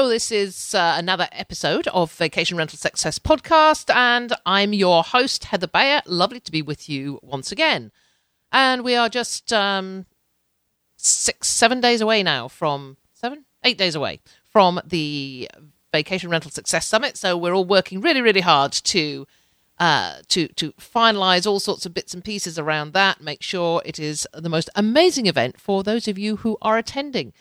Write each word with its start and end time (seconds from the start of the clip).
Hello. 0.00 0.08
This 0.08 0.32
is 0.32 0.74
uh, 0.74 0.94
another 0.96 1.28
episode 1.30 1.86
of 1.88 2.10
Vacation 2.12 2.56
Rental 2.56 2.78
Success 2.78 3.18
Podcast, 3.18 3.94
and 3.94 4.32
I'm 4.46 4.72
your 4.72 5.02
host, 5.02 5.44
Heather 5.44 5.66
Bayer. 5.66 6.00
Lovely 6.06 6.40
to 6.40 6.50
be 6.50 6.62
with 6.62 6.88
you 6.88 7.20
once 7.22 7.52
again. 7.52 7.92
And 8.50 8.82
we 8.82 8.94
are 8.94 9.10
just 9.10 9.52
um, 9.52 10.06
six, 10.96 11.48
seven 11.48 11.82
days 11.82 12.00
away 12.00 12.22
now 12.22 12.48
from 12.48 12.96
seven, 13.12 13.44
eight 13.62 13.76
days 13.76 13.94
away 13.94 14.20
from 14.42 14.80
the 14.86 15.50
Vacation 15.92 16.30
Rental 16.30 16.50
Success 16.50 16.86
Summit. 16.86 17.18
So 17.18 17.36
we're 17.36 17.54
all 17.54 17.66
working 17.66 18.00
really, 18.00 18.22
really 18.22 18.40
hard 18.40 18.72
to 18.72 19.26
uh, 19.78 20.20
to 20.28 20.48
to 20.48 20.72
finalize 20.80 21.46
all 21.46 21.60
sorts 21.60 21.84
of 21.84 21.92
bits 21.92 22.14
and 22.14 22.24
pieces 22.24 22.58
around 22.58 22.94
that. 22.94 23.20
Make 23.20 23.42
sure 23.42 23.82
it 23.84 23.98
is 23.98 24.26
the 24.32 24.48
most 24.48 24.70
amazing 24.74 25.26
event 25.26 25.60
for 25.60 25.82
those 25.82 26.08
of 26.08 26.16
you 26.16 26.36
who 26.36 26.56
are 26.62 26.78
attending. 26.78 27.34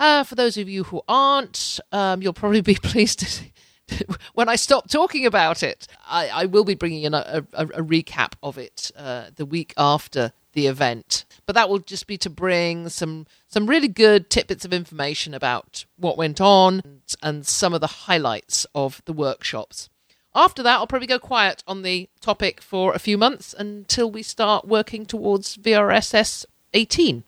Uh, 0.00 0.24
for 0.24 0.34
those 0.34 0.56
of 0.56 0.66
you 0.66 0.84
who 0.84 1.02
aren't, 1.06 1.78
um, 1.92 2.22
you'll 2.22 2.32
probably 2.32 2.62
be 2.62 2.74
pleased 2.82 3.18
to 3.18 3.26
see 3.26 3.52
when 4.34 4.48
I 4.48 4.56
stop 4.56 4.88
talking 4.88 5.26
about 5.26 5.62
it. 5.62 5.86
I, 6.08 6.28
I 6.28 6.44
will 6.46 6.64
be 6.64 6.74
bringing 6.74 7.02
in 7.02 7.12
a, 7.12 7.44
a, 7.52 7.64
a 7.64 7.82
recap 7.82 8.32
of 8.42 8.56
it 8.56 8.90
uh, 8.96 9.26
the 9.36 9.44
week 9.44 9.74
after 9.76 10.32
the 10.52 10.66
event, 10.66 11.26
but 11.46 11.54
that 11.54 11.68
will 11.68 11.78
just 11.78 12.06
be 12.06 12.16
to 12.18 12.30
bring 12.30 12.88
some 12.88 13.26
some 13.46 13.68
really 13.68 13.86
good 13.86 14.30
tidbits 14.30 14.64
of 14.64 14.72
information 14.72 15.32
about 15.32 15.84
what 15.96 16.16
went 16.16 16.40
on 16.40 16.80
and, 16.84 17.00
and 17.22 17.46
some 17.46 17.72
of 17.72 17.80
the 17.80 17.86
highlights 17.86 18.66
of 18.74 19.02
the 19.04 19.12
workshops. 19.12 19.88
After 20.34 20.62
that, 20.62 20.76
I'll 20.76 20.86
probably 20.86 21.06
go 21.06 21.18
quiet 21.18 21.62
on 21.66 21.82
the 21.82 22.08
topic 22.20 22.60
for 22.60 22.94
a 22.94 22.98
few 22.98 23.18
months 23.18 23.54
until 23.56 24.10
we 24.10 24.22
start 24.22 24.66
working 24.66 25.04
towards 25.04 25.56
VRSS 25.56 26.46
18. 26.72 27.24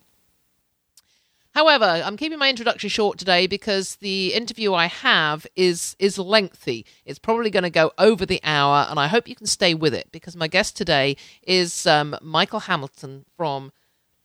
However, 1.53 1.85
I'm 1.85 2.17
keeping 2.17 2.39
my 2.39 2.49
introduction 2.49 2.89
short 2.89 3.19
today 3.19 3.45
because 3.45 3.95
the 3.97 4.33
interview 4.33 4.73
I 4.73 4.87
have 4.87 5.45
is 5.55 5.95
is 5.99 6.17
lengthy. 6.17 6.83
It's 7.05 7.19
probably 7.19 7.51
going 7.51 7.63
to 7.63 7.69
go 7.69 7.91
over 7.99 8.25
the 8.25 8.41
hour, 8.43 8.87
and 8.89 8.99
I 8.99 9.07
hope 9.07 9.27
you 9.27 9.35
can 9.35 9.45
stay 9.45 9.75
with 9.75 9.93
it 9.93 10.11
because 10.11 10.35
my 10.35 10.47
guest 10.47 10.75
today 10.75 11.15
is 11.43 11.85
um, 11.85 12.17
Michael 12.23 12.61
Hamilton 12.61 13.25
from 13.37 13.71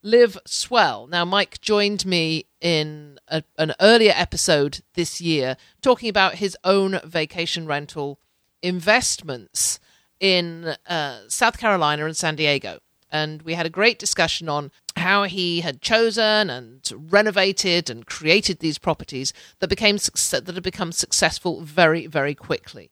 Live 0.03 0.39
Swell. 0.47 1.07
Now, 1.07 1.27
Mike 1.27 1.61
joined 1.61 2.07
me 2.07 2.47
in 2.63 3.19
a, 3.29 3.43
an 3.59 3.75
earlier 3.79 4.15
episode 4.17 4.81
this 4.95 5.21
year 5.21 5.59
talking 5.83 6.09
about 6.09 6.37
his 6.37 6.57
own 6.65 6.99
vacation 7.05 7.67
rental 7.67 8.19
investments 8.63 9.79
in 10.19 10.77
uh, 10.87 11.21
South 11.29 11.59
Carolina 11.59 12.07
and 12.07 12.17
San 12.17 12.37
Diego 12.37 12.81
and 13.11 13.43
we 13.43 13.55
had 13.55 13.67
a 13.67 13.71
great 13.71 13.99
discussion 13.99 14.49
on 14.49 14.71
how 15.09 15.23
he 15.23 15.63
had 15.63 15.81
chosen 15.81 16.51
and 16.51 16.87
renovated 16.93 17.89
and 17.89 18.05
created 18.05 18.59
these 18.59 18.77
properties 18.77 19.33
that 19.59 19.69
became 19.69 19.97
that 19.97 20.53
had 20.55 20.63
become 20.63 20.93
successful 20.93 21.63
very 21.63 22.07
very 22.07 22.35
quickly. 22.35 22.91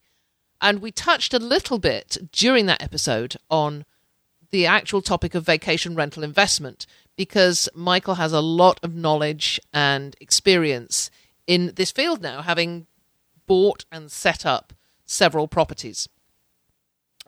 And 0.59 0.81
we 0.81 0.91
touched 0.91 1.35
a 1.35 1.39
little 1.55 1.77
bit 1.77 2.17
during 2.31 2.65
that 2.65 2.81
episode 2.81 3.37
on 3.51 3.85
the 4.49 4.65
actual 4.65 5.03
topic 5.03 5.35
of 5.35 5.45
vacation 5.45 5.93
rental 5.93 6.23
investment 6.23 6.87
because 7.15 7.69
Michael 7.75 8.15
has 8.15 8.33
a 8.33 8.41
lot 8.41 8.79
of 8.81 8.95
knowledge 8.95 9.59
and 9.71 10.15
experience 10.19 11.11
in 11.45 11.73
this 11.75 11.91
field 11.91 12.23
now, 12.23 12.41
having 12.41 12.87
bought 13.45 13.85
and 13.91 14.11
set 14.11 14.43
up 14.43 14.73
several 15.05 15.47
properties 15.47 16.09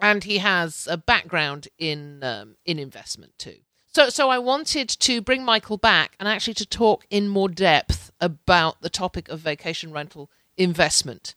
and 0.02 0.24
he 0.24 0.40
has 0.40 0.88
a 0.90 0.98
background 0.98 1.68
in 1.78 2.24
um, 2.24 2.56
in 2.66 2.80
investment 2.80 3.38
too. 3.38 3.60
So, 3.92 4.10
so 4.10 4.30
I 4.30 4.38
wanted 4.38 4.88
to 4.88 5.20
bring 5.20 5.44
Michael 5.44 5.78
back 5.78 6.16
and 6.20 6.30
actually 6.30 6.54
to 6.56 6.66
talk 6.66 7.06
in 7.10 7.28
more 7.28 7.50
depth 7.50 8.12
about 8.22 8.82
the 8.82 8.90
topic 8.90 9.28
of 9.30 9.40
vacation 9.40 9.92
rental 9.92 10.30
investment. 10.58 11.34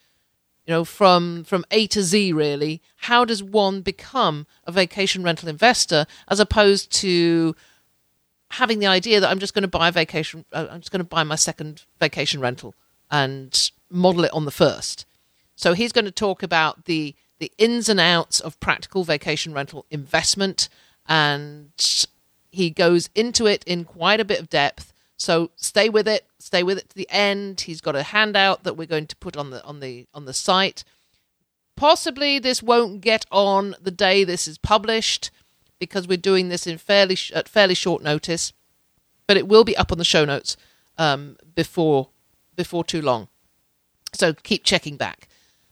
You 0.66 0.72
know, 0.72 0.84
from 0.84 1.44
from 1.44 1.64
A 1.70 1.86
to 1.88 2.02
Z, 2.02 2.32
really. 2.32 2.82
How 2.96 3.24
does 3.24 3.42
one 3.42 3.80
become 3.80 4.46
a 4.64 4.70
vacation 4.70 5.24
rental 5.24 5.48
investor 5.48 6.06
as 6.28 6.38
opposed 6.38 6.92
to 7.00 7.56
having 8.50 8.78
the 8.78 8.86
idea 8.86 9.18
that 9.18 9.30
I'm 9.30 9.38
just 9.38 9.54
going 9.54 9.62
to 9.62 9.68
buy 9.68 9.88
a 9.88 9.92
vacation, 9.92 10.44
uh, 10.52 10.66
I'm 10.70 10.80
just 10.80 10.92
going 10.92 11.00
to 11.00 11.04
buy 11.04 11.24
my 11.24 11.36
second 11.36 11.84
vacation 11.98 12.40
rental 12.40 12.74
and 13.10 13.70
model 13.90 14.24
it 14.24 14.32
on 14.32 14.44
the 14.44 14.50
first. 14.50 15.06
So 15.56 15.72
he's 15.72 15.92
going 15.92 16.04
to 16.04 16.10
talk 16.12 16.42
about 16.42 16.84
the 16.84 17.14
the 17.38 17.50
ins 17.58 17.88
and 17.88 17.98
outs 17.98 18.38
of 18.38 18.60
practical 18.60 19.02
vacation 19.02 19.52
rental 19.52 19.84
investment, 19.90 20.68
and 21.08 21.72
he 22.52 22.70
goes 22.70 23.08
into 23.14 23.46
it 23.46 23.64
in 23.64 23.84
quite 23.84 24.20
a 24.20 24.24
bit 24.24 24.38
of 24.38 24.50
depth. 24.50 24.92
So 25.16 25.50
stay 25.56 25.88
with 25.88 26.06
it, 26.06 26.26
stay 26.38 26.62
with 26.62 26.78
it 26.78 26.90
to 26.90 26.96
the 26.96 27.08
end. 27.10 27.62
He's 27.62 27.80
got 27.80 27.96
a 27.96 28.02
handout 28.02 28.64
that 28.64 28.76
we're 28.76 28.86
going 28.86 29.06
to 29.06 29.16
put 29.16 29.36
on 29.36 29.50
the 29.50 29.64
on 29.64 29.80
the 29.80 30.06
on 30.12 30.26
the 30.26 30.34
site. 30.34 30.84
Possibly 31.76 32.38
this 32.38 32.62
won't 32.62 33.00
get 33.00 33.24
on 33.30 33.74
the 33.80 33.90
day 33.90 34.22
this 34.22 34.46
is 34.46 34.58
published 34.58 35.30
because 35.78 36.06
we're 36.06 36.18
doing 36.18 36.48
this 36.48 36.66
in 36.66 36.76
fairly 36.78 37.14
sh- 37.14 37.32
at 37.32 37.48
fairly 37.48 37.74
short 37.74 38.02
notice, 38.02 38.52
but 39.26 39.36
it 39.36 39.48
will 39.48 39.64
be 39.64 39.76
up 39.76 39.90
on 39.90 39.98
the 39.98 40.04
show 40.04 40.24
notes 40.24 40.56
um, 40.98 41.36
before 41.54 42.10
before 42.54 42.84
too 42.84 43.00
long. 43.00 43.28
So 44.12 44.34
keep 44.34 44.62
checking 44.62 44.96
back. 44.96 45.28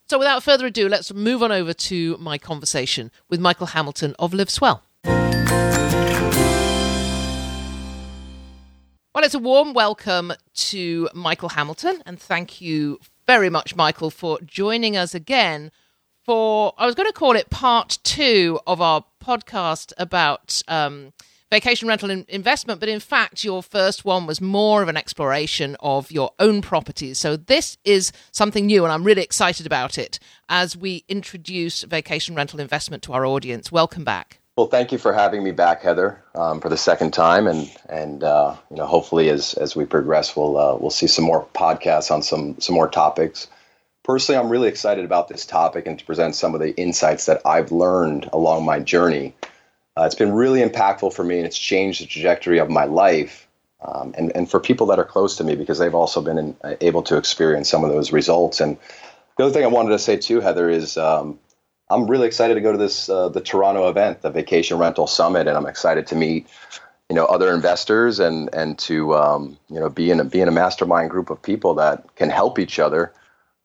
So 0.09 0.19
without 0.19 0.43
further 0.43 0.67
ado, 0.67 0.89
let's 0.89 1.13
move 1.13 1.43
on 1.43 1.53
over 1.53 1.73
to 1.73 2.17
my 2.19 2.39
conversation 2.39 3.13
with 3.29 3.39
Michael 3.39 3.69
Hamilton 3.69 4.17
of 4.19 4.33
Live 4.33 4.51
Swell. 4.51 4.83
Well, 9.13 9.25
it's 9.25 9.35
a 9.35 9.41
warm 9.41 9.75
welcome 9.75 10.33
to 10.55 11.09
Michael 11.15 11.49
Hamilton, 11.49 12.01
and 12.07 12.17
thank 12.17 12.61
you 12.61 13.01
very 13.27 13.51
much, 13.51 13.75
Michael, 13.75 14.09
for 14.09 14.39
joining 14.41 14.97
us 14.97 15.17
again 15.17 15.73
for, 16.25 16.75
I 16.79 16.87
was 16.87 16.95
going 16.95 17.09
to 17.09 17.13
call 17.13 17.35
it 17.35 17.51
part 17.51 17.99
two 18.05 18.61
of 18.69 18.81
our 18.81 19.05
podcast 19.21 19.93
about 19.99 20.63
um, 20.69 21.13
vacation 21.51 21.89
rental 21.89 22.09
in- 22.09 22.25
investment, 22.29 22.79
but 22.79 22.89
in 22.89 23.01
fact, 23.01 23.43
your 23.43 23.65
first 23.65 24.05
one 24.05 24.29
was 24.29 24.41
more 24.41 24.81
of 24.81 24.89
an 24.89 24.97
exploration 24.97 25.77
of 25.81 26.13
your 26.13 26.31
own 26.39 26.63
properties. 26.63 27.19
So 27.19 27.37
this 27.37 27.79
is 27.85 28.13
something 28.31 28.67
new, 28.67 28.85
and 28.85 28.93
I'm 28.93 29.03
really 29.03 29.23
excited 29.23 29.67
about 29.67 29.99
it 29.99 30.21
as 30.49 30.77
we 30.77 31.05
introduce 31.09 31.83
vacation 31.83 32.37
rental 32.37 32.61
investment 32.61 33.03
to 33.03 33.13
our 33.13 33.27
audience. 33.27 33.73
Welcome 33.73 34.05
back. 34.05 34.39
Well, 34.61 34.69
thank 34.69 34.93
you 34.93 34.99
for 34.99 35.15
having 35.15 35.43
me 35.43 35.53
back, 35.53 35.81
Heather, 35.81 36.23
um, 36.35 36.61
for 36.61 36.69
the 36.69 36.77
second 36.77 37.13
time, 37.15 37.47
and 37.47 37.75
and 37.89 38.23
uh, 38.23 38.57
you 38.71 38.77
know, 38.77 38.85
hopefully, 38.85 39.31
as 39.31 39.55
as 39.55 39.75
we 39.75 39.87
progress, 39.87 40.37
we'll 40.37 40.59
uh, 40.59 40.77
we'll 40.77 40.91
see 40.91 41.07
some 41.07 41.25
more 41.25 41.47
podcasts 41.55 42.11
on 42.11 42.23
some 42.23 42.61
some 42.61 42.75
more 42.75 42.89
topics. 42.89 43.47
Personally, 44.03 44.39
I'm 44.39 44.51
really 44.51 44.69
excited 44.69 45.07
about 45.07 45.29
this 45.29 45.47
topic 45.47 45.87
and 45.87 45.99
to 45.99 46.05
present 46.05 46.35
some 46.35 46.55
of 46.55 46.61
the 46.61 46.77
insights 46.77 47.25
that 47.25 47.41
I've 47.47 47.73
learned 47.73 48.29
along 48.35 48.67
my 48.67 48.81
journey 48.81 49.35
uh, 49.97 50.05
it's 50.05 50.15
been 50.15 50.33
really 50.33 50.61
impactful 50.61 51.13
for 51.13 51.25
me, 51.25 51.39
and 51.39 51.47
it's 51.47 51.59
changed 51.59 52.03
the 52.03 52.07
trajectory 52.07 52.59
of 52.59 52.71
my 52.71 52.85
life. 52.85 53.47
Um, 53.83 54.15
and 54.19 54.31
and 54.35 54.51
for 54.51 54.61
people 54.61 54.89
that 54.89 54.99
are 54.99 55.07
close 55.07 55.37
to 55.37 55.45
me 55.45 55.55
because 55.57 55.79
they've 55.79 55.95
also 55.95 56.21
been 56.21 56.39
in, 56.39 56.57
uh, 56.63 56.75
able 56.83 57.03
to 57.05 57.17
experience 57.17 57.71
some 57.71 57.83
of 57.83 57.91
those 57.91 58.13
results. 58.13 58.61
And 58.61 58.77
the 59.39 59.45
other 59.45 59.55
thing 59.55 59.65
I 59.65 59.69
wanted 59.69 59.91
to 59.91 59.99
say 59.99 60.19
too, 60.19 60.41
Heather, 60.41 60.69
is 60.69 60.99
um, 60.99 61.39
I'm 61.91 62.07
really 62.07 62.27
excited 62.27 62.55
to 62.55 62.61
go 62.61 62.73
to 62.73 62.79
this 62.79 63.09
uh, 63.09 63.29
the 63.29 63.41
Toronto 63.41 63.89
event, 63.89 64.23
the 64.23 64.31
Vacation 64.31 64.79
Rental 64.79 65.07
Summit, 65.07 65.49
and 65.49 65.57
I'm 65.57 65.67
excited 65.67 66.07
to 66.09 66.15
meet 66.15 66.47
you 67.09 67.17
know 67.17 67.27
other 67.27 67.53
investors 67.53 68.21
and 68.21 68.49
and 68.55 68.79
to 68.81 69.15
um, 69.17 69.59
you 69.69 69.81
know 69.81 69.91
be 69.91 70.11
in 70.11 70.21
a, 70.21 70.25
be 70.25 70.41
in 70.41 70.49
a 70.49 70.53
mastermind 70.53 71.11
group 71.11 71.29
of 71.29 71.43
people 71.43 71.75
that 71.75 72.15
can 72.15 72.31
help 72.31 72.59
each 72.59 72.79
other 72.79 73.13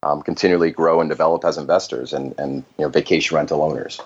um, 0.04 0.22
continually 0.22 0.72
grow 0.72 1.00
and 1.00 1.10
develop 1.10 1.46
as 1.46 1.58
investors 1.58 2.12
and 2.12 2.34
and 2.40 2.64
you 2.78 2.86
know 2.86 2.90
vacation 2.90 3.38
rental 3.38 3.62
owners. 3.62 4.02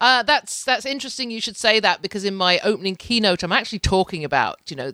Uh, 0.00 0.24
that's 0.24 0.64
that's 0.64 0.84
interesting. 0.84 1.30
You 1.30 1.40
should 1.40 1.56
say 1.56 1.78
that 1.78 2.02
because 2.02 2.24
in 2.24 2.34
my 2.34 2.58
opening 2.64 2.96
keynote, 2.96 3.44
I'm 3.44 3.52
actually 3.52 3.78
talking 3.78 4.24
about 4.24 4.58
you 4.68 4.76
know 4.76 4.92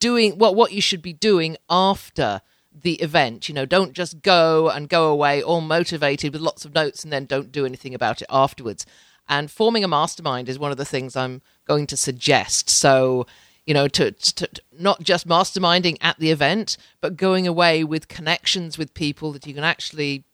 doing 0.00 0.38
what 0.38 0.56
what 0.56 0.72
you 0.72 0.80
should 0.80 1.02
be 1.02 1.12
doing 1.12 1.56
after 1.70 2.40
the 2.82 2.94
event. 2.94 3.48
You 3.48 3.54
know, 3.54 3.66
don't 3.66 3.92
just 3.92 4.22
go 4.22 4.68
and 4.70 4.88
go 4.88 5.08
away 5.08 5.42
all 5.42 5.60
motivated 5.60 6.32
with 6.32 6.42
lots 6.42 6.64
of 6.64 6.74
notes 6.74 7.04
and 7.04 7.12
then 7.12 7.26
don't 7.26 7.52
do 7.52 7.64
anything 7.64 7.94
about 7.94 8.20
it 8.20 8.28
afterwards. 8.30 8.86
And 9.28 9.50
forming 9.50 9.82
a 9.82 9.88
mastermind 9.88 10.48
is 10.48 10.58
one 10.58 10.70
of 10.70 10.76
the 10.76 10.84
things 10.84 11.16
I'm 11.16 11.42
going 11.66 11.86
to 11.88 11.96
suggest. 11.96 12.70
So, 12.70 13.26
you 13.66 13.74
know, 13.74 13.88
to, 13.88 14.12
to, 14.12 14.46
to, 14.46 14.62
not 14.78 15.02
just 15.02 15.26
masterminding 15.26 15.96
at 16.00 16.18
the 16.18 16.30
event, 16.30 16.76
but 17.00 17.16
going 17.16 17.46
away 17.46 17.82
with 17.82 18.08
connections 18.08 18.78
with 18.78 18.94
people 18.94 19.32
that 19.32 19.46
you 19.46 19.54
can 19.54 19.64
actually 19.64 20.24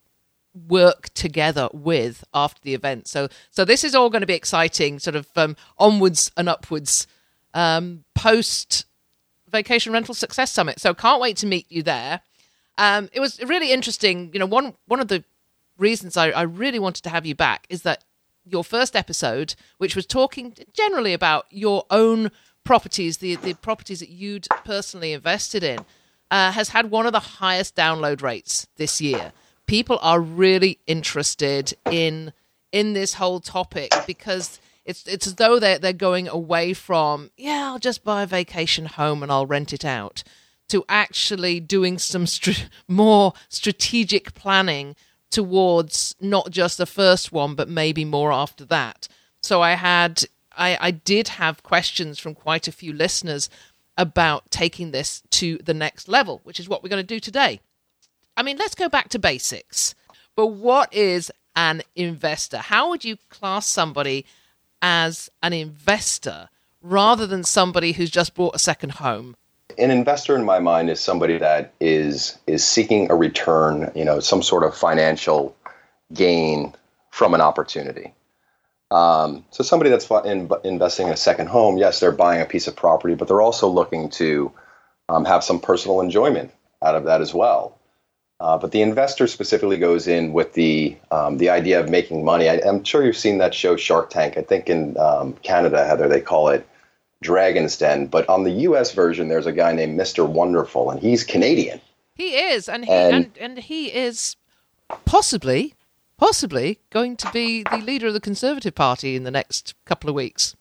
work 0.68 1.08
together 1.14 1.68
with 1.72 2.24
after 2.34 2.60
the 2.62 2.74
event. 2.74 3.08
So, 3.08 3.28
so 3.50 3.64
this 3.64 3.84
is 3.84 3.94
all 3.94 4.10
going 4.10 4.20
to 4.20 4.26
be 4.26 4.34
exciting, 4.34 4.98
sort 4.98 5.16
of 5.16 5.28
um, 5.36 5.56
onwards 5.78 6.30
and 6.36 6.48
upwards 6.48 7.06
um, 7.54 8.04
post 8.14 8.84
Vacation 9.48 9.92
Rental 9.92 10.14
Success 10.14 10.50
Summit. 10.50 10.80
So, 10.80 10.92
can't 10.92 11.20
wait 11.20 11.38
to 11.38 11.46
meet 11.46 11.70
you 11.70 11.82
there. 11.82 12.20
Um, 12.78 13.08
it 13.12 13.20
was 13.20 13.40
really 13.42 13.72
interesting. 13.72 14.30
You 14.32 14.40
know, 14.40 14.46
one 14.46 14.74
one 14.86 15.00
of 15.00 15.08
the 15.08 15.24
reasons 15.78 16.16
I, 16.16 16.30
I 16.30 16.42
really 16.42 16.78
wanted 16.78 17.02
to 17.02 17.10
have 17.10 17.26
you 17.26 17.34
back 17.34 17.66
is 17.68 17.82
that 17.82 18.04
your 18.44 18.64
first 18.64 18.96
episode, 18.96 19.54
which 19.78 19.94
was 19.94 20.06
talking 20.06 20.54
generally 20.72 21.12
about 21.12 21.46
your 21.50 21.84
own 21.90 22.30
properties, 22.64 23.18
the 23.18 23.36
the 23.36 23.54
properties 23.54 24.00
that 24.00 24.10
you'd 24.10 24.46
personally 24.64 25.12
invested 25.12 25.62
in, 25.62 25.80
uh, 26.30 26.52
has 26.52 26.70
had 26.70 26.90
one 26.90 27.06
of 27.06 27.12
the 27.12 27.20
highest 27.20 27.76
download 27.76 28.22
rates 28.22 28.66
this 28.76 29.00
year. 29.00 29.32
People 29.66 29.98
are 30.02 30.20
really 30.20 30.78
interested 30.86 31.74
in 31.90 32.32
in 32.72 32.94
this 32.94 33.14
whole 33.14 33.40
topic 33.40 33.92
because 34.06 34.58
it's 34.84 35.06
it's 35.06 35.26
as 35.26 35.36
though 35.36 35.58
they're 35.58 35.78
they're 35.78 35.92
going 35.92 36.26
away 36.26 36.72
from 36.72 37.30
yeah 37.36 37.66
I'll 37.66 37.78
just 37.78 38.02
buy 38.02 38.22
a 38.22 38.26
vacation 38.26 38.86
home 38.86 39.22
and 39.22 39.30
I'll 39.30 39.46
rent 39.46 39.72
it 39.72 39.84
out 39.84 40.24
to 40.68 40.84
actually 40.88 41.60
doing 41.60 41.98
some 41.98 42.26
more 42.88 43.32
strategic 43.48 44.34
planning 44.34 44.96
towards 45.30 46.14
not 46.20 46.50
just 46.50 46.78
the 46.78 46.86
first 46.86 47.32
one 47.32 47.54
but 47.54 47.68
maybe 47.68 48.04
more 48.04 48.32
after 48.32 48.64
that. 48.66 49.08
So 49.40 49.62
I 49.62 49.72
had 49.72 50.24
I, 50.56 50.76
I 50.80 50.90
did 50.90 51.28
have 51.28 51.62
questions 51.62 52.18
from 52.18 52.34
quite 52.34 52.68
a 52.68 52.72
few 52.72 52.92
listeners 52.92 53.48
about 53.96 54.50
taking 54.50 54.90
this 54.90 55.22
to 55.30 55.58
the 55.58 55.74
next 55.74 56.08
level, 56.08 56.40
which 56.44 56.60
is 56.60 56.68
what 56.68 56.82
we're 56.82 56.88
going 56.88 57.02
to 57.02 57.14
do 57.14 57.20
today. 57.20 57.60
I 58.36 58.42
mean, 58.42 58.56
let's 58.56 58.74
go 58.74 58.88
back 58.88 59.08
to 59.10 59.18
basics. 59.18 59.94
But 60.34 60.48
what 60.48 60.92
is 60.92 61.30
an 61.54 61.82
investor? 61.94 62.58
How 62.58 62.88
would 62.88 63.04
you 63.04 63.16
class 63.28 63.66
somebody 63.66 64.24
as 64.80 65.30
an 65.42 65.52
investor 65.52 66.48
rather 66.80 67.26
than 67.26 67.44
somebody 67.44 67.92
who's 67.92 68.10
just 68.10 68.34
bought 68.34 68.54
a 68.54 68.58
second 68.58 68.92
home? 68.92 69.36
An 69.78 69.90
investor 69.90 70.36
in 70.36 70.44
my 70.44 70.58
mind 70.58 70.90
is 70.90 71.00
somebody 71.00 71.38
that 71.38 71.72
is 71.80 72.38
is 72.46 72.64
seeking 72.66 73.10
a 73.10 73.14
return, 73.14 73.90
you 73.94 74.04
know, 74.04 74.20
some 74.20 74.42
sort 74.42 74.64
of 74.64 74.76
financial 74.76 75.54
gain 76.12 76.74
from 77.10 77.34
an 77.34 77.40
opportunity. 77.40 78.12
Um, 78.90 79.44
so 79.50 79.64
somebody 79.64 79.90
that's 79.90 80.10
in, 80.26 80.50
investing 80.64 81.06
in 81.06 81.12
a 81.12 81.16
second 81.16 81.48
home, 81.48 81.78
yes, 81.78 82.00
they're 82.00 82.12
buying 82.12 82.42
a 82.42 82.44
piece 82.44 82.66
of 82.66 82.76
property, 82.76 83.14
but 83.14 83.26
they're 83.26 83.40
also 83.40 83.68
looking 83.68 84.10
to 84.10 84.52
um, 85.08 85.24
have 85.24 85.42
some 85.42 85.60
personal 85.60 86.00
enjoyment 86.00 86.52
out 86.82 86.94
of 86.94 87.04
that 87.04 87.20
as 87.22 87.32
well. 87.32 87.78
Uh, 88.40 88.58
but 88.58 88.72
the 88.72 88.82
investor 88.82 89.26
specifically 89.28 89.78
goes 89.78 90.08
in 90.08 90.32
with 90.32 90.52
the 90.54 90.96
um, 91.10 91.38
the 91.38 91.48
idea 91.48 91.78
of 91.78 91.88
making 91.88 92.24
money. 92.24 92.48
I, 92.48 92.54
am 92.56 92.82
sure 92.82 93.04
you've 93.04 93.16
seen 93.16 93.38
that 93.38 93.54
show 93.54 93.76
Shark 93.76 94.10
Tank. 94.10 94.36
I 94.36 94.42
think 94.42 94.68
in 94.68 94.98
um, 94.98 95.34
Canada, 95.44 95.84
Heather, 95.86 96.08
they 96.08 96.20
call 96.20 96.48
it 96.48 96.66
Dragon's 97.22 97.76
Den. 97.76 98.06
But 98.06 98.28
on 98.28 98.44
the 98.44 98.50
U.S. 98.50 98.92
version, 98.92 99.28
there's 99.28 99.46
a 99.46 99.52
guy 99.52 99.72
named 99.72 99.98
Mr. 99.98 100.28
Wonderful, 100.28 100.90
and 100.90 101.00
he's 101.00 101.24
Canadian. 101.24 101.80
He 102.14 102.34
is, 102.36 102.68
and 102.68 102.84
he 102.84 102.90
and, 102.90 103.14
and, 103.14 103.38
and 103.40 103.58
he 103.58 103.86
is 103.86 104.36
possibly 105.06 105.74
possibly 106.18 106.78
going 106.90 107.16
to 107.16 107.28
be 107.32 107.64
the 107.64 107.78
leader 107.78 108.06
of 108.06 108.12
the 108.14 108.20
Conservative 108.20 108.74
Party 108.74 109.16
in 109.16 109.24
the 109.24 109.30
next 109.30 109.74
couple 109.86 110.08
of 110.08 110.14
weeks. 110.14 110.54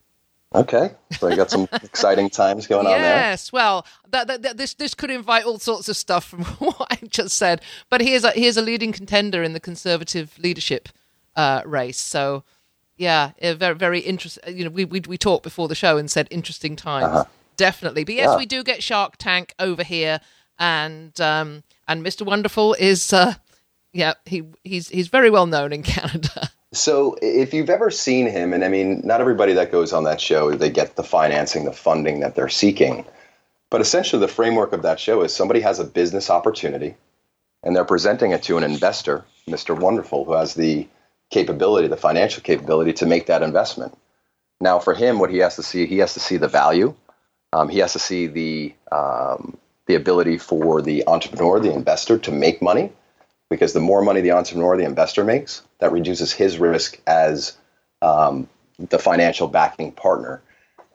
Okay, 0.53 0.91
so 1.11 1.29
we 1.29 1.35
got 1.35 1.51
some 1.51 1.67
exciting 1.83 2.29
times 2.29 2.67
going 2.67 2.85
yes, 2.85 2.95
on 2.95 3.01
there. 3.01 3.15
Yes, 3.15 3.53
well, 3.53 3.85
that, 4.09 4.27
that, 4.27 4.41
that, 4.41 4.57
this 4.57 4.73
this 4.73 4.93
could 4.93 5.11
invite 5.11 5.45
all 5.45 5.59
sorts 5.59 5.87
of 5.87 5.95
stuff 5.95 6.25
from 6.25 6.43
what 6.59 6.87
I 6.89 6.97
just 7.07 7.37
said. 7.37 7.61
But 7.89 8.01
he 8.01 8.13
is 8.13 8.23
a, 8.23 8.31
he 8.31 8.47
is 8.47 8.57
a 8.57 8.61
leading 8.61 8.91
contender 8.91 9.43
in 9.43 9.53
the 9.53 9.59
Conservative 9.59 10.37
leadership 10.39 10.89
uh, 11.35 11.61
race. 11.65 11.99
So, 11.99 12.43
yeah, 13.01 13.31
very 13.55 13.73
very 13.73 13.99
interesting. 13.99 14.55
You 14.55 14.65
know, 14.65 14.69
we, 14.69 14.85
we 14.85 14.99
we 15.01 15.17
talked 15.17 15.41
before 15.43 15.67
the 15.67 15.73
show 15.73 15.97
and 15.97 16.09
said 16.09 16.27
interesting 16.29 16.75
times, 16.75 17.05
uh-huh. 17.05 17.25
definitely. 17.57 18.03
But 18.03 18.13
yes, 18.13 18.29
yeah. 18.29 18.37
we 18.37 18.45
do 18.45 18.63
get 18.63 18.83
Shark 18.83 19.17
Tank 19.17 19.55
over 19.57 19.83
here, 19.83 20.21
and 20.59 21.19
um, 21.19 21.63
and 21.87 22.05
Mr. 22.05 22.23
Wonderful 22.23 22.75
is 22.75 23.11
uh, 23.11 23.33
yeah 23.91 24.13
he 24.25 24.43
he's 24.63 24.87
he's 24.89 25.07
very 25.07 25.31
well 25.31 25.47
known 25.47 25.73
in 25.73 25.81
Canada. 25.95 26.51
So 26.73 27.17
if 27.23 27.55
you've 27.55 27.71
ever 27.71 27.89
seen 27.89 28.27
him, 28.27 28.53
and 28.53 28.63
I 28.63 28.69
mean, 28.69 29.01
not 29.03 29.19
everybody 29.19 29.53
that 29.53 29.71
goes 29.71 29.91
on 29.93 30.03
that 30.03 30.21
show, 30.21 30.51
they 30.51 30.69
get 30.69 30.95
the 30.95 31.03
financing, 31.03 31.65
the 31.65 31.73
funding 31.73 32.19
that 32.19 32.35
they're 32.35 32.49
seeking. 32.49 33.03
But 33.71 33.81
essentially, 33.81 34.19
the 34.19 34.27
framework 34.27 34.73
of 34.73 34.83
that 34.83 34.99
show 34.99 35.23
is 35.23 35.33
somebody 35.33 35.61
has 35.61 35.79
a 35.79 35.83
business 35.83 36.29
opportunity 36.29 36.95
and 37.63 37.75
they're 37.75 37.85
presenting 37.85 38.31
it 38.31 38.43
to 38.43 38.57
an 38.57 38.63
investor, 38.63 39.25
Mr. 39.49 39.77
Wonderful, 39.77 40.25
who 40.25 40.33
has 40.33 40.55
the 40.55 40.87
capability, 41.31 41.87
the 41.87 41.97
financial 41.97 42.43
capability 42.43 42.93
to 42.93 43.05
make 43.05 43.25
that 43.25 43.41
investment. 43.41 43.97
Now, 44.59 44.79
for 44.79 44.93
him, 44.93 45.17
what 45.17 45.31
he 45.31 45.39
has 45.39 45.55
to 45.55 45.63
see, 45.63 45.87
he 45.87 45.97
has 45.97 46.13
to 46.13 46.19
see 46.19 46.37
the 46.37 46.47
value. 46.47 46.93
Um, 47.53 47.67
he 47.67 47.79
has 47.79 47.93
to 47.93 47.99
see 47.99 48.27
the 48.27 48.73
um, 48.91 49.57
the 49.87 49.95
ability 49.95 50.37
for 50.37 50.81
the 50.81 51.05
entrepreneur, 51.07 51.59
the 51.59 51.73
investor, 51.73 52.17
to 52.19 52.31
make 52.31 52.61
money 52.61 52.91
because 53.49 53.73
the 53.73 53.79
more 53.79 54.01
money 54.01 54.21
the 54.21 54.31
entrepreneur, 54.31 54.77
the 54.77 54.85
investor 54.85 55.23
makes, 55.23 55.61
that 55.79 55.91
reduces 55.91 56.31
his 56.31 56.57
risk 56.57 57.01
as 57.07 57.57
um, 58.01 58.47
the 58.77 58.99
financial 58.99 59.47
backing 59.47 59.91
partner. 59.91 60.41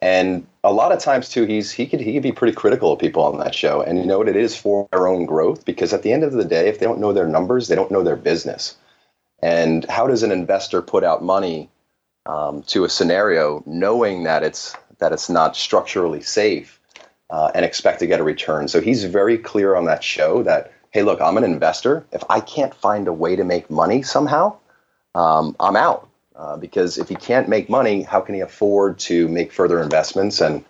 And 0.01 0.47
a 0.63 0.73
lot 0.73 0.93
of 0.93 0.99
times 0.99 1.29
too, 1.29 1.45
he's 1.45 1.71
he 1.73 1.87
could 1.87 2.01
he 2.01 2.13
could 2.15 2.23
be 2.23 2.33
pretty 2.33 2.55
critical 2.55 2.93
of 2.93 2.99
people 2.99 3.23
on 3.23 3.39
that 3.39 3.55
show. 3.55 3.83
And 3.83 3.99
you 3.99 4.05
know 4.05 4.19
what 4.19 4.29
it 4.29 4.37
is 4.37 4.57
for 4.57 4.89
their 4.93 5.09
own 5.09 5.27
growth 5.27 5.65
because 5.65 5.93
at 5.93 6.03
the 6.03 6.13
end 6.13 6.23
of 6.23 6.33
the 6.33 6.45
day, 6.45 6.69
if 6.69 6.79
they 6.79 6.87
don't 6.87 7.01
know 7.01 7.13
their 7.13 7.27
numbers, 7.27 7.69
they 7.69 7.75
don't 7.75 7.91
know 7.91 8.03
their 8.03 8.17
business. 8.17 8.77
And 9.41 9.85
how 9.87 10.07
does 10.07 10.23
an 10.23 10.33
investor 10.33 10.83
put 10.83 11.05
out 11.05 11.23
money 11.23 11.71
um, 12.25 12.63
to 12.65 12.85
a 12.85 12.89
scenario 12.89 13.63
knowing 13.67 14.25
that 14.25 14.43
it's 14.43 14.75
that 14.99 15.13
it's 15.13 15.29
not 15.29 15.57
structurally 15.57 16.23
safe 16.23 16.81
uh, 17.29 17.51
and 17.55 17.65
expect 17.65 17.99
to 18.01 18.07
get 18.07 18.21
a 18.21 18.25
return? 18.25 18.69
So 18.69 18.81
he's 18.81 19.05
very 19.05 19.39
clear 19.39 19.75
on 19.77 19.85
that 19.87 20.03
show 20.03 20.43
that 20.45 20.73
hey, 20.91 21.03
look, 21.03 21.21
I'm 21.21 21.37
an 21.37 21.45
investor. 21.45 22.07
If 22.13 22.25
I 22.31 22.41
can't 22.41 22.75
find 22.75 23.07
a 23.07 23.13
way 23.13 23.37
to 23.37 23.45
make 23.45 23.69
money 23.69 24.01
somehow, 24.01 24.57
um, 25.15 25.55
I'm 25.61 25.77
out. 25.77 26.09
Uh, 26.35 26.57
because 26.57 26.99
if 26.99 27.09
he 27.09 27.15
can't 27.15 27.49
make 27.49 27.69
money, 27.71 28.03
how 28.03 28.21
can 28.21 28.35
he 28.35 28.43
afford 28.43 28.99
to 28.99 29.27
make 29.29 29.53
further 29.53 29.83
investments 29.83 30.41
and 30.41 30.65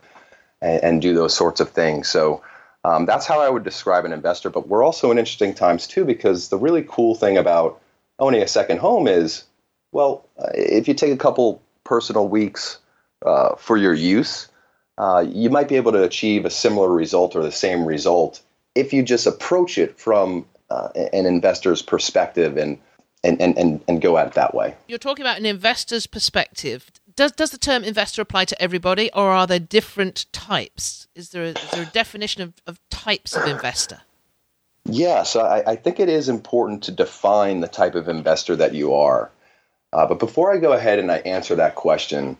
and, 0.60 0.82
and 0.82 1.02
do 1.02 1.14
those 1.14 1.34
sorts 1.36 1.60
of 1.60 1.70
things? 1.70 2.08
So 2.08 2.42
um, 2.84 3.04
that's 3.04 3.26
how 3.26 3.40
I 3.40 3.48
would 3.48 3.64
describe 3.64 4.04
an 4.04 4.12
investor. 4.12 4.48
But 4.48 4.68
we're 4.68 4.84
also 4.84 5.10
in 5.10 5.18
interesting 5.18 5.54
times 5.54 5.86
too, 5.86 6.04
because 6.04 6.48
the 6.48 6.58
really 6.58 6.84
cool 6.88 7.14
thing 7.16 7.36
about 7.36 7.80
owning 8.18 8.42
a 8.42 8.48
second 8.48 8.78
home 8.78 9.06
is, 9.06 9.44
well, 9.92 10.28
if 10.54 10.88
you 10.88 10.94
take 10.94 11.12
a 11.12 11.16
couple 11.16 11.62
personal 11.84 12.28
weeks 12.28 12.78
uh, 13.24 13.54
for 13.56 13.76
your 13.76 13.94
use, 13.94 14.48
uh, 14.98 15.24
you 15.28 15.50
might 15.50 15.68
be 15.68 15.76
able 15.76 15.92
to 15.92 16.02
achieve 16.02 16.44
a 16.44 16.50
similar 16.50 16.90
result 16.90 17.36
or 17.36 17.42
the 17.42 17.52
same 17.52 17.84
result 17.84 18.42
if 18.74 18.92
you 18.92 19.02
just 19.02 19.26
approach 19.26 19.78
it 19.78 19.98
from 19.98 20.44
uh, 20.70 20.88
an 21.12 21.26
investor's 21.26 21.82
perspective 21.82 22.56
and, 22.56 22.78
and, 23.24 23.40
and, 23.40 23.82
and 23.88 24.02
go 24.02 24.18
at 24.18 24.26
it 24.26 24.32
that 24.34 24.54
way. 24.54 24.74
You're 24.86 24.98
talking 24.98 25.24
about 25.24 25.38
an 25.38 25.46
investor's 25.46 26.06
perspective. 26.06 26.90
Does, 27.14 27.32
does 27.32 27.50
the 27.50 27.58
term 27.58 27.84
investor 27.84 28.20
apply 28.20 28.44
to 28.46 28.62
everybody, 28.62 29.10
or 29.12 29.30
are 29.30 29.46
there 29.46 29.58
different 29.58 30.26
types? 30.32 31.08
Is 31.14 31.30
there 31.30 31.44
a, 31.44 31.48
is 31.48 31.70
there 31.70 31.82
a 31.82 31.86
definition 31.86 32.42
of, 32.42 32.52
of 32.66 32.78
types 32.90 33.34
of 33.34 33.48
investor? 33.48 34.02
Yes, 34.88 35.34
I, 35.34 35.62
I, 35.66 35.76
think 35.76 35.98
it 35.98 36.08
is 36.08 36.28
important 36.28 36.84
to 36.84 36.92
define 36.92 37.60
the 37.60 37.68
type 37.68 37.96
of 37.96 38.08
investor 38.08 38.54
that 38.56 38.72
you 38.72 38.94
are. 38.94 39.32
Uh, 39.92 40.06
but 40.06 40.20
before 40.20 40.52
I 40.52 40.58
go 40.58 40.72
ahead 40.72 41.00
and 41.00 41.10
I 41.10 41.18
answer 41.18 41.56
that 41.56 41.74
question, 41.74 42.36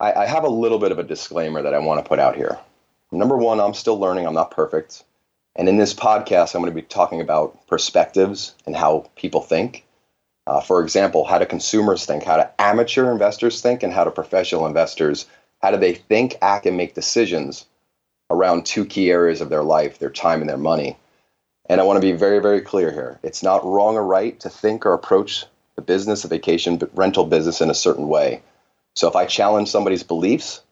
I, 0.00 0.12
I 0.12 0.26
have 0.26 0.42
a 0.42 0.48
little 0.48 0.78
bit 0.78 0.90
of 0.90 0.98
a 0.98 1.04
disclaimer 1.04 1.62
that 1.62 1.74
I 1.74 1.78
want 1.78 2.02
to 2.02 2.08
put 2.08 2.18
out 2.18 2.34
here. 2.34 2.58
Number 3.12 3.36
one, 3.36 3.60
I'm 3.60 3.74
still 3.74 3.98
learning. 3.98 4.26
I'm 4.26 4.34
not 4.34 4.50
perfect. 4.50 5.04
And 5.54 5.68
in 5.68 5.76
this 5.76 5.94
podcast, 5.94 6.54
I'm 6.54 6.62
going 6.62 6.72
to 6.72 6.80
be 6.80 6.86
talking 6.86 7.20
about 7.20 7.66
perspectives 7.68 8.54
and 8.66 8.76
how 8.76 9.08
people 9.16 9.40
think. 9.40 9.84
Uh, 10.46 10.60
for 10.60 10.82
example, 10.82 11.24
how 11.24 11.38
do 11.38 11.46
consumers 11.46 12.06
think? 12.06 12.24
How 12.24 12.38
do 12.38 12.48
amateur 12.58 13.12
investors 13.12 13.60
think? 13.60 13.82
And 13.82 13.92
how 13.92 14.04
do 14.04 14.10
professional 14.10 14.66
investors? 14.66 15.26
How 15.62 15.70
do 15.70 15.76
they 15.76 15.94
think, 15.94 16.36
act, 16.42 16.66
and 16.66 16.76
make 16.76 16.94
decisions 16.94 17.66
around 18.30 18.66
two 18.66 18.84
key 18.84 19.10
areas 19.10 19.40
of 19.40 19.48
their 19.48 19.62
life, 19.62 19.98
their 19.98 20.10
time 20.10 20.40
and 20.40 20.48
their 20.48 20.56
money? 20.56 20.96
And 21.68 21.80
I 21.80 21.84
want 21.84 21.98
to 21.98 22.06
be 22.06 22.12
very, 22.12 22.40
very 22.40 22.60
clear 22.60 22.90
here. 22.90 23.18
It's 23.22 23.42
not 23.42 23.64
wrong 23.64 23.96
or 23.96 24.04
right 24.04 24.38
to 24.40 24.48
think 24.48 24.86
or 24.86 24.94
approach 24.94 25.44
the 25.76 25.82
business, 25.82 26.22
the 26.22 26.28
vacation 26.28 26.80
rental 26.94 27.24
business 27.24 27.60
in 27.60 27.70
a 27.70 27.74
certain 27.74 28.08
way. 28.08 28.42
So 28.94 29.08
if 29.08 29.16
I 29.16 29.26
challenge 29.26 29.70
somebody's 29.70 30.02
beliefs 30.02 30.62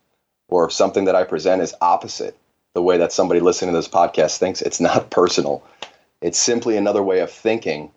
or 0.49 0.65
if 0.67 0.73
something 0.73 1.05
that 1.05 1.15
I 1.15 1.25
present 1.25 1.63
is 1.63 1.75
opposite 1.81 2.37
the 2.77 2.83
way 2.83 2.99
that 2.99 3.11
somebody 3.11 3.41
listening 3.41 3.73
to 3.73 3.79
this 3.79 3.89
podcast 3.89 4.37
thinks. 4.37 4.61
It's 4.61 4.81
not 4.81 5.11
personal. 5.11 5.65
It's 6.21 6.39
simply 6.39 6.77
another 6.77 7.03
way 7.03 7.21
of 7.21 7.31
thinking. 7.31 7.91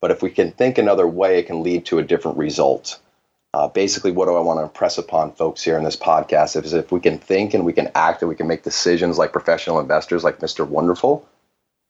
But 0.00 0.10
if 0.10 0.22
we 0.22 0.30
can 0.30 0.50
think 0.50 0.76
another 0.76 1.06
way, 1.06 1.38
it 1.38 1.46
can 1.46 1.62
lead 1.62 1.86
to 1.86 1.98
a 1.98 2.02
different 2.02 2.36
result. 2.36 2.98
Uh, 3.54 3.68
basically, 3.68 4.10
what 4.10 4.26
do 4.26 4.34
I 4.34 4.40
want 4.40 4.58
to 4.58 4.64
impress 4.64 4.98
upon 4.98 5.32
folks 5.32 5.62
here 5.62 5.78
in 5.78 5.84
this 5.84 5.96
podcast 5.96 6.62
is 6.62 6.72
if 6.72 6.90
we 6.90 6.98
can 6.98 7.18
think 7.18 7.54
and 7.54 7.64
we 7.64 7.72
can 7.72 7.92
act 7.94 8.22
and 8.22 8.28
we 8.28 8.34
can 8.34 8.48
make 8.48 8.64
decisions 8.64 9.18
like 9.18 9.32
professional 9.32 9.78
investors, 9.78 10.24
like 10.24 10.40
Mr. 10.40 10.66
Wonderful, 10.66 11.26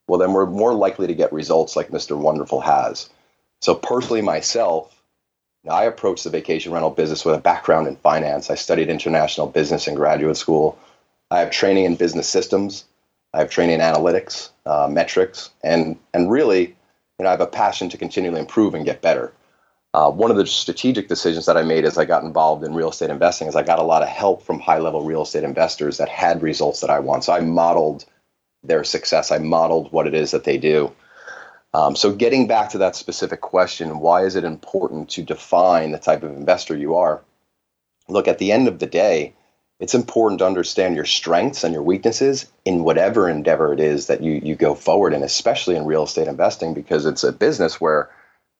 well, 0.06 0.18
then 0.18 0.32
we're 0.32 0.46
more 0.46 0.74
likely 0.74 1.06
to 1.06 1.14
get 1.14 1.32
results 1.32 1.76
like 1.76 1.88
Mr. 1.88 2.16
Wonderful 2.16 2.60
has. 2.60 3.08
So, 3.60 3.74
personally, 3.74 4.22
myself, 4.22 5.02
I 5.68 5.84
approached 5.84 6.24
the 6.24 6.30
vacation 6.30 6.72
rental 6.72 6.90
business 6.90 7.24
with 7.24 7.36
a 7.36 7.40
background 7.40 7.88
in 7.88 7.96
finance. 7.96 8.50
I 8.50 8.54
studied 8.54 8.90
international 8.90 9.46
business 9.46 9.88
in 9.88 9.94
graduate 9.94 10.36
school. 10.36 10.78
I 11.30 11.40
have 11.40 11.50
training 11.50 11.84
in 11.84 11.96
business 11.96 12.28
systems. 12.28 12.84
I 13.32 13.38
have 13.38 13.50
training 13.50 13.76
in 13.76 13.80
analytics, 13.80 14.50
uh, 14.66 14.88
metrics, 14.90 15.50
and 15.64 15.98
and 16.12 16.30
really, 16.30 16.66
you 17.18 17.22
know, 17.22 17.28
I 17.28 17.32
have 17.32 17.40
a 17.40 17.46
passion 17.46 17.88
to 17.90 17.98
continually 17.98 18.40
improve 18.40 18.74
and 18.74 18.84
get 18.84 19.00
better. 19.00 19.32
Uh, 19.94 20.10
one 20.10 20.30
of 20.30 20.36
the 20.36 20.46
strategic 20.46 21.08
decisions 21.08 21.46
that 21.46 21.56
I 21.56 21.62
made 21.62 21.84
as 21.84 21.96
I 21.96 22.04
got 22.04 22.24
involved 22.24 22.64
in 22.64 22.74
real 22.74 22.90
estate 22.90 23.10
investing 23.10 23.46
is 23.48 23.56
I 23.56 23.62
got 23.62 23.78
a 23.78 23.84
lot 23.84 24.02
of 24.02 24.08
help 24.08 24.42
from 24.42 24.58
high 24.58 24.78
level 24.78 25.04
real 25.04 25.22
estate 25.22 25.44
investors 25.44 25.98
that 25.98 26.08
had 26.08 26.42
results 26.42 26.80
that 26.80 26.90
I 26.90 26.98
want. 26.98 27.24
So 27.24 27.32
I 27.32 27.40
modeled 27.40 28.04
their 28.64 28.84
success. 28.84 29.30
I 29.30 29.38
modeled 29.38 29.92
what 29.92 30.06
it 30.06 30.14
is 30.14 30.32
that 30.32 30.44
they 30.44 30.58
do. 30.58 30.92
Um, 31.74 31.96
so 31.96 32.12
getting 32.14 32.46
back 32.46 32.70
to 32.70 32.78
that 32.78 32.96
specific 32.96 33.40
question, 33.40 33.98
why 33.98 34.24
is 34.24 34.36
it 34.36 34.44
important 34.44 35.10
to 35.10 35.22
define 35.22 35.90
the 35.90 35.98
type 35.98 36.22
of 36.22 36.30
investor 36.30 36.76
you 36.76 36.94
are? 36.94 37.20
Look, 38.08 38.28
at 38.28 38.38
the 38.38 38.52
end 38.52 38.68
of 38.68 38.78
the 38.78 38.86
day, 38.86 39.34
it's 39.80 39.94
important 39.94 40.38
to 40.38 40.46
understand 40.46 40.94
your 40.94 41.04
strengths 41.04 41.64
and 41.64 41.74
your 41.74 41.82
weaknesses 41.82 42.46
in 42.64 42.84
whatever 42.84 43.28
endeavor 43.28 43.72
it 43.72 43.80
is 43.80 44.06
that 44.06 44.22
you, 44.22 44.40
you 44.42 44.54
go 44.54 44.74
forward 44.74 45.12
in, 45.12 45.22
especially 45.22 45.74
in 45.74 45.84
real 45.84 46.04
estate 46.04 46.28
investing, 46.28 46.74
because 46.74 47.06
it's 47.06 47.24
a 47.24 47.32
business 47.32 47.80
where 47.80 48.08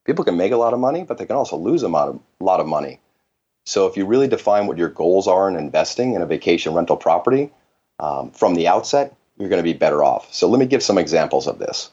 people 0.04 0.24
can 0.24 0.36
make 0.36 0.52
a 0.52 0.56
lot 0.56 0.74
of 0.74 0.80
money, 0.80 1.04
but 1.04 1.18
they 1.18 1.26
can 1.26 1.36
also 1.36 1.56
lose 1.56 1.82
a 1.82 1.88
lot 1.88 2.08
of, 2.08 2.20
lot 2.40 2.60
of 2.60 2.66
money. 2.66 2.98
So 3.64 3.86
if 3.86 3.96
you 3.96 4.06
really 4.06 4.28
define 4.28 4.66
what 4.66 4.76
your 4.76 4.88
goals 4.88 5.28
are 5.28 5.48
in 5.48 5.56
investing 5.56 6.14
in 6.14 6.22
a 6.22 6.26
vacation 6.26 6.74
rental 6.74 6.96
property 6.96 7.50
um, 8.00 8.32
from 8.32 8.54
the 8.54 8.68
outset, 8.68 9.14
you're 9.38 9.48
going 9.48 9.62
to 9.62 9.72
be 9.72 9.78
better 9.78 10.04
off. 10.04 10.32
So 10.32 10.48
let 10.48 10.58
me 10.58 10.66
give 10.66 10.82
some 10.82 10.98
examples 10.98 11.46
of 11.46 11.58
this. 11.58 11.90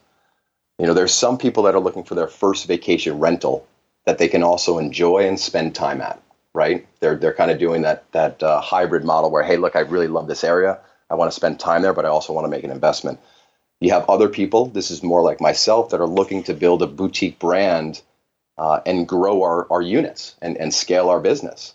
You 0.80 0.88
know, 0.88 0.94
there's 0.94 1.14
some 1.14 1.38
people 1.38 1.64
that 1.64 1.76
are 1.76 1.80
looking 1.80 2.04
for 2.04 2.16
their 2.16 2.28
first 2.28 2.68
vacation 2.68 3.20
rental 3.20 3.68
that 4.06 4.18
they 4.18 4.28
can 4.28 4.44
also 4.44 4.78
enjoy 4.78 5.28
and 5.28 5.40
spend 5.40 5.76
time 5.76 6.02
at. 6.02 6.22
Right? 6.54 6.86
They're 7.00 7.16
they're 7.16 7.34
kind 7.34 7.50
of 7.50 7.60
doing 7.60 7.84
that 7.84 8.12
that 8.12 8.44
uh, 8.44 8.60
hybrid 8.60 9.06
model 9.06 9.32
where, 9.32 9.44
hey, 9.44 9.56
look, 9.56 9.78
I 9.78 9.80
really 9.82 10.10
love 10.10 10.28
this 10.28 10.44
area. 10.44 10.80
I 11.10 11.16
want 11.16 11.32
to 11.32 11.36
spend 11.36 11.60
time 11.60 11.82
there, 11.82 11.94
but 11.94 12.06
I 12.06 12.10
also 12.10 12.34
want 12.34 12.44
to 12.46 12.50
make 12.50 12.66
an 12.66 12.72
investment. 12.72 13.20
You 13.80 13.92
have 13.92 14.10
other 14.10 14.28
people, 14.28 14.66
this 14.66 14.92
is 14.92 15.02
more 15.02 15.22
like 15.22 15.42
myself, 15.42 15.90
that 15.90 16.02
are 16.02 16.08
looking 16.08 16.44
to 16.44 16.54
build 16.54 16.82
a 16.82 16.88
boutique 16.88 17.40
brand 17.40 18.02
uh, 18.58 18.82
and 18.86 19.08
grow 19.08 19.44
our, 19.44 19.66
our 19.72 19.82
units 19.82 20.36
and, 20.42 20.58
and 20.58 20.74
scale 20.74 21.10
our 21.10 21.20
business. 21.20 21.74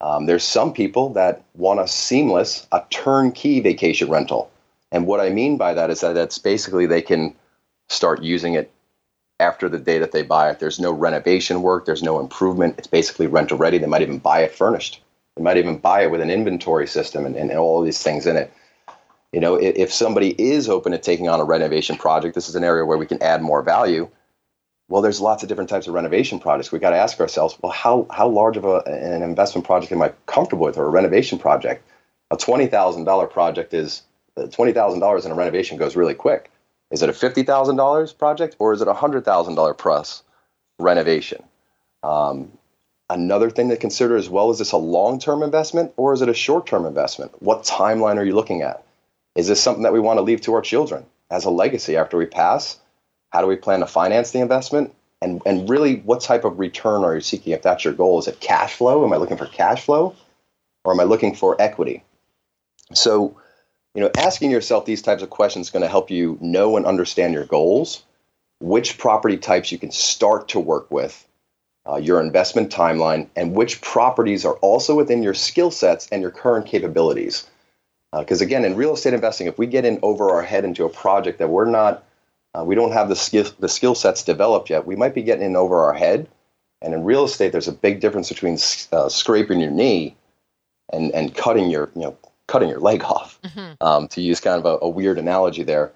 Um, 0.00 0.26
there's 0.26 0.44
some 0.44 0.72
people 0.72 1.12
that 1.12 1.44
want 1.54 1.80
a 1.80 1.86
seamless, 1.86 2.66
a 2.72 2.82
turnkey 2.90 3.60
vacation 3.60 4.10
rental. 4.10 4.50
And 4.92 5.06
what 5.06 5.20
I 5.20 5.30
mean 5.30 5.56
by 5.56 5.74
that 5.74 5.90
is 5.90 6.00
that 6.00 6.16
it's 6.16 6.38
basically 6.38 6.86
they 6.86 7.02
can 7.02 7.34
start 7.88 8.22
using 8.22 8.54
it 8.54 8.70
after 9.38 9.68
the 9.68 9.78
day 9.78 9.98
that 9.98 10.12
they 10.12 10.22
buy 10.22 10.50
it. 10.50 10.58
There's 10.60 10.80
no 10.80 10.92
renovation 10.92 11.62
work, 11.62 11.84
there's 11.84 12.02
no 12.02 12.20
improvement. 12.20 12.76
It's 12.78 12.86
basically 12.86 13.26
rental 13.26 13.58
ready. 13.58 13.78
They 13.78 13.86
might 13.86 14.02
even 14.02 14.18
buy 14.18 14.40
it 14.40 14.54
furnished. 14.54 15.02
They 15.36 15.42
might 15.42 15.58
even 15.58 15.76
buy 15.78 16.04
it 16.04 16.10
with 16.10 16.22
an 16.22 16.30
inventory 16.30 16.86
system 16.86 17.26
and, 17.26 17.36
and 17.36 17.52
all 17.52 17.82
these 17.82 18.02
things 18.02 18.26
in 18.26 18.36
it. 18.36 18.52
You 19.32 19.40
know, 19.40 19.56
if, 19.56 19.76
if 19.76 19.92
somebody 19.92 20.30
is 20.40 20.68
open 20.68 20.92
to 20.92 20.98
taking 20.98 21.28
on 21.28 21.40
a 21.40 21.44
renovation 21.44 21.96
project, 21.96 22.34
this 22.34 22.48
is 22.48 22.54
an 22.54 22.64
area 22.64 22.86
where 22.86 22.96
we 22.96 23.06
can 23.06 23.22
add 23.22 23.42
more 23.42 23.62
value. 23.62 24.08
Well, 24.88 25.02
there's 25.02 25.20
lots 25.20 25.42
of 25.42 25.48
different 25.48 25.68
types 25.68 25.88
of 25.88 25.94
renovation 25.94 26.38
projects. 26.38 26.72
We 26.72 26.78
got 26.78 26.90
to 26.90 26.96
ask 26.96 27.20
ourselves, 27.20 27.58
well, 27.60 27.72
how 27.72 28.06
how 28.10 28.28
large 28.28 28.56
of 28.56 28.64
a, 28.64 28.78
an 28.86 29.22
investment 29.22 29.66
project 29.66 29.92
am 29.92 30.00
I 30.00 30.12
comfortable 30.26 30.64
with, 30.64 30.78
or 30.78 30.86
a 30.86 30.90
renovation 30.90 31.38
project? 31.38 31.84
A 32.30 32.36
twenty 32.36 32.66
thousand 32.66 33.04
dollar 33.04 33.26
project 33.26 33.74
is 33.74 34.02
twenty 34.52 34.72
thousand 34.72 35.00
dollars 35.00 35.24
in 35.24 35.32
a 35.32 35.34
renovation 35.34 35.78
goes 35.78 35.96
really 35.96 36.14
quick. 36.14 36.50
Is 36.90 37.02
it 37.02 37.08
a 37.08 37.12
fifty 37.12 37.42
thousand 37.42 37.76
dollars 37.76 38.12
project, 38.12 38.56
or 38.58 38.72
is 38.72 38.80
it 38.80 38.88
a 38.88 38.94
hundred 38.94 39.24
thousand 39.24 39.54
dollar 39.54 39.74
plus 39.74 40.22
renovation? 40.78 41.42
Um, 42.02 42.52
another 43.10 43.50
thing 43.50 43.68
to 43.70 43.76
consider 43.76 44.16
as 44.16 44.28
well 44.28 44.50
is 44.50 44.58
this 44.58 44.72
a 44.72 44.76
long 44.76 45.18
term 45.18 45.42
investment 45.42 45.92
or 45.96 46.12
is 46.12 46.22
it 46.22 46.28
a 46.28 46.34
short 46.34 46.66
term 46.66 46.86
investment? 46.86 47.32
What 47.42 47.64
timeline 47.64 48.16
are 48.16 48.24
you 48.24 48.34
looking 48.34 48.62
at? 48.62 48.84
Is 49.34 49.48
this 49.48 49.62
something 49.62 49.82
that 49.82 49.92
we 49.92 50.00
want 50.00 50.18
to 50.18 50.22
leave 50.22 50.40
to 50.42 50.54
our 50.54 50.62
children 50.62 51.04
as 51.30 51.44
a 51.44 51.50
legacy 51.50 51.96
after 51.96 52.16
we 52.16 52.26
pass? 52.26 52.78
How 53.30 53.40
do 53.40 53.46
we 53.46 53.56
plan 53.56 53.80
to 53.80 53.86
finance 53.86 54.30
the 54.30 54.40
investment? 54.40 54.94
And, 55.20 55.42
and 55.46 55.68
really, 55.68 55.96
what 55.96 56.20
type 56.20 56.44
of 56.44 56.58
return 56.58 57.04
are 57.04 57.14
you 57.14 57.20
seeking 57.20 57.52
if 57.52 57.62
that's 57.62 57.84
your 57.84 57.94
goal? 57.94 58.18
Is 58.18 58.28
it 58.28 58.40
cash 58.40 58.74
flow? 58.74 59.04
Am 59.04 59.12
I 59.12 59.16
looking 59.16 59.36
for 59.36 59.46
cash 59.46 59.84
flow? 59.84 60.14
Or 60.84 60.92
am 60.92 61.00
I 61.00 61.04
looking 61.04 61.34
for 61.34 61.60
equity? 61.60 62.04
So, 62.94 63.36
you 63.96 64.02
know, 64.02 64.10
asking 64.18 64.50
yourself 64.50 64.84
these 64.84 65.00
types 65.00 65.22
of 65.22 65.30
questions 65.30 65.68
is 65.68 65.72
going 65.72 65.82
to 65.82 65.88
help 65.88 66.10
you 66.10 66.36
know 66.42 66.76
and 66.76 66.84
understand 66.84 67.32
your 67.32 67.46
goals, 67.46 68.04
which 68.60 68.98
property 68.98 69.38
types 69.38 69.72
you 69.72 69.78
can 69.78 69.90
start 69.90 70.48
to 70.48 70.60
work 70.60 70.90
with, 70.90 71.26
uh, 71.88 71.96
your 71.96 72.20
investment 72.20 72.70
timeline, 72.70 73.26
and 73.34 73.54
which 73.54 73.80
properties 73.80 74.44
are 74.44 74.56
also 74.56 74.94
within 74.94 75.22
your 75.22 75.32
skill 75.32 75.70
sets 75.70 76.08
and 76.12 76.20
your 76.20 76.30
current 76.30 76.66
capabilities. 76.66 77.48
Because 78.12 78.42
uh, 78.42 78.44
again, 78.44 78.66
in 78.66 78.76
real 78.76 78.92
estate 78.92 79.14
investing, 79.14 79.46
if 79.46 79.56
we 79.56 79.66
get 79.66 79.86
in 79.86 79.98
over 80.02 80.30
our 80.30 80.42
head 80.42 80.66
into 80.66 80.84
a 80.84 80.90
project 80.90 81.38
that 81.38 81.48
we're 81.48 81.64
not, 81.64 82.04
uh, 82.52 82.62
we 82.62 82.74
don't 82.74 82.92
have 82.92 83.08
the 83.08 83.16
skill 83.16 83.46
the 83.60 83.68
skill 83.68 83.94
sets 83.94 84.22
developed 84.22 84.68
yet, 84.68 84.86
we 84.86 84.94
might 84.94 85.14
be 85.14 85.22
getting 85.22 85.46
in 85.46 85.56
over 85.56 85.84
our 85.84 85.94
head. 85.94 86.28
And 86.82 86.92
in 86.92 87.04
real 87.04 87.24
estate, 87.24 87.52
there's 87.52 87.68
a 87.68 87.72
big 87.72 88.00
difference 88.00 88.28
between 88.28 88.58
uh, 88.92 89.08
scraping 89.08 89.60
your 89.60 89.70
knee 89.70 90.16
and 90.92 91.12
and 91.12 91.34
cutting 91.34 91.70
your 91.70 91.90
you 91.94 92.02
know 92.02 92.18
cutting 92.48 92.68
your 92.68 92.80
leg 92.80 93.02
off. 93.04 93.40
Mm-hmm. 93.42 93.72
Um, 93.80 94.08
to 94.08 94.20
use 94.20 94.40
kind 94.40 94.58
of 94.58 94.64
a, 94.64 94.84
a 94.84 94.88
weird 94.88 95.18
analogy 95.18 95.62
there. 95.62 95.92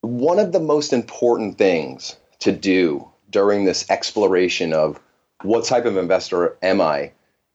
One 0.00 0.38
of 0.38 0.52
the 0.52 0.60
most 0.60 0.92
important 0.92 1.58
things 1.58 2.16
to 2.40 2.52
do 2.52 3.08
during 3.30 3.64
this 3.64 3.88
exploration 3.90 4.72
of 4.72 5.00
what 5.42 5.64
type 5.64 5.84
of 5.84 5.96
investor 5.96 6.56
am 6.62 6.80
I 6.80 7.12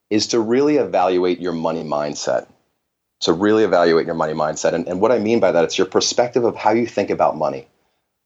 is 0.10 0.28
to 0.28 0.40
really 0.40 0.78
evaluate 0.78 1.40
your 1.40 1.54
money 1.54 1.84
mindset. 1.84 2.48
So 3.22 3.34
really 3.34 3.64
evaluate 3.64 4.06
your 4.06 4.16
money 4.16 4.34
mindset. 4.34 4.74
And, 4.74 4.88
and 4.88 5.00
what 5.00 5.12
I 5.12 5.20
mean 5.20 5.40
by 5.40 5.52
that, 5.52 5.64
it's 5.64 5.78
your 5.78 5.88
perspective 5.88 6.44
of 6.44 6.56
how 6.56 6.72
you 6.72 6.86
think 6.86 7.10
about 7.10 7.38
money. 7.38 7.68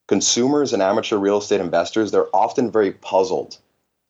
Consumers 0.07 0.73
and 0.73 0.81
amateur 0.81 1.17
real 1.17 1.37
estate 1.37 1.61
investors, 1.61 2.11
they're 2.11 2.35
often 2.35 2.71
very 2.71 2.91
puzzled 2.91 3.57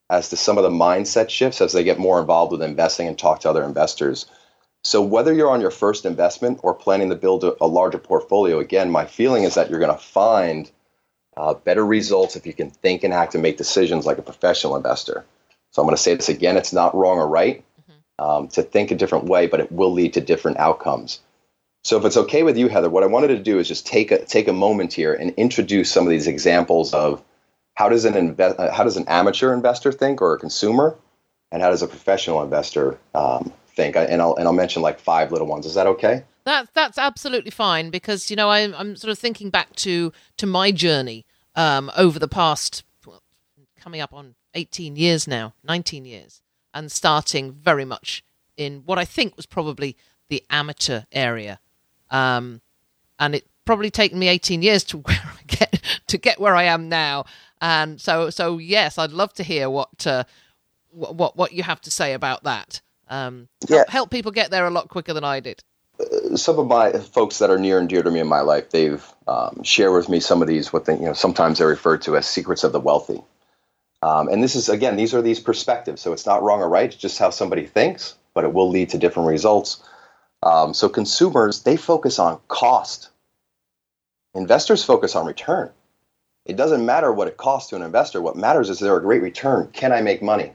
as 0.10 0.30
to 0.30 0.38
some 0.38 0.58
of 0.58 0.64
the 0.64 0.70
mindset 0.70 1.30
shifts 1.30 1.60
as 1.60 1.74
they 1.74 1.84
get 1.84 2.00
more 2.00 2.20
involved 2.20 2.52
with 2.52 2.62
investing 2.62 3.08
and 3.08 3.18
talk 3.18 3.42
to 3.42 3.50
other 3.50 3.64
investors. 3.64 4.26
So 4.84 5.02
whether 5.02 5.34
you're 5.34 5.50
on 5.50 5.62
your 5.62 5.72
first 5.72 6.06
investment 6.06 6.60
or 6.64 6.74
planning 6.74 7.10
to 7.10 7.16
build 7.16 7.44
a, 7.44 7.56
a 7.62 7.68
larger 7.68 7.98
portfolio, 7.98 8.60
again, 8.60 8.90
my 8.90 9.06
feeling 9.06 9.44
is 9.44 9.56
that 9.56 9.70
you're 9.70 9.80
going 9.80 9.96
to 9.96 10.04
find 10.04 10.72
uh, 11.36 11.54
better 11.54 11.86
results 11.86 12.36
if 12.36 12.46
you 12.46 12.54
can 12.54 12.70
think 12.70 13.04
and 13.04 13.14
act 13.14 13.36
and 13.36 13.44
make 13.44 13.58
decisions 13.58 14.06
like 14.06 14.18
a 14.18 14.24
professional 14.24 14.76
investor. 14.76 15.26
So 15.72 15.82
I'm 15.82 15.86
going 15.86 15.96
to 15.96 16.02
say 16.02 16.16
this 16.16 16.30
again: 16.30 16.58
it's 16.58 16.74
not 16.74 16.96
wrong 16.96 17.18
or 17.18 17.28
right 17.28 17.64
um, 18.20 18.48
to 18.50 18.64
think 18.64 18.92
a 18.92 18.96
different 18.96 19.26
way, 19.26 19.48
but 19.48 19.60
it 19.60 19.72
will 19.72 19.92
lead 19.92 20.14
to 20.14 20.22
different 20.22 20.58
outcomes. 20.58 21.20
So 21.84 21.98
if 21.98 22.06
it's 22.06 22.18
okay 22.18 22.44
with 22.44 22.58
you, 22.58 22.68
Heather, 22.68 22.90
what 22.90 23.04
I 23.04 23.08
wanted 23.08 23.30
to 23.30 23.40
do 23.40 23.60
is 23.60 23.68
just 23.68 23.86
take 23.86 24.12
a 24.12 24.26
take 24.26 24.48
a 24.48 24.54
moment 24.54 24.94
here 24.94 25.14
and 25.14 25.32
introduce 25.36 25.92
some 25.92 26.04
of 26.04 26.10
these 26.10 26.28
examples 26.28 26.94
of 26.94 27.24
how 27.76 27.90
does 27.90 28.06
an 28.06 28.16
invest, 28.16 28.60
uh, 28.60 28.74
how 28.74 28.84
does 28.84 28.98
an 28.98 29.06
amateur 29.08 29.54
investor 29.54 29.92
think 29.92 30.22
or 30.22 30.34
a 30.34 30.40
consumer, 30.40 30.96
and 31.52 31.62
how 31.62 31.70
does 31.70 31.84
a 31.84 31.88
professional 31.88 32.42
investor 32.42 32.98
um, 33.14 33.54
think? 33.78 33.96
And 33.96 34.22
I'll 34.22 34.36
and 34.36 34.46
I'll 34.46 34.54
mention 34.54 34.82
like 34.82 35.00
five 35.00 35.32
little 35.32 35.48
ones. 35.48 35.66
Is 35.66 35.76
that 35.76 35.88
okay? 35.88 36.24
That 36.44 36.68
that's 36.74 36.98
absolutely 36.98 37.52
fine 37.52 37.90
because 37.90 38.30
you 38.30 38.36
know 38.36 38.50
I'm 38.50 38.76
I'm 38.76 38.98
sort 38.98 39.12
of 39.12 39.18
thinking 39.18 39.50
back 39.50 39.74
to 39.78 40.12
to 40.36 40.46
my 40.46 40.72
journey 40.72 41.26
um, 41.56 41.90
over 41.96 42.20
the 42.20 42.28
past 42.28 42.84
coming 43.80 44.02
up 44.02 44.14
on 44.14 44.36
18 44.54 44.98
years 44.98 45.28
now, 45.28 45.54
19 45.64 46.04
years 46.04 46.42
and 46.74 46.92
starting 46.92 47.54
very 47.54 47.86
much 47.86 48.22
in 48.58 48.84
what 48.86 49.00
I 49.00 49.06
think 49.06 49.38
was 49.38 49.46
probably 49.46 49.96
the 50.30 50.44
amateur 50.50 51.04
area. 51.12 51.60
Um, 52.12 52.62
and 53.18 53.34
it 53.34 53.48
probably 53.66 53.90
taken 53.90 54.20
me 54.20 54.28
18 54.28 54.62
years 54.62 54.84
to 54.86 54.98
where 55.08 55.22
I 55.24 55.40
get 55.48 55.82
to 56.08 56.18
get 56.18 56.40
where 56.40 56.56
I 56.56 56.64
am 56.64 56.90
now. 56.90 57.26
And 57.62 58.02
so, 58.02 58.30
so 58.30 58.58
yes, 58.58 58.98
I'd 58.98 59.12
love 59.12 59.34
to 59.36 59.44
hear 59.44 59.70
what 59.70 60.06
uh, 60.06 60.26
what 60.92 61.38
what 61.38 61.54
you 61.54 61.64
have 61.64 61.82
to 61.82 61.92
say 61.92 62.14
about 62.14 62.44
that. 62.44 62.82
Um, 63.10 63.48
yeah. 63.68 63.78
help, 63.78 63.90
help 63.90 64.10
people 64.12 64.32
get 64.32 64.52
there 64.52 64.66
a 64.66 64.70
lot 64.70 64.90
quicker 64.90 65.14
than 65.14 65.24
I 65.24 65.40
did. 65.40 65.64
Uh, 66.00 66.36
some 66.36 66.60
of 66.60 66.68
my 66.68 66.94
folks 66.94 67.40
that 67.40 67.50
are 67.50 67.58
near 67.58 67.80
and 67.80 67.90
dear 67.90 68.04
to 68.04 68.12
me 68.12 68.20
in 68.20 68.28
my 68.28 68.42
life, 68.42 68.70
they've 68.70 69.06
um, 69.28 69.64
shared 69.64 69.94
with 69.94 70.10
me 70.10 70.20
some 70.20 70.42
of 70.42 70.48
these 70.48 70.72
what 70.72 70.86
they, 70.86 70.96
you 70.96 71.06
know 71.06 71.14
sometimes 71.14 71.58
they're 71.58 71.68
referred 71.68 72.02
to 72.04 72.18
as 72.18 72.28
secrets 72.28 72.64
of 72.64 72.72
the 72.72 72.80
wealthy. 72.80 73.22
Um, 74.04 74.28
and 74.28 74.44
this 74.44 74.56
is, 74.56 74.70
again, 74.70 74.96
these 74.96 75.16
are 75.16 75.24
these 75.24 75.40
perspectives. 75.40 76.02
So 76.02 76.14
it's 76.14 76.26
not 76.26 76.44
wrong 76.44 76.62
or 76.62 76.70
right, 76.70 76.86
it's 76.86 76.96
just 76.96 77.18
how 77.18 77.32
somebody 77.32 77.66
thinks, 77.66 78.16
but 78.36 78.44
it 78.44 78.54
will 78.54 78.70
lead 78.70 78.90
to 78.90 79.00
different 79.00 79.28
results. 79.30 79.84
Um, 80.44 80.76
so 80.76 80.88
consumers, 80.88 81.64
they 81.64 81.78
focus 81.78 82.20
on 82.20 82.40
cost. 82.48 83.10
Investors 84.36 84.84
focus 84.84 85.16
on 85.16 85.26
return. 85.26 85.72
It 86.46 86.58
doesn't 86.58 86.86
matter 86.86 87.12
what 87.12 87.28
it 87.28 87.38
costs 87.38 87.72
to 87.72 87.76
an 87.76 87.82
investor. 87.82 88.22
What 88.22 88.36
matters 88.36 88.70
is 88.70 88.80
there 88.80 88.96
a 88.96 89.02
great 89.02 89.24
return? 89.24 89.70
Can 89.74 89.92
I 89.92 90.02
make 90.02 90.22
money? 90.22 90.54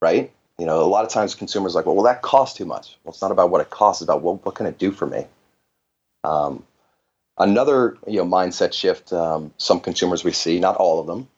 right? 0.00 0.32
You 0.60 0.66
know, 0.66 0.82
a 0.82 0.84
lot 0.84 1.06
of 1.06 1.10
times 1.10 1.34
consumers 1.34 1.74
are 1.74 1.78
like, 1.78 1.86
well, 1.86 1.96
well, 1.96 2.04
that 2.04 2.20
costs 2.20 2.58
too 2.58 2.66
much. 2.66 2.98
Well, 3.02 3.12
it's 3.12 3.22
not 3.22 3.30
about 3.30 3.48
what 3.48 3.62
it 3.62 3.70
costs; 3.70 4.02
it's 4.02 4.06
about 4.06 4.20
well, 4.20 4.36
what 4.42 4.54
can 4.54 4.66
it 4.66 4.78
do 4.78 4.92
for 4.92 5.06
me. 5.06 5.24
Um, 6.22 6.64
another 7.38 7.96
you 8.06 8.18
know 8.18 8.26
mindset 8.26 8.74
shift. 8.74 9.10
Um, 9.10 9.54
some 9.56 9.80
consumers 9.80 10.22
we 10.22 10.32
see, 10.32 10.60
not 10.60 10.76
all 10.76 11.00
of 11.00 11.06
them, 11.06 11.28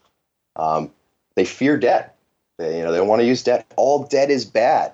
um, 0.57 0.91
they 1.37 1.45
fear 1.45 1.79
debt. 1.79 2.17
They, 2.59 2.79
you 2.79 2.83
know, 2.83 2.91
they 2.91 2.99
don't 2.99 3.07
want 3.07 3.21
to 3.21 3.27
use 3.27 3.45
debt. 3.45 3.65
All 3.77 4.03
debt 4.03 4.29
is 4.29 4.45
bad. 4.45 4.93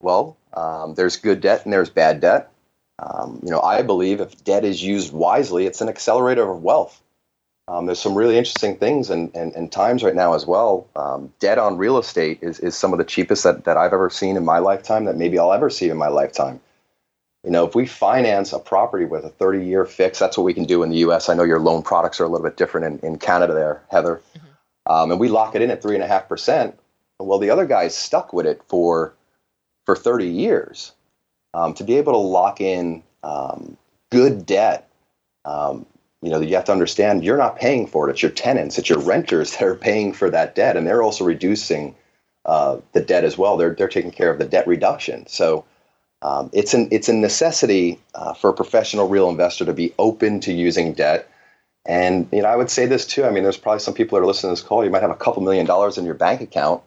Well, 0.00 0.36
um, 0.52 0.94
there's 0.94 1.16
good 1.16 1.40
debt 1.40 1.64
and 1.64 1.72
there's 1.72 1.88
bad 1.88 2.20
debt. 2.20 2.52
Um, 2.98 3.40
you 3.42 3.50
know, 3.50 3.62
I 3.62 3.80
believe 3.80 4.20
if 4.20 4.44
debt 4.44 4.64
is 4.64 4.82
used 4.82 5.12
wisely, 5.14 5.64
it's 5.64 5.80
an 5.80 5.88
accelerator 5.88 6.50
of 6.50 6.62
wealth. 6.62 7.00
Um, 7.68 7.86
there's 7.86 8.00
some 8.00 8.14
really 8.14 8.38
interesting 8.38 8.76
things 8.76 9.10
and, 9.10 9.34
and, 9.34 9.52
and 9.54 9.72
times 9.72 10.04
right 10.04 10.14
now 10.14 10.34
as 10.34 10.46
well. 10.46 10.86
Um, 10.94 11.32
debt 11.40 11.58
on 11.58 11.78
real 11.78 11.98
estate 11.98 12.38
is, 12.40 12.60
is 12.60 12.76
some 12.76 12.92
of 12.92 12.98
the 12.98 13.04
cheapest 13.04 13.42
that, 13.42 13.64
that 13.64 13.76
I've 13.76 13.92
ever 13.92 14.08
seen 14.08 14.36
in 14.36 14.44
my 14.44 14.58
lifetime, 14.58 15.04
that 15.06 15.16
maybe 15.16 15.38
I'll 15.38 15.52
ever 15.52 15.68
see 15.68 15.88
in 15.88 15.96
my 15.96 16.06
lifetime. 16.06 16.60
You 17.42 17.50
know, 17.50 17.66
if 17.66 17.74
we 17.74 17.86
finance 17.86 18.52
a 18.52 18.60
property 18.60 19.04
with 19.04 19.24
a 19.24 19.30
30 19.30 19.64
year 19.64 19.84
fix, 19.84 20.18
that's 20.18 20.36
what 20.36 20.44
we 20.44 20.54
can 20.54 20.64
do 20.64 20.82
in 20.84 20.90
the 20.90 20.98
US. 20.98 21.28
I 21.28 21.34
know 21.34 21.42
your 21.42 21.58
loan 21.58 21.82
products 21.82 22.20
are 22.20 22.24
a 22.24 22.28
little 22.28 22.46
bit 22.46 22.56
different 22.56 23.02
in, 23.02 23.12
in 23.12 23.18
Canada 23.18 23.52
there, 23.52 23.82
Heather. 23.90 24.20
Mm-hmm. 24.36 24.92
Um, 24.92 25.10
and 25.10 25.20
we 25.20 25.28
lock 25.28 25.56
it 25.56 25.62
in 25.62 25.70
at 25.70 25.82
3.5%. 25.82 26.74
Well, 27.18 27.38
the 27.38 27.50
other 27.50 27.66
guy's 27.66 27.96
stuck 27.96 28.32
with 28.32 28.46
it 28.46 28.62
for, 28.68 29.14
for 29.86 29.96
30 29.96 30.26
years. 30.26 30.92
Um, 31.54 31.74
to 31.74 31.84
be 31.84 31.96
able 31.96 32.12
to 32.12 32.18
lock 32.18 32.60
in 32.60 33.02
um, 33.22 33.76
good 34.12 34.46
debt, 34.46 34.88
um, 35.44 35.86
you 36.26 36.32
know, 36.32 36.40
you 36.40 36.56
have 36.56 36.64
to 36.64 36.72
understand 36.72 37.22
you're 37.22 37.36
not 37.36 37.54
paying 37.56 37.86
for 37.86 38.08
it. 38.08 38.12
It's 38.12 38.22
your 38.22 38.32
tenants, 38.32 38.78
it's 38.78 38.88
your 38.88 38.98
renters 38.98 39.52
that 39.56 39.62
are 39.62 39.76
paying 39.76 40.12
for 40.12 40.28
that 40.30 40.56
debt, 40.56 40.76
and 40.76 40.84
they're 40.84 41.02
also 41.02 41.24
reducing 41.24 41.94
uh, 42.44 42.78
the 42.92 43.00
debt 43.00 43.24
as 43.24 43.38
well. 43.38 43.56
They're 43.56 43.74
they're 43.74 43.88
taking 43.88 44.10
care 44.10 44.30
of 44.30 44.40
the 44.40 44.44
debt 44.44 44.66
reduction. 44.66 45.28
So 45.28 45.64
um, 46.22 46.50
it's 46.52 46.74
an 46.74 46.88
it's 46.90 47.08
a 47.08 47.12
necessity 47.12 48.00
uh, 48.16 48.34
for 48.34 48.50
a 48.50 48.54
professional 48.54 49.08
real 49.08 49.30
investor 49.30 49.64
to 49.64 49.72
be 49.72 49.94
open 50.00 50.40
to 50.40 50.52
using 50.52 50.94
debt. 50.94 51.30
And 51.86 52.28
you 52.32 52.42
know, 52.42 52.48
I 52.48 52.56
would 52.56 52.70
say 52.70 52.86
this 52.86 53.06
too. 53.06 53.24
I 53.24 53.30
mean, 53.30 53.44
there's 53.44 53.56
probably 53.56 53.78
some 53.78 53.94
people 53.94 54.18
that 54.18 54.24
are 54.24 54.26
listening 54.26 54.56
to 54.56 54.60
this 54.60 54.66
call. 54.68 54.84
You 54.84 54.90
might 54.90 55.02
have 55.02 55.12
a 55.12 55.14
couple 55.14 55.42
million 55.44 55.64
dollars 55.64 55.96
in 55.96 56.04
your 56.04 56.14
bank 56.14 56.40
account. 56.40 56.82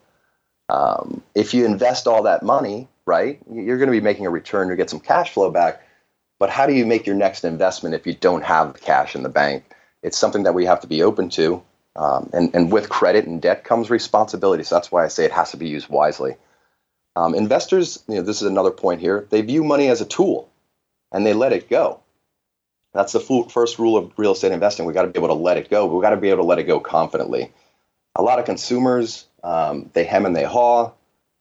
Um, 0.68 1.22
if 1.34 1.54
you 1.54 1.64
invest 1.64 2.06
all 2.06 2.22
that 2.24 2.42
money, 2.42 2.88
right, 3.06 3.40
you're 3.50 3.78
going 3.78 3.88
to 3.88 3.92
be 3.92 4.02
making 4.02 4.26
a 4.26 4.30
return 4.30 4.68
to 4.68 4.76
get 4.76 4.90
some 4.90 5.00
cash 5.00 5.32
flow 5.32 5.50
back. 5.50 5.82
But 6.40 6.50
how 6.50 6.66
do 6.66 6.72
you 6.72 6.86
make 6.86 7.06
your 7.06 7.14
next 7.14 7.44
investment 7.44 7.94
if 7.94 8.06
you 8.06 8.14
don't 8.14 8.42
have 8.42 8.72
the 8.72 8.80
cash 8.80 9.14
in 9.14 9.22
the 9.22 9.28
bank? 9.28 9.64
It's 10.02 10.18
something 10.18 10.44
that 10.44 10.54
we 10.54 10.64
have 10.64 10.80
to 10.80 10.88
be 10.88 11.02
open 11.02 11.28
to. 11.30 11.62
Um, 11.94 12.30
and, 12.32 12.54
and 12.54 12.72
with 12.72 12.88
credit 12.88 13.26
and 13.26 13.42
debt 13.42 13.62
comes 13.62 13.90
responsibility. 13.90 14.64
So 14.64 14.74
that's 14.74 14.90
why 14.90 15.04
I 15.04 15.08
say 15.08 15.26
it 15.26 15.32
has 15.32 15.50
to 15.50 15.58
be 15.58 15.68
used 15.68 15.90
wisely. 15.90 16.36
Um, 17.14 17.34
investors, 17.34 18.02
you 18.08 18.16
know, 18.16 18.22
this 18.22 18.40
is 18.40 18.48
another 18.48 18.70
point 18.70 19.00
here, 19.00 19.26
they 19.30 19.42
view 19.42 19.62
money 19.62 19.88
as 19.88 20.00
a 20.00 20.06
tool 20.06 20.50
and 21.12 21.26
they 21.26 21.34
let 21.34 21.52
it 21.52 21.68
go. 21.68 22.00
That's 22.94 23.12
the 23.12 23.20
first 23.20 23.78
rule 23.78 23.96
of 23.96 24.12
real 24.16 24.32
estate 24.32 24.52
investing. 24.52 24.86
We've 24.86 24.94
got 24.94 25.02
to 25.02 25.08
be 25.08 25.18
able 25.18 25.28
to 25.28 25.34
let 25.34 25.58
it 25.58 25.68
go. 25.68 25.86
But 25.86 25.96
We 25.96 26.02
got 26.02 26.10
to 26.10 26.16
be 26.16 26.30
able 26.30 26.42
to 26.42 26.48
let 26.48 26.58
it 26.58 26.64
go 26.64 26.80
confidently. 26.80 27.52
A 28.16 28.22
lot 28.22 28.38
of 28.38 28.46
consumers, 28.46 29.26
um, 29.44 29.90
they 29.92 30.04
hem 30.04 30.26
and 30.26 30.34
they 30.34 30.44
haw. 30.44 30.92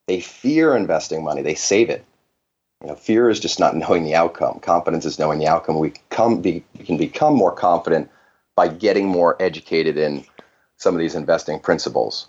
They 0.08 0.20
fear 0.20 0.76
investing 0.76 1.24
money. 1.24 1.42
They 1.42 1.56
save 1.56 1.90
it. 1.90 2.06
You 2.82 2.88
know, 2.88 2.96
fear 2.96 3.30
is 3.30 3.40
just 3.40 3.60
not 3.60 3.76
knowing 3.76 4.04
the 4.04 4.16
outcome. 4.16 4.60
Confidence 4.60 5.06
is 5.06 5.20
knowing 5.20 5.40
the 5.40 5.48
outcome. 5.48 5.80
We 5.80 5.94
come 6.10 6.42
be, 6.42 6.64
we 6.78 6.86
can 6.86 6.98
become 6.98 7.36
more 7.36 7.54
confident 7.54 8.10
by 8.56 8.70
getting 8.70 9.08
more 9.08 9.36
educated 9.42 9.98
in 9.98 10.26
some 10.78 10.96
of 10.96 11.00
these 11.00 11.16
investing 11.16 11.60
principles. 11.60 12.28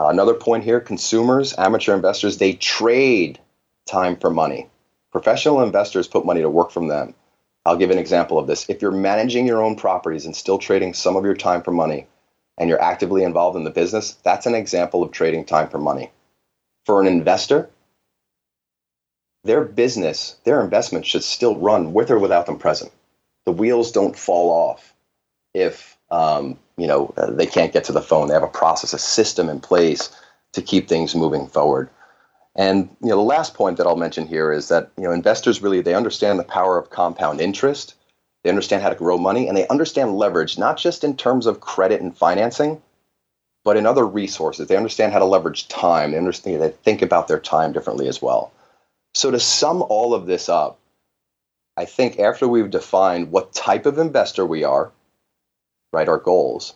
Uh, 0.00 0.08
another 0.08 0.34
point 0.34 0.64
here: 0.64 0.80
consumers, 0.80 1.56
amateur 1.58 1.94
investors, 1.94 2.38
they 2.38 2.54
trade 2.54 3.38
time 3.86 4.16
for 4.16 4.30
money. 4.30 4.68
Professional 5.12 5.62
investors 5.62 6.08
put 6.08 6.26
money 6.26 6.42
to 6.42 6.50
work 6.50 6.70
from 6.70 6.88
them. 6.88 7.14
I'll 7.64 7.76
give 7.76 7.90
an 7.90 7.98
example 7.98 8.38
of 8.38 8.46
this. 8.46 8.68
If 8.68 8.82
you're 8.82 8.90
managing 8.90 9.46
your 9.46 9.62
own 9.62 9.76
properties 9.76 10.26
and 10.26 10.34
still 10.34 10.58
trading 10.58 10.94
some 10.94 11.16
of 11.16 11.24
your 11.24 11.34
time 11.34 11.62
for 11.62 11.70
money, 11.70 12.06
and 12.56 12.68
you're 12.68 12.82
actively 12.82 13.22
involved 13.22 13.56
in 13.56 13.64
the 13.64 13.70
business, 13.70 14.12
that's 14.24 14.46
an 14.46 14.54
example 14.54 15.02
of 15.02 15.12
trading 15.12 15.44
time 15.44 15.68
for 15.68 15.78
money. 15.78 16.10
For 16.84 17.00
an 17.00 17.06
investor, 17.06 17.70
their 19.44 19.64
business, 19.64 20.36
their 20.44 20.62
investment 20.62 21.06
should 21.06 21.22
still 21.22 21.56
run 21.56 21.92
with 21.92 22.10
or 22.10 22.18
without 22.18 22.46
them 22.46 22.58
present. 22.58 22.92
The 23.44 23.52
wheels 23.52 23.92
don't 23.92 24.16
fall 24.18 24.50
off 24.50 24.92
if 25.54 25.96
um, 26.10 26.58
you 26.76 26.86
know 26.86 27.12
uh, 27.16 27.30
they 27.30 27.46
can't 27.46 27.72
get 27.72 27.84
to 27.84 27.92
the 27.92 28.02
phone. 28.02 28.28
They 28.28 28.34
have 28.34 28.42
a 28.42 28.48
process, 28.48 28.92
a 28.92 28.98
system 28.98 29.48
in 29.48 29.60
place 29.60 30.10
to 30.52 30.62
keep 30.62 30.88
things 30.88 31.14
moving 31.14 31.46
forward. 31.46 31.88
And 32.56 32.88
you 33.00 33.08
know, 33.08 33.16
the 33.16 33.22
last 33.22 33.54
point 33.54 33.76
that 33.76 33.86
I'll 33.86 33.96
mention 33.96 34.26
here 34.26 34.52
is 34.52 34.68
that 34.68 34.90
you 34.96 35.04
know 35.04 35.12
investors 35.12 35.62
really 35.62 35.80
they 35.80 35.94
understand 35.94 36.38
the 36.38 36.44
power 36.44 36.78
of 36.78 36.90
compound 36.90 37.40
interest. 37.40 37.94
They 38.42 38.50
understand 38.50 38.82
how 38.82 38.88
to 38.88 38.94
grow 38.94 39.18
money, 39.18 39.48
and 39.48 39.56
they 39.56 39.66
understand 39.68 40.16
leverage 40.16 40.58
not 40.58 40.76
just 40.76 41.04
in 41.04 41.16
terms 41.16 41.46
of 41.46 41.60
credit 41.60 42.00
and 42.00 42.16
financing, 42.16 42.80
but 43.64 43.76
in 43.76 43.86
other 43.86 44.06
resources. 44.06 44.68
They 44.68 44.76
understand 44.76 45.12
how 45.12 45.18
to 45.18 45.24
leverage 45.24 45.68
time. 45.68 46.12
They 46.12 46.18
understand 46.18 46.62
they 46.62 46.70
think 46.70 47.02
about 47.02 47.28
their 47.28 47.40
time 47.40 47.72
differently 47.72 48.08
as 48.08 48.22
well. 48.22 48.52
So, 49.18 49.32
to 49.32 49.40
sum 49.40 49.82
all 49.82 50.14
of 50.14 50.26
this 50.26 50.48
up, 50.48 50.78
I 51.76 51.86
think 51.86 52.20
after 52.20 52.46
we've 52.46 52.70
defined 52.70 53.32
what 53.32 53.52
type 53.52 53.84
of 53.84 53.98
investor 53.98 54.46
we 54.46 54.62
are, 54.62 54.92
right, 55.92 56.08
our 56.08 56.18
goals, 56.20 56.74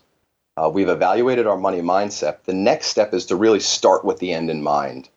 uh, 0.57 0.69
we've 0.69 0.89
evaluated 0.89 1.47
our 1.47 1.57
money 1.57 1.83
mindset. 1.83 2.43
The 2.43 2.53
next 2.53 2.87
step 2.87 3.15
is 3.15 3.27
to 3.27 3.37
really 3.37 3.61
start 3.61 4.05
with 4.05 4.19
the 4.19 4.33
end 4.33 4.51
in 4.51 4.61
mind. 4.61 5.09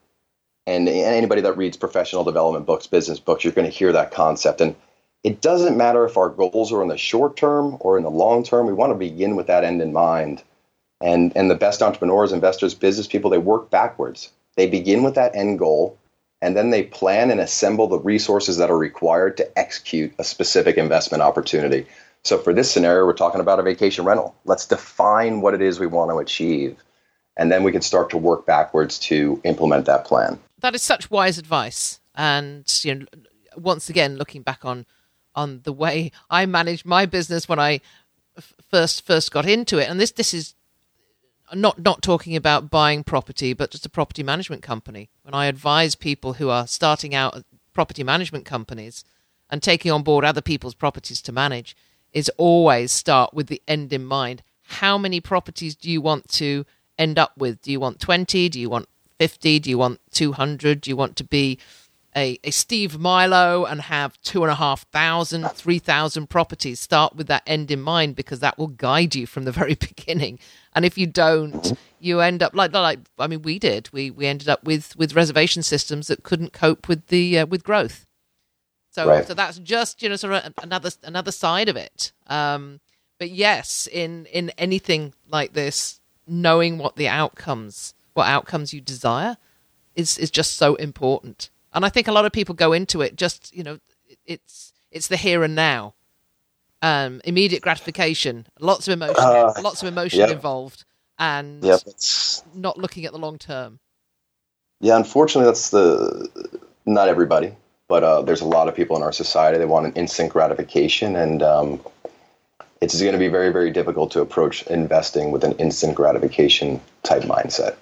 And 0.68 0.88
anybody 0.88 1.42
that 1.42 1.58
reads 1.58 1.78
professional 1.78 2.24
development 2.24 2.68
books, 2.68 2.86
business 2.86 3.20
books, 3.20 3.44
you're 3.44 3.54
going 3.54 3.68
to 3.68 3.76
hear 3.76 3.92
that 3.92 4.12
concept. 4.12 4.62
And 4.62 4.76
it 5.24 5.42
doesn't 5.42 5.76
matter 5.76 6.06
if 6.06 6.18
our 6.18 6.30
goals 6.30 6.72
are 6.72 6.84
in 6.84 6.90
the 6.90 6.98
short 7.00 7.38
term 7.38 7.78
or 7.80 7.98
in 7.98 8.04
the 8.04 8.12
long 8.12 8.44
term. 8.44 8.68
We 8.68 8.74
want 8.74 8.92
to 8.92 9.00
begin 9.00 9.36
with 9.36 9.48
that 9.48 9.64
end 9.64 9.82
in 9.82 9.94
mind. 9.94 10.44
And, 11.02 11.36
and 11.36 11.50
the 11.50 11.56
best 11.56 11.82
entrepreneurs, 11.82 12.32
investors, 12.32 12.76
business 12.76 13.08
people, 13.08 13.32
they 13.32 13.40
work 13.40 13.72
backwards. 13.72 14.30
They 14.58 14.68
begin 14.68 15.02
with 15.02 15.16
that 15.16 15.36
end 15.36 15.58
goal 15.58 15.98
and 16.46 16.56
then 16.56 16.70
they 16.70 16.84
plan 16.84 17.32
and 17.32 17.40
assemble 17.40 17.88
the 17.88 17.98
resources 17.98 18.58
that 18.58 18.70
are 18.70 18.78
required 18.78 19.36
to 19.36 19.58
execute 19.58 20.14
a 20.20 20.24
specific 20.24 20.78
investment 20.78 21.24
opportunity. 21.24 21.88
So 22.24 22.38
for 22.38 22.54
this 22.54 22.70
scenario, 22.70 23.04
we're 23.04 23.14
talking 23.14 23.42
about 23.42 23.60
a 23.60 23.64
vacation 23.64 24.06
rental. 24.06 24.36
Let's 24.46 24.68
define 24.68 25.42
what 25.42 25.56
it 25.56 25.62
is 25.64 25.80
we 25.80 25.88
want 25.88 26.12
to 26.12 26.20
achieve, 26.20 26.78
and 27.36 27.52
then 27.52 27.64
we 27.64 27.72
can 27.72 27.82
start 27.82 28.12
to 28.12 28.18
work 28.18 28.46
backwards 28.46 29.00
to 29.00 29.42
implement 29.44 29.88
that 29.88 30.06
plan. 30.06 30.38
That 30.60 30.76
is 30.76 30.84
such 30.84 31.10
wise 31.10 31.40
advice, 31.40 32.00
and 32.14 32.64
you 32.84 32.94
know, 32.94 33.06
once 33.58 33.90
again, 33.90 34.18
looking 34.18 34.44
back 34.44 34.64
on 34.64 34.86
on 35.34 35.62
the 35.64 35.74
way 35.74 36.12
I 36.30 36.46
managed 36.46 36.86
my 36.86 37.08
business 37.08 37.50
when 37.50 37.58
I 37.60 37.82
f- 38.38 38.54
first 38.70 39.04
first 39.04 39.32
got 39.32 39.48
into 39.48 39.80
it, 39.80 39.90
and 39.90 40.00
this 40.00 40.12
this 40.12 40.32
is 40.32 40.54
not 41.54 41.80
not 41.80 42.02
talking 42.02 42.36
about 42.36 42.70
buying 42.70 43.04
property, 43.04 43.54
but 43.54 43.72
just 43.72 43.86
a 43.86 43.90
property 43.90 44.24
management 44.24 44.64
company. 44.64 45.10
When 45.24 45.34
I 45.34 45.46
advise 45.46 45.96
people 45.96 46.34
who 46.34 46.50
are 46.50 46.68
starting 46.68 47.14
out 47.14 47.44
property 47.74 48.04
management 48.04 48.46
companies 48.46 49.04
and 49.50 49.62
taking 49.62 49.92
on 49.92 50.04
board 50.04 50.26
other 50.26 50.42
people's 50.42 50.74
properties 50.74 51.22
to 51.24 51.32
manage, 51.32 51.76
is 52.14 52.32
always 52.38 52.92
start 52.92 53.34
with 53.34 53.48
the 53.48 53.62
end 53.68 53.94
in 53.94 54.06
mind. 54.06 54.42
How 54.64 54.98
many 54.98 55.20
properties 55.20 55.76
do 55.76 55.92
you 55.92 56.02
want 56.02 56.28
to 56.30 56.66
end 56.98 57.20
up 57.20 57.38
with? 57.38 57.62
Do 57.62 57.72
you 57.72 57.80
want 57.80 58.00
twenty? 58.00 58.50
Do 58.50 58.60
you 58.60 58.70
want 58.70 58.90
fifty? 59.20 59.60
Do 59.60 59.70
you 59.70 59.78
want 59.78 60.00
two 60.12 60.32
hundred? 60.32 60.82
Do 60.82 60.90
you 60.90 60.96
want 60.96 61.16
to 61.18 61.24
be 61.24 61.60
a, 62.16 62.40
a 62.44 62.52
Steve 62.52 62.98
Milo 62.98 63.66
and 63.66 63.82
have 63.82 64.20
two 64.22 64.44
and 64.44 64.52
a 64.52 64.56
half 64.56 64.84
thousand, 64.92 65.50
three 65.52 65.80
thousand 65.80 66.30
properties. 66.30 66.80
Start 66.80 67.16
with 67.16 67.28
that 67.28 67.44
end 67.46 67.70
in 67.72 67.82
mind 67.82 68.16
because 68.16 68.40
that 68.40 68.58
will 68.58 68.68
guide 68.68 69.16
you 69.16 69.28
from 69.28 69.44
the 69.44 69.52
very 69.60 69.76
beginning. 69.76 70.40
And 70.76 70.86
if 70.86 70.98
you 70.98 71.08
don't, 71.08 71.74
you 72.00 72.20
end 72.20 72.44
up 72.44 72.54
like 72.54 72.74
like 72.74 73.00
I 73.18 73.28
mean 73.28 73.42
we 73.42 73.58
did. 73.60 73.90
We 73.92 74.12
we 74.12 74.28
ended 74.28 74.50
up 74.50 74.64
with 74.64 74.96
with 74.98 75.16
reservation 75.16 75.64
systems 75.64 76.08
that 76.08 76.24
couldn't 76.24 76.54
cope 76.54 76.88
with 76.88 77.08
the 77.08 77.40
uh, 77.40 77.46
with 77.46 77.64
growth. 77.64 78.06
So 78.92 79.08
right. 79.08 79.26
so 79.26 79.34
that's 79.34 79.58
just 79.60 80.04
you 80.04 80.10
know 80.10 80.16
sort 80.16 80.34
of 80.34 80.54
another 80.62 80.92
another 81.04 81.32
side 81.32 81.70
of 81.70 81.76
it. 81.76 82.12
Um, 82.28 82.82
but 83.18 83.30
yes, 83.30 83.88
in 83.92 84.26
in 84.28 84.52
anything 84.58 85.14
like 85.30 85.54
this, 85.54 86.00
knowing 86.28 86.78
what 86.78 86.96
the 86.96 87.08
outcomes 87.08 87.94
what 88.14 88.28
outcomes 88.28 88.74
you 88.74 88.82
desire 88.82 89.38
is 89.96 90.18
is 90.18 90.32
just 90.32 90.56
so 90.56 90.76
important. 90.76 91.50
And 91.74 91.86
I 91.86 91.90
think 91.90 92.08
a 92.08 92.12
lot 92.12 92.26
of 92.26 92.32
people 92.32 92.56
go 92.56 92.72
into 92.72 93.02
it 93.02 93.16
just, 93.16 93.54
you 93.56 93.64
know, 93.64 93.80
it's 94.26 94.74
it's 94.92 95.08
the 95.08 95.18
here 95.18 95.44
and 95.44 95.56
now. 95.56 95.94
Um, 96.86 97.20
immediate 97.26 97.64
gratification, 97.64 98.46
lots 98.60 98.88
of 98.88 98.94
emotion, 98.94 99.16
uh, 99.18 99.54
lots 99.60 99.82
of 99.82 99.88
emotion 99.88 100.30
involved, 100.30 100.86
and 101.18 101.64
not 102.54 102.78
looking 102.78 103.06
at 103.06 103.12
the 103.12 103.18
long 103.18 103.40
term. 103.40 103.80
Yeah, 104.82 104.96
unfortunately, 104.96 105.48
that's 105.48 105.72
the 105.72 106.30
not 106.86 107.08
everybody, 107.08 107.54
but 107.88 108.04
uh, 108.04 108.22
there's 108.22 108.42
a 108.42 108.46
lot 108.46 108.68
of 108.68 108.76
people 108.76 108.96
in 108.98 109.02
our 109.02 109.12
society 109.12 109.58
that 109.58 109.68
want 109.68 109.88
an 109.88 109.94
instant 109.94 110.32
gratification, 110.32 111.16
and 111.16 111.42
um, 111.42 111.82
it's 112.82 113.02
going 113.02 113.14
to 113.14 113.18
be 113.18 113.30
very, 113.30 113.52
very 113.52 113.72
difficult 113.72 114.12
to 114.12 114.22
approach 114.22 114.62
investing 114.68 115.32
with 115.32 115.44
an 115.44 115.54
instant 115.54 115.96
gratification 115.96 116.80
type 117.02 117.24
mindset. 117.24 117.78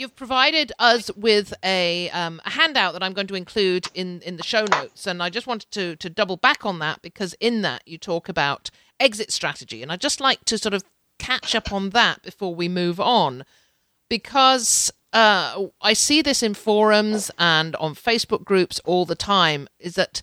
You've 0.00 0.16
provided 0.16 0.72
us 0.78 1.10
with 1.14 1.52
a, 1.62 2.08
um, 2.10 2.40
a 2.46 2.50
handout 2.50 2.94
that 2.94 3.02
I'm 3.02 3.12
going 3.12 3.26
to 3.26 3.34
include 3.34 3.88
in, 3.92 4.22
in 4.22 4.38
the 4.38 4.42
show 4.42 4.64
notes, 4.64 5.06
and 5.06 5.22
I 5.22 5.28
just 5.28 5.46
wanted 5.46 5.70
to 5.72 5.94
to 5.96 6.08
double 6.08 6.38
back 6.38 6.64
on 6.64 6.78
that 6.78 7.02
because 7.02 7.34
in 7.38 7.60
that 7.62 7.82
you 7.86 7.98
talk 7.98 8.28
about 8.28 8.70
exit 8.98 9.30
strategy, 9.30 9.82
and 9.82 9.92
I'd 9.92 10.00
just 10.00 10.20
like 10.20 10.44
to 10.46 10.56
sort 10.56 10.74
of 10.74 10.82
catch 11.18 11.54
up 11.54 11.70
on 11.70 11.90
that 11.90 12.22
before 12.22 12.54
we 12.54 12.66
move 12.66 12.98
on, 12.98 13.44
because 14.08 14.90
uh, 15.12 15.66
I 15.82 15.92
see 15.92 16.22
this 16.22 16.42
in 16.42 16.54
forums 16.54 17.30
and 17.38 17.76
on 17.76 17.94
Facebook 17.94 18.44
groups 18.44 18.80
all 18.86 19.04
the 19.04 19.14
time. 19.14 19.68
Is 19.78 19.96
that 19.96 20.22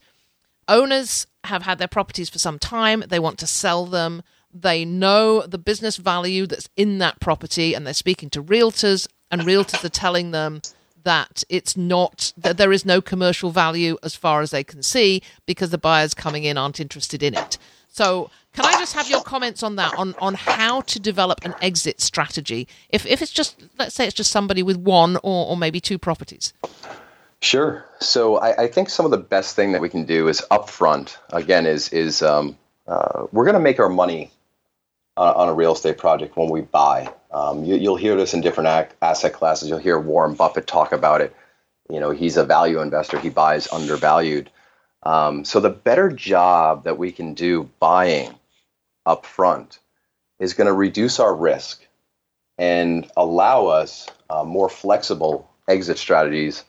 owners 0.67 1.27
have 1.43 1.61
had 1.63 1.77
their 1.77 1.87
properties 1.87 2.29
for 2.29 2.39
some 2.39 2.57
time, 2.57 3.03
they 3.07 3.19
want 3.19 3.37
to 3.39 3.47
sell 3.47 3.85
them. 3.85 4.23
They 4.51 4.85
know 4.85 5.45
the 5.45 5.59
business 5.59 5.97
value 5.97 6.47
that's 6.47 6.67
in 6.75 6.97
that 6.97 7.19
property, 7.19 7.75
and 7.75 7.85
they're 7.85 7.93
speaking 7.93 8.31
to 8.31 8.41
realtors 8.43 9.07
and 9.31 9.41
realtors 9.41 9.83
are 9.83 9.89
telling 9.89 10.31
them 10.31 10.61
that 11.03 11.43
it's 11.47 11.77
not 11.77 12.33
that 12.37 12.57
there 12.57 12.73
is 12.73 12.85
no 12.85 13.01
commercial 13.01 13.49
value 13.49 13.97
as 14.03 14.13
far 14.13 14.41
as 14.41 14.51
they 14.51 14.63
can 14.63 14.83
see 14.83 15.21
because 15.45 15.69
the 15.69 15.77
buyers 15.77 16.13
coming 16.13 16.43
in 16.43 16.57
aren't 16.57 16.79
interested 16.79 17.23
in 17.23 17.33
it. 17.33 17.57
So, 17.87 18.29
can 18.53 18.65
I 18.65 18.73
just 18.73 18.93
have 18.93 19.09
your 19.09 19.21
comments 19.21 19.63
on 19.63 19.77
that 19.77 19.93
on 19.97 20.15
on 20.19 20.33
how 20.33 20.81
to 20.81 20.99
develop 20.99 21.45
an 21.45 21.55
exit 21.61 22.01
strategy 22.01 22.67
if 22.89 23.05
if 23.05 23.21
it's 23.21 23.31
just 23.31 23.63
let's 23.79 23.95
say 23.95 24.05
it's 24.05 24.13
just 24.13 24.31
somebody 24.31 24.63
with 24.63 24.77
one 24.77 25.15
or, 25.17 25.47
or 25.47 25.57
maybe 25.57 25.79
two 25.79 25.97
properties? 25.97 26.53
Sure. 27.39 27.85
So 27.99 28.37
I, 28.37 28.63
I 28.63 28.67
think 28.67 28.89
some 28.89 29.05
of 29.05 29.11
the 29.11 29.17
best 29.17 29.55
thing 29.55 29.71
that 29.71 29.81
we 29.81 29.89
can 29.89 30.05
do 30.05 30.27
is 30.27 30.41
upfront. 30.51 31.17
Again, 31.31 31.65
is 31.65 31.89
is 31.89 32.21
um, 32.21 32.57
uh, 32.87 33.27
we're 33.31 33.45
going 33.45 33.53
to 33.53 33.59
make 33.59 33.79
our 33.79 33.89
money 33.89 34.31
on, 35.17 35.33
on, 35.35 35.49
a 35.49 35.53
real 35.53 35.73
estate 35.73 35.97
project 35.97 36.37
when 36.37 36.49
we 36.49 36.61
buy. 36.61 37.11
Um, 37.31 37.63
you, 37.65 37.89
will 37.89 37.97
hear 37.97 38.15
this 38.15 38.33
in 38.33 38.41
different 38.41 38.91
asset 39.01 39.33
classes. 39.33 39.67
You'll 39.67 39.79
hear 39.79 39.99
Warren 39.99 40.35
Buffett 40.35 40.67
talk 40.67 40.91
about 40.91 41.21
it. 41.21 41.35
You 41.89 41.99
know, 41.99 42.11
he's 42.11 42.37
a 42.37 42.45
value 42.45 42.81
investor. 42.81 43.19
He 43.19 43.29
buys 43.29 43.67
undervalued. 43.71 44.49
Um, 45.03 45.45
so 45.45 45.59
the 45.59 45.69
better 45.69 46.09
job 46.09 46.83
that 46.83 46.97
we 46.97 47.11
can 47.11 47.33
do 47.33 47.69
buying 47.79 48.33
up 49.05 49.25
front 49.25 49.79
is 50.39 50.53
going 50.53 50.67
to 50.67 50.73
reduce 50.73 51.19
our 51.19 51.33
risk 51.35 51.85
and 52.57 53.09
allow 53.15 53.67
us 53.67 54.07
uh, 54.29 54.43
more 54.43 54.69
flexible 54.69 55.49
exit 55.67 55.97
strategies 55.97 56.63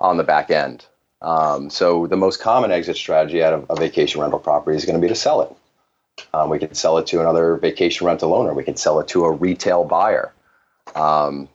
on 0.00 0.16
the 0.16 0.24
back 0.24 0.50
end. 0.50 0.84
Um, 1.20 1.70
so 1.70 2.06
the 2.06 2.16
most 2.16 2.40
common 2.40 2.72
exit 2.72 2.96
strategy 2.96 3.42
out 3.42 3.52
of 3.52 3.66
a 3.70 3.76
vacation 3.76 4.20
rental 4.20 4.40
property 4.40 4.76
is 4.76 4.84
going 4.84 4.96
to 4.96 5.00
be 5.00 5.08
to 5.08 5.14
sell 5.14 5.42
it. 5.42 5.54
Um, 6.34 6.50
we 6.50 6.58
could 6.58 6.76
sell 6.76 6.98
it 6.98 7.06
to 7.08 7.20
another 7.20 7.56
vacation 7.56 8.06
rental 8.06 8.34
owner. 8.34 8.54
We 8.54 8.64
could 8.64 8.78
sell 8.78 9.00
it 9.00 9.08
to 9.08 9.24
a 9.24 9.32
retail 9.32 9.84
buyer. 9.84 10.32
Um, 10.94 11.48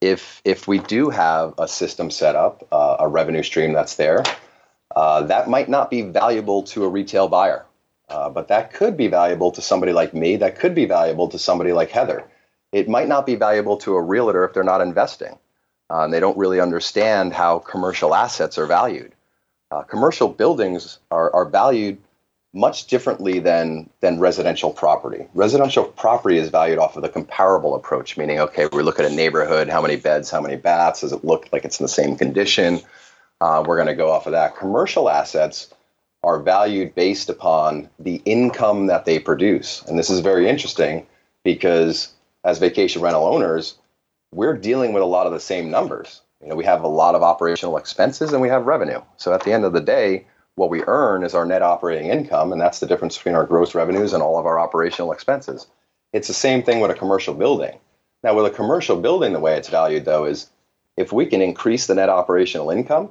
if 0.00 0.42
if 0.44 0.68
we 0.68 0.78
do 0.78 1.10
have 1.10 1.54
a 1.58 1.66
system 1.66 2.10
set 2.10 2.36
up, 2.36 2.66
uh, 2.70 2.96
a 3.00 3.08
revenue 3.08 3.42
stream 3.42 3.72
that's 3.72 3.96
there, 3.96 4.22
uh, 4.94 5.22
that 5.22 5.48
might 5.48 5.68
not 5.68 5.90
be 5.90 6.02
valuable 6.02 6.62
to 6.64 6.84
a 6.84 6.88
retail 6.88 7.28
buyer, 7.28 7.64
uh, 8.08 8.28
but 8.28 8.48
that 8.48 8.72
could 8.72 8.96
be 8.96 9.08
valuable 9.08 9.50
to 9.52 9.62
somebody 9.62 9.92
like 9.92 10.14
me. 10.14 10.36
That 10.36 10.58
could 10.58 10.74
be 10.74 10.84
valuable 10.84 11.28
to 11.28 11.38
somebody 11.38 11.72
like 11.72 11.90
Heather. 11.90 12.24
It 12.72 12.88
might 12.88 13.08
not 13.08 13.24
be 13.24 13.36
valuable 13.36 13.76
to 13.78 13.94
a 13.94 14.02
realtor 14.02 14.44
if 14.44 14.52
they're 14.52 14.64
not 14.64 14.80
investing. 14.80 15.38
Uh, 15.90 16.04
and 16.04 16.12
they 16.12 16.20
don't 16.20 16.36
really 16.36 16.60
understand 16.60 17.32
how 17.32 17.58
commercial 17.58 18.14
assets 18.14 18.58
are 18.58 18.66
valued. 18.66 19.12
Uh, 19.70 19.82
commercial 19.82 20.28
buildings 20.28 20.98
are, 21.10 21.32
are 21.34 21.44
valued 21.44 21.98
much 22.54 22.86
differently 22.86 23.40
than 23.40 23.90
than 24.00 24.20
residential 24.20 24.72
property. 24.72 25.26
Residential 25.34 25.84
property 25.84 26.38
is 26.38 26.48
valued 26.48 26.78
off 26.78 26.96
of 26.96 27.02
the 27.02 27.08
comparable 27.08 27.74
approach, 27.74 28.16
meaning 28.16 28.38
okay, 28.38 28.68
we 28.72 28.82
look 28.82 29.00
at 29.00 29.04
a 29.04 29.14
neighborhood, 29.14 29.68
how 29.68 29.82
many 29.82 29.96
beds, 29.96 30.30
how 30.30 30.40
many 30.40 30.56
baths, 30.56 31.00
does 31.00 31.12
it 31.12 31.24
look 31.24 31.48
like 31.52 31.64
it's 31.64 31.80
in 31.80 31.84
the 31.84 31.88
same 31.88 32.16
condition? 32.16 32.80
Uh, 33.40 33.62
we're 33.66 33.76
going 33.76 33.88
to 33.88 33.94
go 33.94 34.10
off 34.10 34.26
of 34.26 34.32
that. 34.32 34.56
Commercial 34.56 35.10
assets 35.10 35.74
are 36.22 36.40
valued 36.40 36.94
based 36.94 37.28
upon 37.28 37.90
the 37.98 38.22
income 38.24 38.86
that 38.86 39.04
they 39.04 39.18
produce, 39.18 39.82
and 39.82 39.98
this 39.98 40.08
is 40.08 40.20
very 40.20 40.48
interesting 40.48 41.06
because 41.42 42.12
as 42.44 42.58
vacation 42.58 43.02
rental 43.02 43.26
owners, 43.26 43.74
we're 44.32 44.56
dealing 44.56 44.92
with 44.92 45.02
a 45.02 45.06
lot 45.06 45.26
of 45.26 45.32
the 45.32 45.40
same 45.40 45.70
numbers. 45.70 46.22
You 46.40 46.48
know, 46.48 46.56
we 46.56 46.64
have 46.64 46.82
a 46.82 46.88
lot 46.88 47.14
of 47.14 47.22
operational 47.22 47.78
expenses 47.78 48.32
and 48.32 48.42
we 48.42 48.48
have 48.48 48.66
revenue. 48.66 49.00
So 49.16 49.32
at 49.32 49.42
the 49.44 49.52
end 49.52 49.64
of 49.64 49.72
the 49.72 49.80
day 49.80 50.26
what 50.56 50.70
we 50.70 50.82
earn 50.86 51.24
is 51.24 51.34
our 51.34 51.44
net 51.44 51.62
operating 51.62 52.10
income, 52.10 52.52
and 52.52 52.60
that's 52.60 52.80
the 52.80 52.86
difference 52.86 53.16
between 53.16 53.34
our 53.34 53.46
gross 53.46 53.74
revenues 53.74 54.12
and 54.12 54.22
all 54.22 54.38
of 54.38 54.46
our 54.46 54.58
operational 54.58 55.12
expenses. 55.12 55.66
It's 56.12 56.28
the 56.28 56.34
same 56.34 56.62
thing 56.62 56.80
with 56.80 56.90
a 56.90 56.94
commercial 56.94 57.34
building. 57.34 57.78
Now, 58.22 58.34
with 58.34 58.46
a 58.46 58.56
commercial 58.56 58.96
building, 58.96 59.32
the 59.32 59.40
way 59.40 59.56
it's 59.56 59.68
valued, 59.68 60.04
though, 60.04 60.24
is 60.24 60.48
if 60.96 61.12
we 61.12 61.26
can 61.26 61.42
increase 61.42 61.86
the 61.86 61.94
net 61.94 62.08
operational 62.08 62.70
income, 62.70 63.10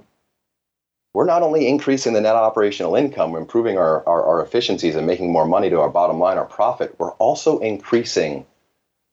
we're 1.14 1.26
not 1.26 1.44
only 1.44 1.68
increasing 1.68 2.14
the 2.14 2.22
net 2.22 2.36
operational 2.36 2.96
income, 2.96 3.32
we're 3.32 3.40
improving 3.40 3.78
our, 3.78 4.08
our, 4.08 4.24
our 4.26 4.42
efficiencies 4.44 4.96
and 4.96 5.06
making 5.06 5.32
more 5.32 5.46
money 5.46 5.70
to 5.70 5.80
our 5.80 5.90
bottom 5.90 6.20
line, 6.20 6.38
our 6.38 6.46
profit, 6.46 6.96
we're 6.98 7.12
also 7.14 7.60
increasing 7.60 8.46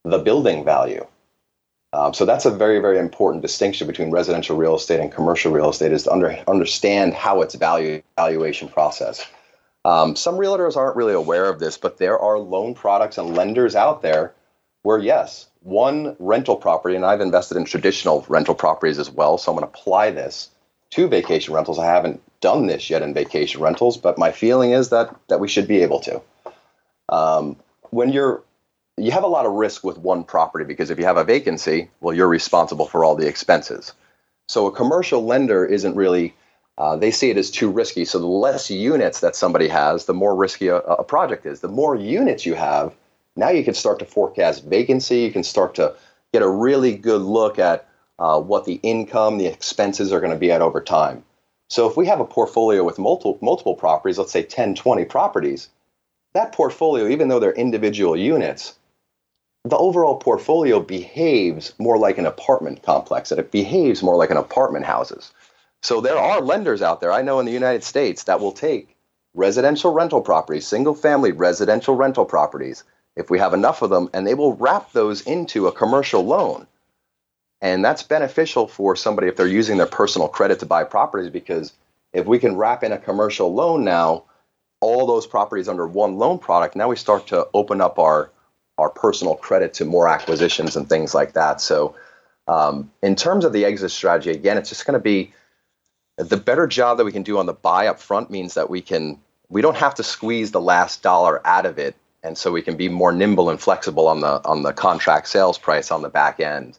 the 0.05 0.19
building 0.19 0.65
value. 0.65 1.07
Um, 1.93 2.15
so 2.15 2.25
that's 2.25 2.45
a 2.45 2.51
very, 2.51 2.79
very 2.79 2.99
important 2.99 3.43
distinction 3.43 3.87
between 3.87 4.11
residential 4.11 4.57
real 4.57 4.77
estate 4.77 5.01
and 5.01 5.11
commercial 5.11 5.51
real 5.51 5.71
estate 5.71 5.93
is 5.93 6.05
to 6.05 6.13
under, 6.13 6.39
understand 6.47 7.15
how 7.15 7.43
it's 7.43 7.57
value 7.57 8.01
valuation 8.17 8.69
process. 8.69 9.27
Um, 9.85 10.15
some 10.15 10.37
realtors 10.37 10.77
aren't 10.77 10.97
really 10.97 11.15
aware 11.15 11.49
of 11.49 11.59
this, 11.59 11.77
but 11.77 11.99
there 11.99 12.19
are 12.19 12.39
loan 12.39 12.75
products 12.75 13.19
and 13.19 13.35
lenders 13.35 13.75
out 13.75 14.03
there 14.03 14.35
where 14.83 14.99
yes, 14.99 15.49
one 15.63 16.17
rental 16.19 16.57
property, 16.57 16.95
and 16.97 17.05
I've 17.05 17.21
invested 17.21 17.57
in 17.57 17.65
traditional 17.65 18.25
rental 18.29 18.55
properties 18.55 18.99
as 18.99 19.11
well, 19.11 19.37
so 19.37 19.53
I'm 19.53 19.59
going 19.59 19.71
to 19.71 19.79
apply 19.79 20.11
this 20.11 20.51
to 20.91 21.09
vacation 21.09 21.55
rentals. 21.55 21.79
I 21.79 21.87
haven't 21.87 22.23
done 22.41 22.67
this 22.67 22.89
yet 22.89 23.03
in 23.03 23.15
vacation 23.15 23.61
rentals, 23.61 23.97
but 23.97 24.19
my 24.19 24.33
feeling 24.33 24.73
is 24.73 24.91
that 24.91 25.15
that 25.29 25.41
we 25.41 25.49
should 25.49 25.69
be 25.69 25.83
able 25.83 26.01
to. 26.01 26.23
Um, 27.09 27.57
when 27.91 28.11
you're 28.11 28.43
you 29.01 29.13
have 29.13 29.25
a 29.25 29.29
lot 29.29 29.47
of 29.47 29.53
risk 29.53 29.85
with 29.85 29.99
one 29.99 30.25
property 30.25 30.65
because 30.65 30.91
if 30.91 30.99
you 30.99 31.05
have 31.05 31.17
a 31.17 31.25
vacancy, 31.25 31.91
well, 32.01 32.15
you're 32.15 32.29
responsible 32.29 32.87
for 32.87 33.05
all 33.05 33.15
the 33.15 33.27
expenses. 33.27 33.93
So 34.49 34.67
a 34.67 34.73
commercial 34.73 35.25
lender 35.25 35.65
isn't 35.65 35.95
really, 35.95 36.35
uh, 36.77 36.97
they 36.97 37.11
see 37.11 37.31
it 37.31 37.37
as 37.37 37.51
too 37.51 37.71
risky. 37.71 38.05
So 38.05 38.19
the 38.19 38.27
less 38.27 38.71
units 38.71 39.21
that 39.21 39.37
somebody 39.37 39.69
has, 39.69 40.05
the 40.05 40.15
more 40.15 40.35
risky 40.35 40.69
a, 40.69 40.79
a 40.79 41.05
project 41.05 41.47
is. 41.47 41.61
The 41.61 41.69
more 41.69 41.95
units 41.97 42.45
you 42.45 42.55
have, 42.55 42.95
now 43.37 43.51
you 43.51 43.65
can 43.65 43.75
start 43.75 44.01
to 44.01 44.05
forecast 44.05 44.65
vacancy. 44.65 45.21
You 45.21 45.33
can 45.33 45.45
start 45.45 45.77
to 45.77 45.95
get 46.33 46.43
a 46.43 46.49
really 46.49 46.97
good 46.97 47.23
look 47.23 47.59
at 47.59 47.89
uh, 48.19 48.41
what 48.41 48.65
the 48.65 48.81
income, 48.83 49.39
the 49.39 49.47
expenses 49.47 50.13
are 50.13 50.21
going 50.21 50.33
to 50.33 50.39
be 50.39 50.53
at 50.53 50.63
over 50.63 50.81
time. 50.81 51.25
So 51.69 51.89
if 51.89 51.97
we 51.97 52.07
have 52.07 52.21
a 52.21 52.25
portfolio 52.25 52.83
with 52.83 52.99
multiple 52.99 53.39
multiple 53.41 53.77
properties, 53.77 54.19
let's 54.19 54.33
say 54.33 54.43
10, 54.43 54.75
20 54.75 55.05
properties, 55.05 55.69
that 56.35 56.53
portfolio, 56.53 57.09
even 57.09 57.29
though 57.29 57.39
they're 57.39 57.53
individual 57.53 58.17
units, 58.17 58.75
the 59.65 59.77
overall 59.77 60.17
portfolio 60.17 60.81
behaves 60.81 61.75
more 61.79 61.99
like 61.99 62.19
an 62.19 62.27
apartment 62.27 62.83
complex, 62.83 63.31
and 63.31 63.39
it 63.39 63.51
behaves 63.51 64.03
more 64.03 64.17
like 64.17 64.31
an 64.31 64.39
apartment 64.39 64.87
houses. 64.87 65.33
So 65.83 66.01
there 66.01 66.19
are 66.19 66.41
lenders 66.41 66.83
out 66.83 67.01
there 67.01 67.13
I 67.13 67.23
know 67.23 67.41
in 67.41 67.47
the 67.47 67.53
United 67.53 67.85
States 67.85 68.25
that 68.25 68.41
will 68.41 68.53
take 68.53 68.97
residential 69.35 69.93
rental 69.93 70.23
properties, 70.23 70.67
single 70.67 70.95
family 70.95 71.33
residential 71.33 71.95
rental 71.95 72.25
properties, 72.25 72.85
if 73.17 73.29
we 73.31 73.39
have 73.39 73.55
enough 73.55 73.83
of 73.83 73.91
them, 73.91 74.09
and 74.15 74.27
they 74.27 74.35
will 74.35 74.55
wrap 74.55 74.93
those 74.93 75.23
into 75.23 75.67
a 75.67 75.73
commercial 75.73 76.23
loan. 76.25 76.67
And 77.61 77.85
that's 77.85 78.03
beneficial 78.03 78.67
for 78.67 78.97
somebody 78.97 79.29
if 79.29 79.37
they're 79.37 79.47
using 79.47 79.77
their 79.77 79.87
personal 79.87 80.29
credit 80.29 80.61
to 80.61 80.67
buy 80.67 80.85
properties 80.85 81.31
because 81.31 81.75
if 82.15 82.27
we 82.27 82.39
can 82.39 82.57
wrap 82.57 82.83
in 82.83 82.93
a 82.93 82.99
commercial 82.99 83.53
loan 83.53 83.85
now, 83.85 84.25
all 84.81 85.07
those 85.07 85.27
properties 85.27 85.69
under 85.69 85.87
one 85.87 86.17
loan 86.17 86.39
product, 86.39 86.75
now 86.75 86.89
we 86.89 86.97
start 86.97 87.27
to 87.27 87.47
open 87.53 87.83
up 87.83 87.99
our 87.99 88.31
our 88.81 88.91
personal 88.91 89.37
credit 89.37 89.75
to 89.75 89.85
more 89.85 90.09
acquisitions 90.09 90.77
and 90.77 90.89
things 90.89 91.15
like 91.15 91.35
that. 91.35 91.61
So, 91.61 91.95
um, 92.49 92.91
in 93.03 93.15
terms 93.15 93.45
of 93.45 93.53
the 93.53 93.65
exit 93.65 93.91
strategy, 93.91 94.31
again, 94.31 94.59
it's 94.59 94.69
just 94.69 94.87
going 94.87 94.99
to 94.99 95.03
be 95.03 95.33
the 96.17 96.37
better 96.37 96.67
job 96.67 96.99
that 96.99 97.05
we 97.05 97.13
can 97.13 97.23
do 97.23 97.39
on 97.39 97.47
the 97.47 97.53
buy 97.53 97.87
up 97.87 98.01
front 98.01 98.31
means 98.31 98.55
that 98.55 98.69
we 98.69 98.81
can 98.81 99.19
we 99.49 99.63
don't 99.63 99.77
have 99.77 99.97
to 99.97 100.03
squeeze 100.03 100.53
the 100.53 100.61
last 100.61 101.03
dollar 101.03 101.45
out 101.47 101.67
of 101.67 101.79
it, 101.79 101.95
and 102.23 102.39
so 102.39 102.53
we 102.53 102.63
can 102.63 102.77
be 102.77 102.89
more 102.89 103.13
nimble 103.13 103.51
and 103.51 103.61
flexible 103.61 104.07
on 104.09 104.21
the 104.21 104.41
on 104.45 104.63
the 104.63 104.73
contract 104.73 105.29
sales 105.29 105.59
price 105.59 105.91
on 105.91 106.03
the 106.03 106.09
back 106.09 106.41
end. 106.41 106.79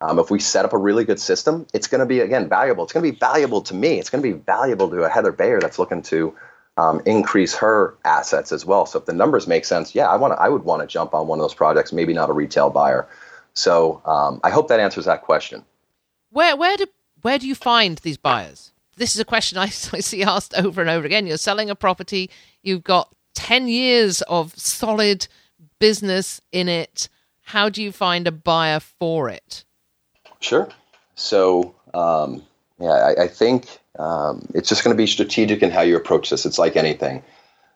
Um, 0.00 0.18
if 0.18 0.30
we 0.30 0.40
set 0.40 0.64
up 0.64 0.72
a 0.72 0.78
really 0.78 1.04
good 1.04 1.20
system, 1.20 1.66
it's 1.72 1.86
going 1.86 2.00
to 2.00 2.06
be 2.06 2.20
again 2.20 2.48
valuable. 2.48 2.84
It's 2.84 2.92
going 2.92 3.04
to 3.04 3.12
be 3.12 3.18
valuable 3.18 3.62
to 3.62 3.74
me. 3.74 3.98
It's 3.98 4.10
going 4.10 4.22
to 4.22 4.28
be 4.28 4.38
valuable 4.38 4.90
to 4.90 5.04
a 5.04 5.08
Heather 5.08 5.32
Bayer 5.32 5.60
that's 5.60 5.78
looking 5.78 6.02
to 6.02 6.34
um, 6.76 7.02
increase 7.04 7.54
her 7.56 7.96
assets 8.04 8.52
as 8.52 8.64
well. 8.64 8.86
So 8.86 8.98
if 8.98 9.06
the 9.06 9.12
numbers 9.12 9.46
make 9.46 9.64
sense, 9.64 9.94
yeah, 9.94 10.08
I 10.08 10.16
want 10.16 10.38
I 10.38 10.48
would 10.48 10.64
want 10.64 10.82
to 10.82 10.86
jump 10.86 11.14
on 11.14 11.26
one 11.26 11.38
of 11.38 11.42
those 11.42 11.54
projects. 11.54 11.92
Maybe 11.92 12.12
not 12.12 12.30
a 12.30 12.32
retail 12.32 12.70
buyer. 12.70 13.08
So 13.54 14.00
um, 14.06 14.40
I 14.42 14.50
hope 14.50 14.68
that 14.68 14.80
answers 14.80 15.04
that 15.04 15.22
question. 15.22 15.64
Where 16.30 16.56
where 16.56 16.76
do 16.76 16.86
where 17.22 17.38
do 17.38 17.46
you 17.46 17.54
find 17.54 17.98
these 17.98 18.16
buyers? 18.16 18.72
This 18.96 19.14
is 19.14 19.20
a 19.20 19.24
question 19.24 19.58
I, 19.58 19.64
I 19.64 19.68
see 19.68 20.22
asked 20.22 20.54
over 20.54 20.80
and 20.80 20.90
over 20.90 21.06
again. 21.06 21.26
You're 21.26 21.36
selling 21.36 21.70
a 21.70 21.74
property. 21.74 22.30
You've 22.62 22.84
got 22.84 23.14
ten 23.34 23.68
years 23.68 24.22
of 24.22 24.56
solid 24.58 25.26
business 25.78 26.40
in 26.52 26.68
it. 26.68 27.08
How 27.42 27.68
do 27.68 27.82
you 27.82 27.92
find 27.92 28.26
a 28.26 28.32
buyer 28.32 28.80
for 28.80 29.28
it? 29.28 29.64
Sure. 30.40 30.68
So, 31.16 31.74
um, 31.92 32.42
yeah, 32.80 32.90
I, 32.90 33.24
I 33.24 33.28
think 33.28 33.66
um, 33.98 34.46
it's 34.54 34.68
just 34.68 34.84
going 34.84 34.96
to 34.96 35.00
be 35.00 35.06
strategic 35.06 35.62
in 35.62 35.70
how 35.70 35.82
you 35.82 35.96
approach 35.96 36.30
this. 36.30 36.46
It's 36.46 36.58
like 36.58 36.76
anything. 36.76 37.22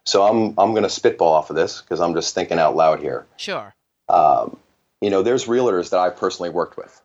So 0.04 0.22
I'm 0.22 0.54
I'm 0.58 0.70
going 0.70 0.84
to 0.84 0.90
spitball 0.90 1.32
off 1.32 1.50
of 1.50 1.56
this 1.56 1.82
because 1.82 2.00
I'm 2.00 2.14
just 2.14 2.34
thinking 2.34 2.58
out 2.58 2.76
loud 2.76 3.00
here. 3.00 3.26
Sure. 3.36 3.74
Um, 4.08 4.56
you 5.00 5.10
know, 5.10 5.22
there's 5.22 5.46
realtors 5.46 5.90
that 5.90 6.00
I've 6.00 6.16
personally 6.16 6.50
worked 6.50 6.76
with. 6.76 7.02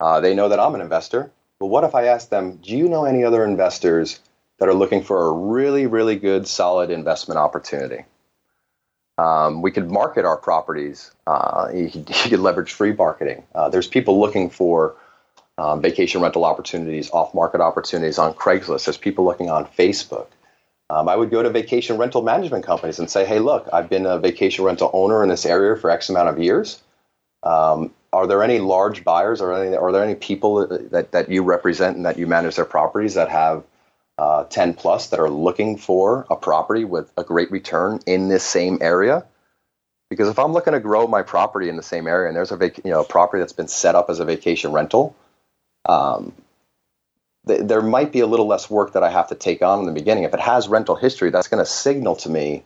Uh, 0.00 0.20
they 0.20 0.34
know 0.34 0.48
that 0.48 0.58
I'm 0.58 0.74
an 0.74 0.80
investor. 0.80 1.30
But 1.60 1.66
what 1.66 1.84
if 1.84 1.94
I 1.94 2.06
ask 2.06 2.28
them, 2.28 2.56
do 2.56 2.76
you 2.76 2.88
know 2.88 3.04
any 3.04 3.24
other 3.24 3.44
investors 3.44 4.20
that 4.58 4.68
are 4.68 4.74
looking 4.74 5.02
for 5.02 5.26
a 5.26 5.32
really, 5.32 5.86
really 5.86 6.16
good, 6.16 6.46
solid 6.46 6.90
investment 6.90 7.38
opportunity? 7.38 8.04
Um, 9.16 9.62
we 9.62 9.70
could 9.70 9.90
market 9.90 10.24
our 10.24 10.36
properties. 10.36 11.12
Uh, 11.26 11.68
you, 11.72 11.88
could, 11.88 12.08
you, 12.24 12.30
could, 12.30 12.40
leverage 12.40 12.72
free 12.72 12.92
marketing. 12.92 13.44
Uh, 13.54 13.68
there's 13.68 13.86
people 13.86 14.20
looking 14.20 14.50
for 14.50 14.96
um, 15.58 15.80
vacation 15.80 16.20
rental 16.20 16.44
opportunities, 16.44 17.10
off-market 17.10 17.60
opportunities 17.60 18.18
on 18.18 18.34
Craigslist. 18.34 18.86
There's 18.86 18.96
people 18.96 19.24
looking 19.24 19.50
on 19.50 19.66
Facebook. 19.66 20.26
Um, 20.90 21.08
I 21.08 21.16
would 21.16 21.30
go 21.30 21.42
to 21.42 21.50
vacation 21.50 21.96
rental 21.96 22.22
management 22.22 22.64
companies 22.64 22.98
and 22.98 23.08
say, 23.08 23.24
"Hey, 23.24 23.38
look, 23.38 23.68
I've 23.72 23.88
been 23.88 24.06
a 24.06 24.18
vacation 24.18 24.64
rental 24.64 24.90
owner 24.92 25.22
in 25.22 25.28
this 25.28 25.46
area 25.46 25.76
for 25.76 25.90
X 25.90 26.08
amount 26.08 26.28
of 26.28 26.38
years. 26.38 26.82
Um, 27.42 27.92
are 28.12 28.26
there 28.26 28.42
any 28.42 28.58
large 28.58 29.04
buyers, 29.04 29.40
or 29.40 29.52
any, 29.52 29.76
are 29.76 29.92
there 29.92 30.04
any 30.04 30.14
people 30.14 30.66
that, 30.90 31.12
that 31.12 31.28
you 31.28 31.42
represent 31.42 31.96
and 31.96 32.06
that 32.06 32.18
you 32.18 32.26
manage 32.26 32.56
their 32.56 32.64
properties 32.64 33.14
that 33.14 33.28
have 33.28 33.64
uh, 34.18 34.44
10 34.44 34.74
plus 34.74 35.08
that 35.08 35.18
are 35.18 35.30
looking 35.30 35.76
for 35.76 36.26
a 36.30 36.36
property 36.36 36.84
with 36.84 37.10
a 37.16 37.24
great 37.24 37.50
return 37.50 38.00
in 38.06 38.28
this 38.28 38.44
same 38.44 38.78
area?" 38.80 39.24
Because 40.10 40.28
if 40.28 40.38
I'm 40.38 40.52
looking 40.52 40.74
to 40.74 40.80
grow 40.80 41.06
my 41.06 41.22
property 41.22 41.68
in 41.68 41.76
the 41.76 41.82
same 41.82 42.06
area 42.06 42.28
and 42.28 42.36
there's 42.36 42.52
a 42.52 42.56
vac- 42.56 42.84
you 42.84 42.90
know 42.90 43.00
a 43.00 43.04
property 43.04 43.40
that's 43.40 43.54
been 43.54 43.68
set 43.68 43.94
up 43.94 44.10
as 44.10 44.20
a 44.20 44.24
vacation 44.24 44.70
rental, 44.70 45.16
um, 45.86 46.32
th- 47.46 47.62
there 47.62 47.82
might 47.82 48.12
be 48.12 48.20
a 48.20 48.26
little 48.26 48.46
less 48.46 48.70
work 48.70 48.92
that 48.92 49.02
I 49.02 49.10
have 49.10 49.28
to 49.28 49.34
take 49.34 49.62
on 49.62 49.80
in 49.80 49.86
the 49.86 49.92
beginning. 49.92 50.24
If 50.24 50.34
it 50.34 50.40
has 50.40 50.68
rental 50.68 50.96
history, 50.96 51.30
that's 51.30 51.48
going 51.48 51.64
to 51.64 51.70
signal 51.70 52.16
to 52.16 52.28
me 52.28 52.64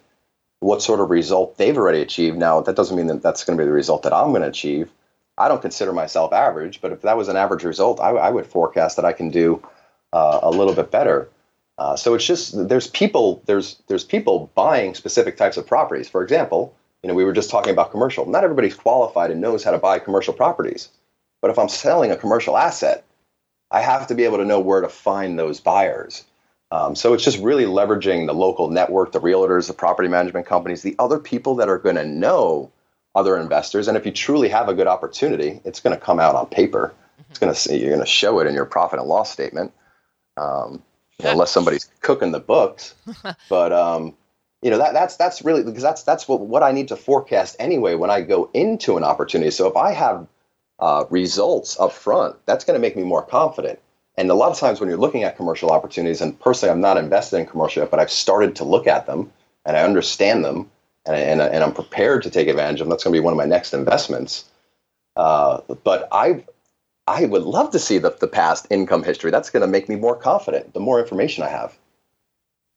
what 0.60 0.82
sort 0.82 1.00
of 1.00 1.10
result 1.10 1.56
they've 1.56 1.76
already 1.76 2.00
achieved. 2.00 2.36
Now, 2.36 2.60
that 2.60 2.76
doesn't 2.76 2.96
mean 2.96 3.06
that 3.08 3.22
that's 3.22 3.44
going 3.44 3.56
to 3.56 3.62
be 3.62 3.66
the 3.66 3.72
result 3.72 4.02
that 4.02 4.12
I'm 4.12 4.30
going 4.30 4.42
to 4.42 4.48
achieve. 4.48 4.90
I 5.36 5.48
don't 5.48 5.62
consider 5.62 5.92
myself 5.92 6.32
average, 6.32 6.80
but 6.80 6.92
if 6.92 7.02
that 7.02 7.16
was 7.16 7.28
an 7.28 7.36
average 7.36 7.62
result, 7.62 8.00
I, 8.00 8.10
I 8.10 8.30
would 8.30 8.46
forecast 8.46 8.96
that 8.96 9.04
I 9.04 9.12
can 9.12 9.30
do 9.30 9.62
uh, 10.12 10.40
a 10.42 10.50
little 10.50 10.74
bit 10.74 10.90
better. 10.90 11.28
Uh, 11.78 11.94
so 11.94 12.14
it's 12.14 12.26
just 12.26 12.68
there's 12.68 12.88
people 12.88 13.40
there's 13.46 13.76
there's 13.86 14.02
people 14.02 14.50
buying 14.56 14.96
specific 14.96 15.36
types 15.36 15.56
of 15.56 15.64
properties. 15.64 16.08
For 16.08 16.24
example, 16.24 16.74
you 17.04 17.08
know 17.08 17.14
we 17.14 17.24
were 17.24 17.32
just 17.32 17.50
talking 17.50 17.72
about 17.72 17.92
commercial. 17.92 18.26
Not 18.26 18.42
everybody's 18.42 18.74
qualified 18.74 19.30
and 19.30 19.40
knows 19.40 19.62
how 19.62 19.70
to 19.70 19.78
buy 19.78 20.00
commercial 20.00 20.34
properties. 20.34 20.88
But 21.40 21.52
if 21.52 21.58
I'm 21.58 21.68
selling 21.68 22.10
a 22.10 22.16
commercial 22.16 22.56
asset, 22.56 23.04
I 23.70 23.80
have 23.80 24.06
to 24.08 24.14
be 24.14 24.24
able 24.24 24.38
to 24.38 24.44
know 24.44 24.60
where 24.60 24.80
to 24.80 24.88
find 24.88 25.38
those 25.38 25.60
buyers. 25.60 26.24
Um, 26.70 26.94
so 26.94 27.14
it's 27.14 27.24
just 27.24 27.38
really 27.38 27.64
leveraging 27.64 28.26
the 28.26 28.34
local 28.34 28.68
network, 28.68 29.12
the 29.12 29.20
realtors, 29.20 29.66
the 29.66 29.72
property 29.72 30.08
management 30.08 30.46
companies, 30.46 30.82
the 30.82 30.96
other 30.98 31.18
people 31.18 31.56
that 31.56 31.68
are 31.68 31.78
going 31.78 31.96
to 31.96 32.04
know 32.04 32.70
other 33.14 33.38
investors. 33.38 33.88
And 33.88 33.96
if 33.96 34.04
you 34.04 34.12
truly 34.12 34.48
have 34.50 34.68
a 34.68 34.74
good 34.74 34.86
opportunity, 34.86 35.60
it's 35.64 35.80
going 35.80 35.96
to 35.96 36.00
come 36.00 36.20
out 36.20 36.34
on 36.34 36.46
paper. 36.46 36.94
Mm-hmm. 36.94 37.30
It's 37.30 37.38
going 37.38 37.54
to 37.54 37.76
you're 37.76 37.90
going 37.90 38.00
to 38.00 38.06
show 38.06 38.38
it 38.40 38.46
in 38.46 38.54
your 38.54 38.66
profit 38.66 38.98
and 38.98 39.08
loss 39.08 39.32
statement, 39.32 39.72
um, 40.36 40.82
you 41.18 41.24
know, 41.24 41.32
unless 41.32 41.50
somebody's 41.50 41.88
cooking 42.00 42.32
the 42.32 42.40
books. 42.40 42.94
but 43.48 43.72
um, 43.72 44.14
you 44.62 44.70
know 44.70 44.78
that 44.78 44.92
that's 44.92 45.16
that's 45.16 45.42
really 45.42 45.62
because 45.62 45.82
that's 45.82 46.02
that's 46.02 46.28
what 46.28 46.40
what 46.40 46.62
I 46.62 46.72
need 46.72 46.88
to 46.88 46.96
forecast 46.96 47.56
anyway 47.58 47.94
when 47.94 48.10
I 48.10 48.20
go 48.20 48.50
into 48.52 48.96
an 48.96 49.04
opportunity. 49.04 49.50
So 49.50 49.68
if 49.68 49.76
I 49.76 49.92
have 49.92 50.26
uh, 50.80 51.04
results 51.10 51.78
up 51.80 51.92
front, 51.92 52.36
that's 52.46 52.64
going 52.64 52.74
to 52.74 52.80
make 52.80 52.96
me 52.96 53.02
more 53.02 53.22
confident. 53.22 53.78
And 54.16 54.30
a 54.30 54.34
lot 54.34 54.50
of 54.50 54.58
times 54.58 54.80
when 54.80 54.88
you're 54.88 54.98
looking 54.98 55.22
at 55.22 55.36
commercial 55.36 55.70
opportunities, 55.70 56.20
and 56.20 56.38
personally, 56.40 56.72
I'm 56.72 56.80
not 56.80 56.96
invested 56.96 57.38
in 57.38 57.46
commercial 57.46 57.86
but 57.86 58.00
I've 58.00 58.10
started 58.10 58.56
to 58.56 58.64
look 58.64 58.86
at 58.86 59.06
them 59.06 59.32
and 59.64 59.76
I 59.76 59.82
understand 59.82 60.44
them 60.44 60.70
and, 61.06 61.16
and, 61.16 61.40
and 61.40 61.64
I'm 61.64 61.72
prepared 61.72 62.22
to 62.24 62.30
take 62.30 62.48
advantage 62.48 62.80
of 62.80 62.86
them. 62.86 62.90
That's 62.90 63.04
going 63.04 63.14
to 63.14 63.20
be 63.20 63.24
one 63.24 63.32
of 63.32 63.36
my 63.36 63.44
next 63.44 63.74
investments. 63.74 64.44
Uh, 65.14 65.60
but 65.84 66.08
I, 66.12 66.44
I 67.06 67.26
would 67.26 67.42
love 67.42 67.70
to 67.72 67.78
see 67.78 67.98
the, 67.98 68.10
the 68.10 68.28
past 68.28 68.66
income 68.70 69.02
history. 69.02 69.30
That's 69.30 69.50
going 69.50 69.62
to 69.62 69.66
make 69.66 69.88
me 69.88 69.96
more 69.96 70.16
confident 70.16 70.74
the 70.74 70.80
more 70.80 71.00
information 71.00 71.44
I 71.44 71.48
have. 71.48 71.76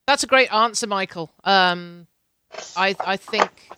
That's 0.07 0.23
a 0.23 0.27
great 0.27 0.51
answer, 0.53 0.87
Michael. 0.87 1.31
Um, 1.43 2.07
I, 2.75 2.95
I 2.99 3.17
think 3.17 3.69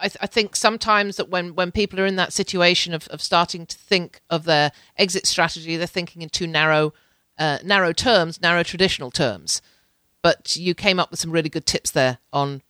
I, 0.00 0.08
th- 0.08 0.18
I, 0.20 0.26
think 0.26 0.54
sometimes 0.54 1.16
that 1.16 1.28
when, 1.28 1.54
when 1.54 1.72
people 1.72 1.98
are 2.00 2.06
in 2.06 2.16
that 2.16 2.32
situation 2.32 2.94
of, 2.94 3.08
of 3.08 3.20
starting 3.20 3.66
to 3.66 3.76
think 3.76 4.20
of 4.30 4.44
their 4.44 4.70
exit 4.96 5.26
strategy, 5.26 5.76
they're 5.76 5.86
thinking 5.86 6.22
in 6.22 6.28
too 6.28 6.46
narrow 6.46 6.92
uh, 7.38 7.58
narrow 7.64 7.92
terms, 7.92 8.40
narrow 8.40 8.62
traditional 8.62 9.10
terms. 9.10 9.62
But 10.22 10.56
you 10.56 10.74
came 10.74 10.98
up 10.98 11.10
with 11.10 11.20
some 11.20 11.30
really 11.30 11.48
good 11.48 11.66
tips 11.66 11.90
there 11.90 12.18
on. 12.32 12.62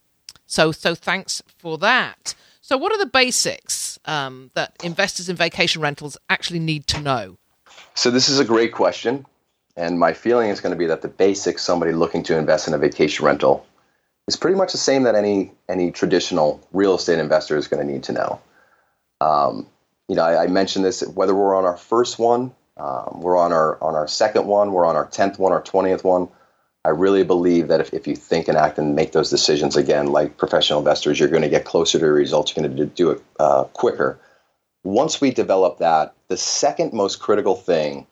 So 0.46 0.72
so 0.72 0.94
thanks 0.94 1.42
for 1.58 1.78
that. 1.78 2.34
So 2.60 2.76
what 2.76 2.92
are 2.92 2.98
the 2.98 3.06
basics 3.06 3.98
um, 4.04 4.50
that 4.54 4.76
investors 4.84 5.28
in 5.28 5.36
vacation 5.36 5.80
rentals 5.80 6.18
actually 6.28 6.58
need 6.58 6.86
to 6.88 7.00
know? 7.00 7.38
So 7.94 8.10
this 8.10 8.28
is 8.28 8.40
a 8.40 8.44
great 8.44 8.72
question, 8.72 9.24
and 9.76 9.98
my 9.98 10.12
feeling 10.12 10.50
is 10.50 10.60
going 10.60 10.72
to 10.72 10.78
be 10.78 10.86
that 10.86 11.02
the 11.02 11.08
basics 11.08 11.62
somebody 11.62 11.92
looking 11.92 12.22
to 12.24 12.36
invest 12.36 12.68
in 12.68 12.74
a 12.74 12.78
vacation 12.78 13.24
rental 13.24 13.66
is 14.28 14.36
pretty 14.36 14.56
much 14.56 14.72
the 14.72 14.78
same 14.78 15.02
that 15.04 15.16
any 15.16 15.50
any 15.68 15.90
traditional 15.90 16.60
real 16.72 16.94
estate 16.94 17.18
investor 17.18 17.56
is 17.56 17.66
going 17.66 17.84
to 17.84 17.92
need 17.92 18.04
to 18.04 18.12
know. 18.12 18.40
Um, 19.20 19.66
you 20.06 20.14
know, 20.14 20.22
I, 20.22 20.44
I, 20.44 20.46
mentioned 20.46 20.84
this 20.84 21.00
whether 21.00 21.34
we're 21.34 21.56
on 21.56 21.64
our 21.64 21.76
first 21.76 22.18
one, 22.18 22.54
um, 22.76 23.20
we're 23.20 23.36
on 23.36 23.52
our 23.52 23.82
on 23.82 23.96
our 23.96 24.06
second 24.06 24.46
one, 24.46 24.72
we're 24.72 24.86
on 24.86 24.94
our 24.94 25.06
tenth 25.06 25.38
one, 25.38 25.50
our 25.50 25.62
twentieth 25.62 26.04
one. 26.04 26.28
I 26.84 26.90
really 26.90 27.24
believe 27.24 27.68
that 27.68 27.80
if, 27.80 27.92
if 27.92 28.06
you 28.06 28.14
think 28.14 28.48
and 28.48 28.56
act 28.56 28.78
and 28.78 28.94
make 28.94 29.12
those 29.12 29.30
decisions 29.30 29.76
again, 29.76 30.06
like 30.06 30.36
professional 30.36 30.78
investors, 30.78 31.18
you're 31.18 31.28
going 31.28 31.42
to 31.42 31.48
get 31.48 31.64
closer 31.64 31.98
to 31.98 32.06
results. 32.06 32.54
You're 32.54 32.64
going 32.66 32.76
to 32.76 32.86
do 32.86 33.10
it 33.10 33.22
uh, 33.40 33.64
quicker. 33.64 34.18
Once 34.84 35.20
we 35.20 35.30
develop 35.30 35.78
that, 35.78 36.14
the 36.28 36.36
second 36.36 36.92
most 36.92 37.18
critical 37.18 37.56
thing 37.56 38.06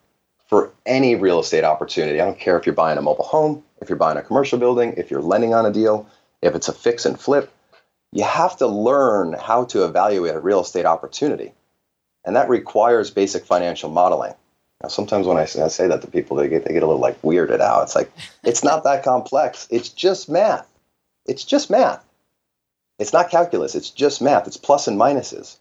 for 0.47 0.73
any 0.85 1.15
real 1.15 1.39
estate 1.39 1.65
opportunity, 1.65 2.21
I 2.21 2.25
don't 2.25 2.39
care 2.39 2.59
if 2.59 2.67
you're 2.67 2.75
buying 2.75 2.99
a 2.99 3.03
mobile 3.03 3.25
home, 3.25 3.63
if 3.81 3.89
you're 3.89 3.99
buying 3.99 4.19
a 4.19 4.23
commercial 4.23 4.59
building, 4.59 4.95
if 4.97 5.11
you're 5.11 5.23
lending 5.23 5.55
on 5.55 5.67
a 5.67 5.73
deal, 5.73 6.09
if 6.43 6.55
it's 6.55 6.69
a 6.69 6.73
fix 6.73 7.05
and 7.05 7.19
flip, 7.19 7.53
you 8.12 8.25
have 8.25 8.57
to 8.59 8.67
learn 8.67 9.35
how 9.35 9.65
to 9.67 9.85
evaluate 9.85 10.35
a 10.35 10.41
real 10.41 10.61
estate 10.61 10.87
opportunity. 10.87 11.53
And 12.25 12.37
that 12.37 12.49
requires 12.49 13.11
basic 13.11 13.45
financial 13.45 13.91
modeling. 13.91 14.35
Now, 14.83 14.89
sometimes 14.89 15.27
when 15.27 15.39
I 15.39 15.45
say, 15.47 15.62
I 15.62 15.69
say 15.69 15.89
that 15.89 16.03
to 16.03 16.07
people, 16.07 16.37
they 16.37 16.49
get, 16.49 16.65
they 16.65 16.73
get 16.73 16.83
a 16.83 16.87
little 16.87 17.01
like 17.01 17.21
weirded 17.23 17.61
out. 17.61 17.85
It's 17.85 17.95
like, 17.95 18.11
it's 18.43 18.65
not 18.65 18.85
that 18.85 19.05
complex. 19.05 19.67
It's 19.71 19.89
just 19.89 20.29
math. 20.29 20.69
It's 21.27 21.45
just 21.45 21.71
math. 21.71 22.05
It's 22.99 23.12
not 23.12 23.31
calculus. 23.31 23.75
It's 23.75 23.91
just 23.91 24.23
math. 24.23 24.47
It's 24.47 24.57
plus 24.57 24.89
and 24.89 24.99
minuses. 24.99 25.59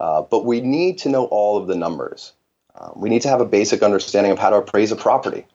Uh, 0.00 0.22
but 0.22 0.44
we 0.44 0.60
need 0.60 0.98
to 0.98 1.08
know 1.08 1.26
all 1.26 1.56
of 1.56 1.66
the 1.66 1.74
numbers. 1.74 2.32
Uh, 2.74 2.90
we 2.96 3.08
need 3.08 3.22
to 3.22 3.28
have 3.28 3.40
a 3.40 3.46
basic 3.46 3.82
understanding 3.82 4.32
of 4.32 4.38
how 4.38 4.50
to 4.50 4.56
appraise 4.56 4.90
a 4.90 4.96
property. 4.96 5.46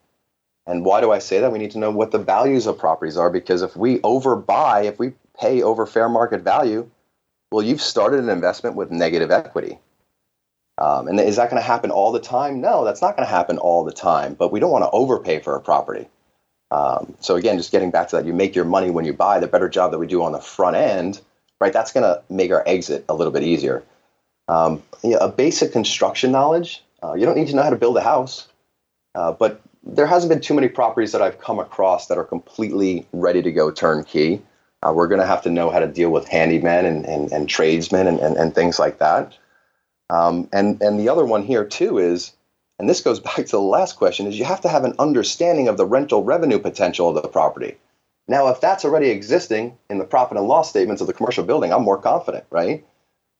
And 0.69 0.85
why 0.85 1.01
do 1.01 1.11
I 1.11 1.17
say 1.17 1.39
that? 1.39 1.51
We 1.51 1.57
need 1.57 1.71
to 1.71 1.79
know 1.79 1.89
what 1.89 2.11
the 2.11 2.19
values 2.19 2.67
of 2.67 2.77
properties 2.77 3.17
are 3.17 3.31
because 3.31 3.63
if 3.63 3.75
we 3.75 3.97
overbuy, 3.99 4.85
if 4.85 4.99
we 4.99 5.13
pay 5.39 5.63
over 5.63 5.87
fair 5.87 6.07
market 6.07 6.41
value, 6.41 6.87
well, 7.51 7.65
you've 7.65 7.81
started 7.81 8.19
an 8.19 8.29
investment 8.29 8.75
with 8.75 8.91
negative 8.91 9.31
equity. 9.31 9.79
Um, 10.77 11.07
and 11.07 11.19
is 11.19 11.37
that 11.37 11.49
going 11.49 11.59
to 11.59 11.65
happen 11.65 11.89
all 11.89 12.11
the 12.11 12.19
time? 12.19 12.61
No, 12.61 12.85
that's 12.85 13.01
not 13.01 13.17
going 13.17 13.25
to 13.25 13.31
happen 13.31 13.57
all 13.57 13.83
the 13.83 13.91
time, 13.91 14.35
but 14.35 14.51
we 14.51 14.59
don't 14.59 14.69
want 14.69 14.83
to 14.83 14.91
overpay 14.91 15.39
for 15.39 15.55
a 15.55 15.59
property. 15.59 16.07
Um, 16.69 17.15
so, 17.19 17.35
again, 17.35 17.57
just 17.57 17.71
getting 17.71 17.89
back 17.89 18.09
to 18.09 18.17
that, 18.17 18.25
you 18.25 18.33
make 18.33 18.55
your 18.55 18.63
money 18.63 18.91
when 18.91 19.05
you 19.05 19.11
buy, 19.11 19.39
the 19.39 19.47
better 19.47 19.69
job 19.69 19.89
that 19.89 19.97
we 19.97 20.05
do 20.05 20.21
on 20.21 20.33
the 20.33 20.39
front 20.39 20.75
end, 20.75 21.19
right? 21.59 21.73
That's 21.73 21.91
going 21.91 22.03
to 22.03 22.21
make 22.29 22.51
our 22.51 22.63
exit 22.67 23.05
a 23.09 23.15
little 23.15 23.33
bit 23.33 23.41
easier. 23.41 23.83
Um, 24.47 24.83
you 25.03 25.11
know, 25.11 25.17
a 25.17 25.29
basic 25.29 25.71
construction 25.71 26.31
knowledge, 26.31 26.83
uh, 27.03 27.15
you 27.15 27.25
don't 27.25 27.35
need 27.35 27.47
to 27.47 27.55
know 27.55 27.63
how 27.63 27.71
to 27.71 27.75
build 27.75 27.97
a 27.97 28.01
house, 28.01 28.47
uh, 29.15 29.31
but 29.31 29.61
there 29.95 30.07
hasn't 30.07 30.29
been 30.29 30.41
too 30.41 30.53
many 30.53 30.67
properties 30.67 31.11
that 31.11 31.21
I've 31.21 31.39
come 31.39 31.59
across 31.59 32.07
that 32.07 32.17
are 32.17 32.23
completely 32.23 33.07
ready 33.11 33.41
to 33.41 33.51
go 33.51 33.71
turnkey. 33.71 34.41
Uh, 34.81 34.93
we're 34.95 35.07
going 35.07 35.21
to 35.21 35.27
have 35.27 35.41
to 35.43 35.49
know 35.49 35.69
how 35.69 35.79
to 35.79 35.87
deal 35.87 36.09
with 36.09 36.27
handymen 36.27 36.85
and, 36.85 37.05
and, 37.05 37.31
and 37.31 37.49
tradesmen 37.49 38.07
and, 38.07 38.19
and, 38.19 38.37
and, 38.37 38.55
things 38.55 38.79
like 38.79 38.99
that. 38.99 39.37
Um, 40.09 40.47
and, 40.53 40.81
and 40.81 40.99
the 40.99 41.09
other 41.09 41.25
one 41.25 41.43
here, 41.43 41.65
too, 41.65 41.97
is, 41.97 42.31
and 42.77 42.89
this 42.89 43.01
goes 43.01 43.19
back 43.19 43.35
to 43.35 43.51
the 43.51 43.61
last 43.61 43.97
question, 43.97 44.27
is 44.27 44.39
you 44.39 44.45
have 44.45 44.61
to 44.61 44.69
have 44.69 44.85
an 44.85 44.95
understanding 44.99 45.67
of 45.67 45.77
the 45.77 45.85
rental 45.85 46.23
revenue 46.23 46.59
potential 46.59 47.09
of 47.09 47.21
the 47.21 47.27
property. 47.27 47.75
Now, 48.27 48.47
if 48.49 48.61
that's 48.61 48.85
already 48.85 49.09
existing 49.09 49.77
in 49.89 49.97
the 49.97 50.05
profit 50.05 50.37
and 50.37 50.47
loss 50.47 50.69
statements 50.69 51.01
of 51.01 51.07
the 51.07 51.13
commercial 51.13 51.43
building, 51.43 51.73
I'm 51.73 51.83
more 51.83 52.01
confident, 52.01 52.45
right? 52.51 52.85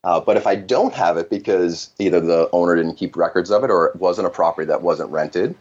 Uh, 0.03 0.19
but 0.19 0.35
if 0.35 0.47
I 0.47 0.55
don't 0.55 0.93
have 0.93 1.17
it 1.17 1.29
because 1.29 1.91
either 1.99 2.19
the 2.19 2.49
owner 2.51 2.75
didn't 2.75 2.95
keep 2.95 3.15
records 3.15 3.51
of 3.51 3.63
it 3.63 3.69
or 3.69 3.87
it 3.87 3.97
wasn't 3.97 4.27
a 4.27 4.31
property 4.31 4.65
that 4.67 4.81
wasn't 4.81 5.11
rented, 5.11 5.55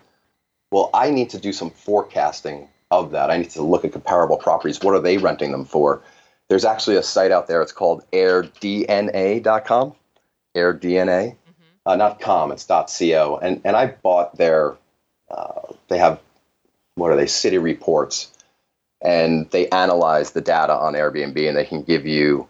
well, 0.70 0.90
I 0.92 1.10
need 1.10 1.30
to 1.30 1.38
do 1.38 1.52
some 1.52 1.70
forecasting 1.70 2.68
of 2.90 3.10
that. 3.12 3.30
I 3.30 3.38
need 3.38 3.50
to 3.50 3.62
look 3.62 3.84
at 3.84 3.92
comparable 3.92 4.36
properties. 4.36 4.80
What 4.82 4.94
are 4.94 5.00
they 5.00 5.18
renting 5.18 5.52
them 5.52 5.64
for? 5.64 6.02
There's 6.48 6.64
actually 6.64 6.96
a 6.96 7.02
site 7.02 7.30
out 7.30 7.46
there. 7.46 7.62
It's 7.62 7.72
called 7.72 8.04
airdna.com. 8.12 9.94
AirDNA. 10.58 11.30
Mm-hmm. 11.30 11.62
uh, 11.86 11.96
not 11.96 12.20
com, 12.20 12.52
it's 12.52 12.64
.co, 12.64 13.38
and 13.40 13.60
and 13.64 13.76
I 13.76 13.86
bought 13.86 14.36
their. 14.36 14.76
Uh, 15.30 15.72
they 15.88 15.98
have 15.98 16.20
what 16.94 17.10
are 17.10 17.16
they? 17.16 17.26
City 17.26 17.58
reports, 17.58 18.32
and 19.00 19.48
they 19.50 19.68
analyze 19.68 20.32
the 20.32 20.40
data 20.40 20.74
on 20.74 20.94
Airbnb, 20.94 21.48
and 21.48 21.56
they 21.56 21.64
can 21.64 21.82
give 21.82 22.06
you 22.06 22.48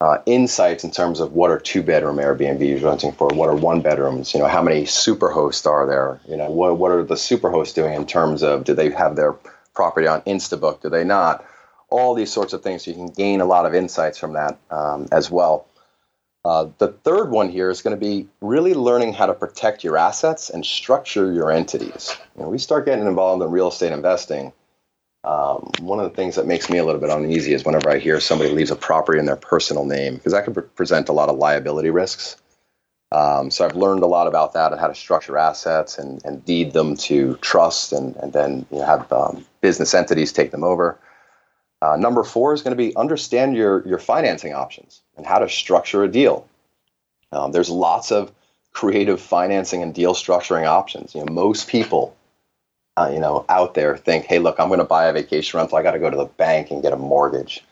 uh, 0.00 0.18
insights 0.26 0.84
in 0.84 0.90
terms 0.90 1.18
of 1.20 1.32
what 1.32 1.50
are 1.50 1.58
two 1.58 1.82
bedroom 1.82 2.16
Airbnbs 2.16 2.82
renting 2.82 3.12
for, 3.12 3.28
what 3.28 3.48
are 3.48 3.56
one 3.56 3.80
bedrooms, 3.80 4.32
you 4.32 4.38
know, 4.38 4.46
how 4.46 4.62
many 4.62 4.84
super 4.84 5.28
hosts 5.28 5.66
are 5.66 5.86
there, 5.86 6.20
you 6.28 6.36
know, 6.36 6.50
what, 6.50 6.78
what 6.78 6.92
are 6.92 7.02
the 7.02 7.16
super 7.16 7.50
hosts 7.50 7.74
doing 7.74 7.94
in 7.94 8.06
terms 8.06 8.42
of 8.42 8.64
do 8.64 8.74
they 8.74 8.90
have 8.90 9.16
their 9.16 9.32
property 9.74 10.06
on 10.06 10.20
Instabook, 10.22 10.80
do 10.82 10.88
they 10.88 11.04
not? 11.04 11.44
All 11.90 12.14
these 12.14 12.32
sorts 12.32 12.52
of 12.52 12.62
things. 12.62 12.84
So 12.84 12.90
you 12.90 12.96
can 12.96 13.08
gain 13.08 13.40
a 13.40 13.44
lot 13.44 13.66
of 13.66 13.74
insights 13.74 14.18
from 14.18 14.34
that 14.34 14.58
um, 14.70 15.08
as 15.10 15.30
well. 15.30 15.66
Uh, 16.44 16.68
the 16.78 16.88
third 16.88 17.30
one 17.30 17.48
here 17.48 17.68
is 17.68 17.82
going 17.82 17.96
to 17.96 18.00
be 18.00 18.28
really 18.40 18.74
learning 18.74 19.12
how 19.12 19.26
to 19.26 19.34
protect 19.34 19.82
your 19.82 19.96
assets 19.96 20.48
and 20.48 20.64
structure 20.64 21.32
your 21.32 21.50
entities. 21.50 22.16
You 22.36 22.42
know, 22.42 22.48
we 22.48 22.58
start 22.58 22.86
getting 22.86 23.06
involved 23.06 23.42
in 23.42 23.50
real 23.50 23.68
estate 23.68 23.92
investing 23.92 24.52
um, 25.24 25.70
one 25.80 25.98
of 25.98 26.08
the 26.08 26.16
things 26.16 26.36
that 26.36 26.46
makes 26.46 26.70
me 26.70 26.78
a 26.78 26.84
little 26.84 27.00
bit 27.00 27.10
uneasy 27.10 27.52
is 27.52 27.64
whenever 27.64 27.90
I 27.90 27.98
hear 27.98 28.20
somebody 28.20 28.50
leaves 28.50 28.70
a 28.70 28.76
property 28.76 29.18
in 29.18 29.26
their 29.26 29.36
personal 29.36 29.84
name, 29.84 30.14
because 30.14 30.32
that 30.32 30.44
could 30.44 30.54
pre- 30.54 30.62
present 30.62 31.08
a 31.08 31.12
lot 31.12 31.28
of 31.28 31.36
liability 31.36 31.90
risks. 31.90 32.36
Um, 33.10 33.50
so 33.50 33.64
I've 33.64 33.74
learned 33.74 34.02
a 34.02 34.06
lot 34.06 34.26
about 34.26 34.52
that 34.52 34.70
and 34.70 34.80
how 34.80 34.86
to 34.86 34.94
structure 34.94 35.38
assets 35.38 35.98
and, 35.98 36.22
and 36.24 36.44
deed 36.44 36.72
them 36.72 36.96
to 36.96 37.36
trust 37.36 37.92
and, 37.92 38.14
and 38.16 38.32
then 38.32 38.66
you 38.70 38.78
know, 38.78 38.84
have 38.84 39.10
um, 39.12 39.46
business 39.60 39.94
entities 39.94 40.32
take 40.32 40.50
them 40.50 40.62
over. 40.62 40.98
Uh, 41.80 41.96
number 41.96 42.22
four 42.22 42.52
is 42.52 42.62
going 42.62 42.76
to 42.76 42.76
be 42.76 42.94
understand 42.96 43.56
your, 43.56 43.86
your 43.86 43.98
financing 43.98 44.52
options 44.52 45.00
and 45.16 45.24
how 45.24 45.38
to 45.38 45.48
structure 45.48 46.02
a 46.02 46.08
deal. 46.08 46.46
Um, 47.32 47.52
there's 47.52 47.70
lots 47.70 48.12
of 48.12 48.32
creative 48.72 49.20
financing 49.20 49.82
and 49.82 49.94
deal 49.94 50.14
structuring 50.14 50.66
options. 50.66 51.14
You 51.14 51.24
know, 51.24 51.32
most 51.32 51.68
people 51.68 52.14
uh, 52.98 53.08
you 53.12 53.20
know, 53.20 53.44
out 53.48 53.74
there 53.74 53.96
think, 53.96 54.24
hey, 54.24 54.40
look, 54.40 54.58
I'm 54.58 54.68
going 54.68 54.78
to 54.78 54.84
buy 54.84 55.06
a 55.06 55.12
vacation 55.12 55.58
rental. 55.58 55.78
I 55.78 55.82
got 55.82 55.92
to 55.92 56.00
go 56.00 56.10
to 56.10 56.16
the 56.16 56.24
bank 56.24 56.70
and 56.70 56.82
get 56.82 56.92
a 56.92 56.96
mortgage. 56.96 57.62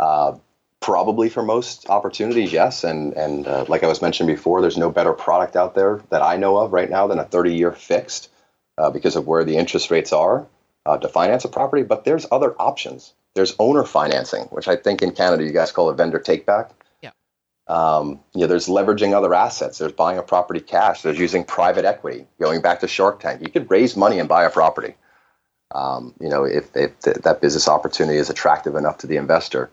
Uh, 0.00 0.38
probably 0.80 1.28
for 1.28 1.42
most 1.42 1.88
opportunities, 1.90 2.52
yes. 2.52 2.82
And 2.82 3.12
and 3.14 3.46
uh, 3.46 3.66
like 3.68 3.82
I 3.82 3.88
was 3.88 4.00
mentioned 4.00 4.26
before, 4.26 4.62
there's 4.62 4.78
no 4.78 4.90
better 4.90 5.12
product 5.12 5.54
out 5.54 5.74
there 5.74 6.00
that 6.08 6.22
I 6.22 6.36
know 6.36 6.56
of 6.56 6.72
right 6.72 6.88
now 6.88 7.06
than 7.06 7.18
a 7.18 7.24
30-year 7.24 7.72
fixed 7.72 8.30
uh, 8.78 8.90
because 8.90 9.16
of 9.16 9.26
where 9.26 9.44
the 9.44 9.56
interest 9.56 9.90
rates 9.90 10.12
are 10.12 10.46
uh, 10.86 10.96
to 10.96 11.08
finance 11.08 11.44
a 11.44 11.48
property. 11.48 11.82
But 11.82 12.04
there's 12.04 12.26
other 12.32 12.54
options. 12.58 13.12
There's 13.34 13.54
owner 13.58 13.84
financing, 13.84 14.44
which 14.44 14.68
I 14.68 14.76
think 14.76 15.02
in 15.02 15.10
Canada 15.10 15.44
you 15.44 15.52
guys 15.52 15.72
call 15.72 15.90
a 15.90 15.94
vendor 15.94 16.18
take 16.18 16.46
back. 16.46 16.70
Um, 17.66 18.20
you 18.34 18.42
know, 18.42 18.46
there's 18.46 18.68
leveraging 18.68 19.14
other 19.14 19.34
assets. 19.34 19.78
There's 19.78 19.92
buying 19.92 20.18
a 20.18 20.22
property 20.22 20.60
cash. 20.60 21.02
There's 21.02 21.18
using 21.18 21.44
private 21.44 21.84
equity. 21.84 22.26
Going 22.40 22.60
back 22.60 22.80
to 22.80 22.88
Shark 22.88 23.20
Tank, 23.20 23.40
you 23.40 23.48
could 23.48 23.70
raise 23.70 23.96
money 23.96 24.18
and 24.18 24.28
buy 24.28 24.44
a 24.44 24.50
property. 24.50 24.94
Um, 25.74 26.14
you 26.20 26.28
know, 26.28 26.44
if, 26.44 26.76
if 26.76 26.98
th- 27.00 27.16
that 27.18 27.40
business 27.40 27.66
opportunity 27.66 28.18
is 28.18 28.30
attractive 28.30 28.76
enough 28.76 28.98
to 28.98 29.06
the 29.06 29.16
investor. 29.16 29.70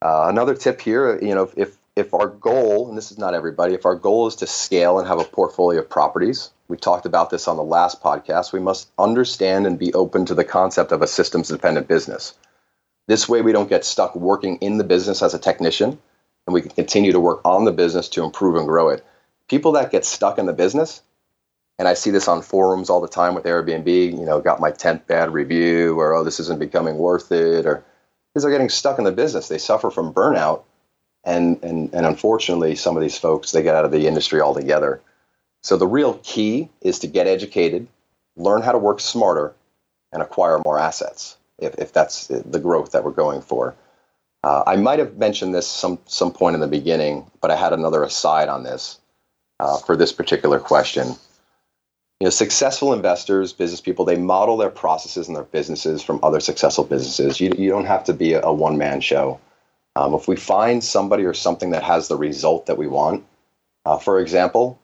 Uh, 0.00 0.26
another 0.28 0.54
tip 0.54 0.80
here, 0.80 1.18
you 1.22 1.34
know, 1.34 1.50
if 1.56 1.76
if 1.94 2.14
our 2.14 2.26
goal, 2.26 2.88
and 2.88 2.96
this 2.96 3.12
is 3.12 3.18
not 3.18 3.34
everybody, 3.34 3.74
if 3.74 3.84
our 3.84 3.94
goal 3.94 4.26
is 4.26 4.36
to 4.36 4.46
scale 4.46 4.98
and 4.98 5.06
have 5.06 5.20
a 5.20 5.24
portfolio 5.24 5.80
of 5.80 5.90
properties, 5.90 6.50
we 6.68 6.76
talked 6.78 7.04
about 7.04 7.28
this 7.28 7.46
on 7.46 7.58
the 7.58 7.62
last 7.62 8.02
podcast. 8.02 8.52
We 8.52 8.60
must 8.60 8.90
understand 8.98 9.66
and 9.66 9.78
be 9.78 9.92
open 9.92 10.24
to 10.26 10.34
the 10.34 10.44
concept 10.44 10.90
of 10.90 11.02
a 11.02 11.06
systems 11.06 11.48
dependent 11.48 11.88
business. 11.88 12.32
This 13.08 13.28
way, 13.28 13.42
we 13.42 13.52
don't 13.52 13.68
get 13.68 13.84
stuck 13.84 14.16
working 14.16 14.56
in 14.56 14.78
the 14.78 14.84
business 14.84 15.22
as 15.22 15.34
a 15.34 15.38
technician 15.38 15.98
and 16.46 16.54
we 16.54 16.62
can 16.62 16.70
continue 16.70 17.12
to 17.12 17.20
work 17.20 17.40
on 17.44 17.64
the 17.64 17.72
business 17.72 18.08
to 18.10 18.24
improve 18.24 18.56
and 18.56 18.66
grow 18.66 18.88
it. 18.88 19.04
People 19.48 19.72
that 19.72 19.90
get 19.90 20.04
stuck 20.04 20.38
in 20.38 20.46
the 20.46 20.52
business, 20.52 21.02
and 21.78 21.88
I 21.88 21.94
see 21.94 22.10
this 22.10 22.28
on 22.28 22.42
forums 22.42 22.90
all 22.90 23.00
the 23.00 23.08
time 23.08 23.34
with 23.34 23.44
Airbnb, 23.44 23.86
you 23.86 24.24
know, 24.24 24.40
got 24.40 24.60
my 24.60 24.70
10th 24.70 25.06
bad 25.06 25.32
review, 25.32 25.98
or 25.98 26.14
oh, 26.14 26.24
this 26.24 26.40
isn't 26.40 26.58
becoming 26.58 26.98
worth 26.98 27.32
it, 27.32 27.66
or 27.66 27.84
because 28.32 28.42
they're 28.42 28.52
getting 28.52 28.68
stuck 28.68 28.98
in 28.98 29.04
the 29.04 29.12
business. 29.12 29.48
They 29.48 29.58
suffer 29.58 29.90
from 29.90 30.12
burnout. 30.12 30.62
And, 31.24 31.62
and, 31.62 31.94
and 31.94 32.04
unfortunately, 32.06 32.74
some 32.74 32.96
of 32.96 33.02
these 33.02 33.18
folks, 33.18 33.52
they 33.52 33.62
get 33.62 33.76
out 33.76 33.84
of 33.84 33.92
the 33.92 34.06
industry 34.08 34.40
altogether. 34.40 35.00
So 35.62 35.76
the 35.76 35.86
real 35.86 36.14
key 36.24 36.68
is 36.80 36.98
to 37.00 37.06
get 37.06 37.28
educated, 37.28 37.86
learn 38.36 38.62
how 38.62 38.72
to 38.72 38.78
work 38.78 38.98
smarter, 38.98 39.54
and 40.12 40.22
acquire 40.22 40.60
more 40.64 40.78
assets 40.78 41.36
if, 41.58 41.74
if 41.76 41.92
that's 41.92 42.26
the 42.26 42.58
growth 42.58 42.92
that 42.92 43.04
we're 43.04 43.12
going 43.12 43.40
for. 43.40 43.74
Uh, 44.44 44.64
I 44.66 44.76
might 44.76 44.98
have 44.98 45.16
mentioned 45.16 45.54
this 45.54 45.66
some 45.66 45.98
some 46.06 46.32
point 46.32 46.54
in 46.54 46.60
the 46.60 46.66
beginning, 46.66 47.30
but 47.40 47.50
I 47.50 47.56
had 47.56 47.72
another 47.72 48.02
aside 48.02 48.48
on 48.48 48.64
this 48.64 48.98
uh, 49.60 49.78
for 49.78 49.96
this 49.96 50.12
particular 50.12 50.58
question. 50.58 51.08
You 52.20 52.26
know, 52.26 52.30
successful 52.30 52.92
investors, 52.92 53.52
business 53.52 53.80
people, 53.80 54.04
they 54.04 54.16
model 54.16 54.56
their 54.56 54.70
processes 54.70 55.26
and 55.26 55.36
their 55.36 55.44
businesses 55.44 56.02
from 56.02 56.20
other 56.22 56.40
successful 56.40 56.84
businesses. 56.84 57.40
You, 57.40 57.52
you 57.58 57.68
don't 57.68 57.86
have 57.86 58.04
to 58.04 58.12
be 58.12 58.34
a, 58.34 58.42
a 58.42 58.52
one 58.52 58.78
man 58.78 59.00
show. 59.00 59.40
Um, 59.96 60.14
if 60.14 60.28
we 60.28 60.36
find 60.36 60.82
somebody 60.82 61.24
or 61.24 61.34
something 61.34 61.70
that 61.70 61.82
has 61.82 62.08
the 62.08 62.16
result 62.16 62.66
that 62.66 62.78
we 62.78 62.86
want, 62.86 63.24
uh, 63.84 63.98
for 63.98 64.20
example, 64.20 64.80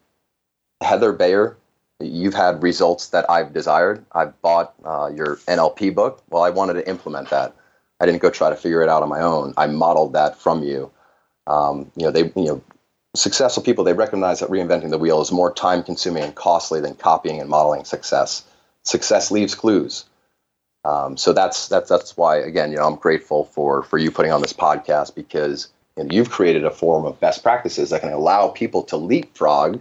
Heather 0.80 1.12
Bayer, 1.12 1.56
you've 2.00 2.34
had 2.34 2.62
results 2.62 3.08
that 3.10 3.28
I've 3.30 3.52
desired. 3.52 4.04
I've 4.12 4.40
bought 4.42 4.74
uh, 4.84 5.10
your 5.14 5.36
NLP 5.46 5.94
book. 5.94 6.22
Well, 6.30 6.42
I 6.42 6.50
wanted 6.50 6.74
to 6.74 6.88
implement 6.88 7.30
that. 7.30 7.54
I 8.00 8.06
didn't 8.06 8.22
go 8.22 8.30
try 8.30 8.50
to 8.50 8.56
figure 8.56 8.82
it 8.82 8.88
out 8.88 9.02
on 9.02 9.08
my 9.08 9.20
own. 9.20 9.54
I 9.56 9.66
modeled 9.66 10.12
that 10.12 10.38
from 10.38 10.62
you. 10.62 10.90
Um, 11.46 11.90
you 11.96 12.04
know, 12.04 12.10
they, 12.10 12.24
you 12.36 12.46
know, 12.46 12.62
successful 13.14 13.62
people 13.62 13.84
they 13.84 13.94
recognize 13.94 14.40
that 14.40 14.50
reinventing 14.50 14.90
the 14.90 14.98
wheel 14.98 15.20
is 15.20 15.32
more 15.32 15.52
time 15.52 15.82
consuming 15.82 16.22
and 16.22 16.34
costly 16.34 16.80
than 16.80 16.94
copying 16.94 17.40
and 17.40 17.48
modeling 17.48 17.84
success. 17.84 18.44
Success 18.84 19.30
leaves 19.30 19.54
clues. 19.54 20.04
Um, 20.84 21.16
so 21.16 21.32
that's 21.32 21.68
that's 21.68 21.88
that's 21.88 22.16
why 22.16 22.36
again, 22.36 22.70
you 22.70 22.76
know, 22.76 22.86
I'm 22.86 22.96
grateful 22.96 23.44
for 23.44 23.82
for 23.82 23.98
you 23.98 24.10
putting 24.10 24.32
on 24.32 24.42
this 24.42 24.52
podcast 24.52 25.14
because 25.14 25.68
you 25.96 26.04
know, 26.04 26.10
you've 26.12 26.30
created 26.30 26.64
a 26.64 26.70
form 26.70 27.04
of 27.04 27.18
best 27.18 27.42
practices 27.42 27.90
that 27.90 28.00
can 28.00 28.12
allow 28.12 28.48
people 28.48 28.84
to 28.84 28.96
leapfrog 28.96 29.80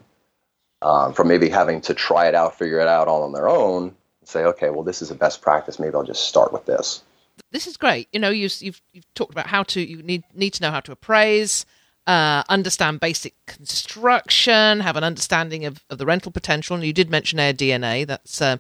um, 0.82 1.13
from 1.13 1.27
maybe 1.27 1.49
having 1.49 1.82
to 1.82 1.93
try 1.93 2.27
it 2.27 2.36
out, 2.36 2.58
figure 2.58 2.80
it 2.80 2.88
out 2.88 3.08
all 3.08 3.23
on 3.23 3.34
their 3.34 3.47
own, 3.47 3.84
and 3.84 3.95
say, 4.27 4.43
okay, 4.45 4.69
well, 4.69 4.84
this 4.84 5.01
is 5.01 5.12
a 5.12 5.15
best 5.15 5.41
practice. 5.41 5.80
Maybe 5.80 5.95
I'll 5.95 6.03
just 6.03 6.27
start 6.27 6.51
with 6.51 6.65
this 6.65 7.03
this 7.51 7.67
is 7.67 7.77
great. 7.77 8.07
You 8.12 8.19
know, 8.19 8.29
you, 8.29 8.49
you've 8.60 8.81
you've 8.93 9.13
talked 9.13 9.31
about 9.31 9.47
how 9.47 9.63
to 9.63 9.81
you 9.81 10.01
need 10.03 10.23
need 10.33 10.51
to 10.51 10.62
know 10.62 10.71
how 10.71 10.79
to 10.81 10.91
appraise, 10.91 11.65
uh, 12.05 12.43
understand 12.49 12.99
basic 12.99 13.33
construction, 13.45 14.81
have 14.81 14.95
an 14.95 15.03
understanding 15.03 15.65
of, 15.65 15.83
of 15.89 15.97
the 15.97 16.05
rental 16.05 16.31
potential, 16.31 16.75
and 16.75 16.86
you 16.86 16.93
did 16.93 17.10
mention 17.10 17.39
AirDNA. 17.39 18.07
That's 18.07 18.41
uh, 18.41 18.57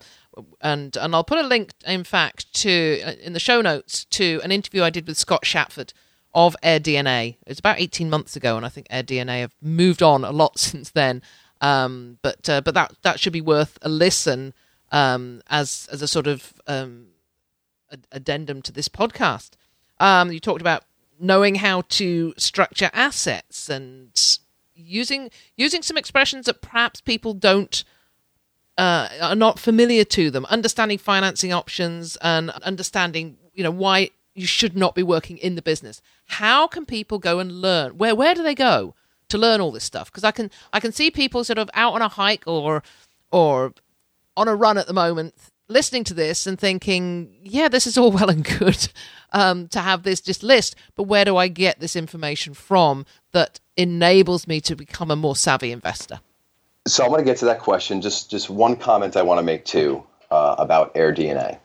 and 0.61 0.95
and 0.97 1.15
I'll 1.15 1.23
put 1.23 1.39
a 1.39 1.47
link, 1.47 1.71
in 1.85 2.03
fact, 2.03 2.53
to 2.61 3.01
uh, 3.05 3.13
in 3.21 3.33
the 3.33 3.39
show 3.39 3.61
notes 3.61 4.05
to 4.05 4.41
an 4.43 4.51
interview 4.51 4.83
I 4.83 4.89
did 4.89 5.07
with 5.07 5.17
Scott 5.17 5.45
Shatford 5.45 5.93
of 6.33 6.55
AirDNA. 6.63 7.37
It's 7.45 7.59
about 7.59 7.79
eighteen 7.79 8.09
months 8.09 8.35
ago, 8.35 8.57
and 8.57 8.65
I 8.65 8.69
think 8.69 8.87
AirDNA 8.89 9.41
have 9.41 9.55
moved 9.61 10.01
on 10.01 10.23
a 10.23 10.31
lot 10.31 10.57
since 10.59 10.91
then. 10.91 11.21
Um, 11.59 12.19
but 12.21 12.47
uh, 12.49 12.61
but 12.61 12.73
that 12.75 12.93
that 13.01 13.19
should 13.19 13.33
be 13.33 13.41
worth 13.41 13.77
a 13.81 13.89
listen 13.89 14.53
um, 14.91 15.41
as 15.49 15.87
as 15.91 16.01
a 16.01 16.07
sort 16.07 16.27
of 16.27 16.53
um, 16.67 17.07
addendum 18.11 18.61
to 18.63 18.71
this 18.71 18.87
podcast. 18.87 19.51
Um, 19.99 20.31
you 20.31 20.39
talked 20.39 20.61
about 20.61 20.83
knowing 21.19 21.55
how 21.55 21.81
to 21.81 22.33
structure 22.37 22.89
assets 22.93 23.69
and 23.69 24.11
using 24.75 25.31
using 25.55 25.81
some 25.81 25.97
expressions 25.97 26.45
that 26.45 26.61
perhaps 26.61 27.01
people 27.01 27.33
don't 27.33 27.83
uh, 28.77 29.09
are 29.21 29.35
not 29.35 29.59
familiar 29.59 30.03
to 30.03 30.29
them. 30.29 30.45
Understanding 30.45 30.97
financing 30.97 31.51
options 31.51 32.17
and 32.21 32.51
understanding 32.51 33.37
you 33.53 33.63
know 33.63 33.71
why 33.71 34.11
you 34.35 34.45
should 34.45 34.77
not 34.77 34.93
be 34.93 35.03
working 35.03 35.37
in 35.37 35.55
the 35.55 35.61
business. 35.61 36.01
How 36.27 36.67
can 36.67 36.85
people 36.85 37.17
go 37.17 37.39
and 37.39 37.61
learn? 37.61 37.97
Where 37.97 38.15
where 38.15 38.35
do 38.35 38.43
they 38.43 38.55
go 38.55 38.93
to 39.29 39.37
learn 39.37 39.61
all 39.61 39.71
this 39.71 39.83
stuff? 39.83 40.11
Because 40.11 40.23
I 40.23 40.31
can 40.31 40.51
I 40.71 40.79
can 40.79 40.91
see 40.91 41.09
people 41.09 41.43
sort 41.43 41.57
of 41.57 41.69
out 41.73 41.93
on 41.93 42.01
a 42.01 42.07
hike 42.07 42.43
or 42.45 42.83
or 43.31 43.73
on 44.35 44.47
a 44.47 44.55
run 44.55 44.77
at 44.77 44.85
the 44.85 44.93
moment 44.93 45.33
listening 45.69 46.03
to 46.05 46.13
this 46.13 46.47
and 46.47 46.59
thinking, 46.59 47.35
yeah, 47.43 47.67
this 47.67 47.87
is 47.87 47.97
all 47.97 48.11
well 48.13 48.29
and 48.29 48.43
good 48.59 48.89
um, 49.31 49.67
to 49.69 49.79
have 49.79 50.03
this 50.03 50.21
just 50.21 50.43
list, 50.43 50.75
but 50.95 51.03
where 51.03 51.25
do 51.25 51.37
I 51.37 51.47
get 51.47 51.79
this 51.79 51.95
information 51.95 52.53
from 52.53 53.05
that 53.31 53.59
enables 53.75 54.47
me 54.47 54.61
to 54.61 54.75
become 54.75 55.11
a 55.11 55.15
more 55.15 55.35
savvy 55.35 55.71
investor? 55.71 56.19
So 56.87 57.03
I'm 57.03 57.09
going 57.09 57.19
to 57.19 57.25
get 57.25 57.37
to 57.39 57.45
that 57.45 57.59
question. 57.59 58.01
Just 58.01 58.31
just 58.31 58.49
one 58.49 58.77
comment 58.77 59.17
I 59.17 59.21
want 59.21 59.39
to 59.39 59.43
make 59.43 59.65
too 59.65 60.03
uh, 60.31 60.55
about 60.57 60.95
AirDNA. 60.95 61.59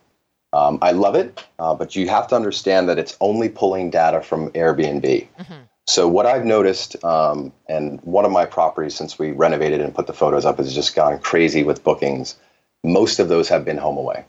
Um, 0.53 0.79
I 0.83 0.93
love 0.93 1.15
it, 1.15 1.43
uh, 1.59 1.75
but 1.75 1.97
you 1.97 2.09
have 2.09 2.29
to 2.29 2.35
understand 2.35 2.89
that 2.89 2.99
it's 2.99 3.17
only 3.21 3.49
pulling 3.49 3.91
data 3.91 4.21
from 4.21 4.51
Airbnb. 4.51 5.01
Mm-hmm. 5.03 5.55
So 5.87 6.09
what 6.09 6.27
I've 6.27 6.45
noticed, 6.45 7.03
um, 7.05 7.53
and 7.69 8.01
one 8.03 8.25
of 8.25 8.33
my 8.33 8.45
properties 8.45 8.95
since 8.95 9.19
we 9.19 9.33
renovated 9.33 9.81
and 9.81 9.95
put 9.95 10.07
the 10.07 10.13
photos 10.13 10.45
up 10.45 10.59
has 10.59 10.75
just 10.75 10.95
gone 10.95 11.19
crazy 11.21 11.63
with 11.63 11.83
bookings 11.83 12.37
most 12.85 13.19
of 13.19 13.29
those 13.29 13.49
have 13.49 13.65
been 13.65 13.79
HomeAway. 13.79 14.25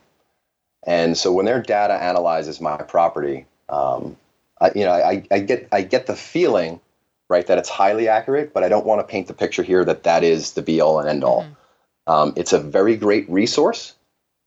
And 0.85 1.17
so 1.17 1.31
when 1.31 1.45
their 1.45 1.61
data 1.61 1.93
analyzes 1.93 2.59
my 2.59 2.77
property, 2.77 3.45
um, 3.69 4.17
I, 4.59 4.71
you 4.75 4.85
know, 4.85 4.91
I, 4.91 5.25
I, 5.31 5.39
get 5.39 5.67
I 5.71 5.81
get 5.81 6.07
the 6.07 6.15
feeling 6.15 6.79
right? 7.33 7.47
That 7.47 7.57
it's 7.57 7.69
highly 7.69 8.07
accurate, 8.07 8.53
but 8.53 8.63
I 8.63 8.69
don't 8.69 8.85
want 8.85 9.01
to 9.01 9.11
paint 9.11 9.27
the 9.27 9.33
picture 9.33 9.63
here 9.63 9.83
that 9.85 10.03
that 10.03 10.23
is 10.23 10.53
the 10.53 10.61
be 10.61 10.81
all 10.81 10.99
and 10.99 11.09
end 11.09 11.23
all. 11.23 11.43
Mm-hmm. 11.43 12.11
Um, 12.11 12.33
it's 12.35 12.53
a 12.53 12.59
very 12.59 12.95
great 12.95 13.29
resource 13.29 13.95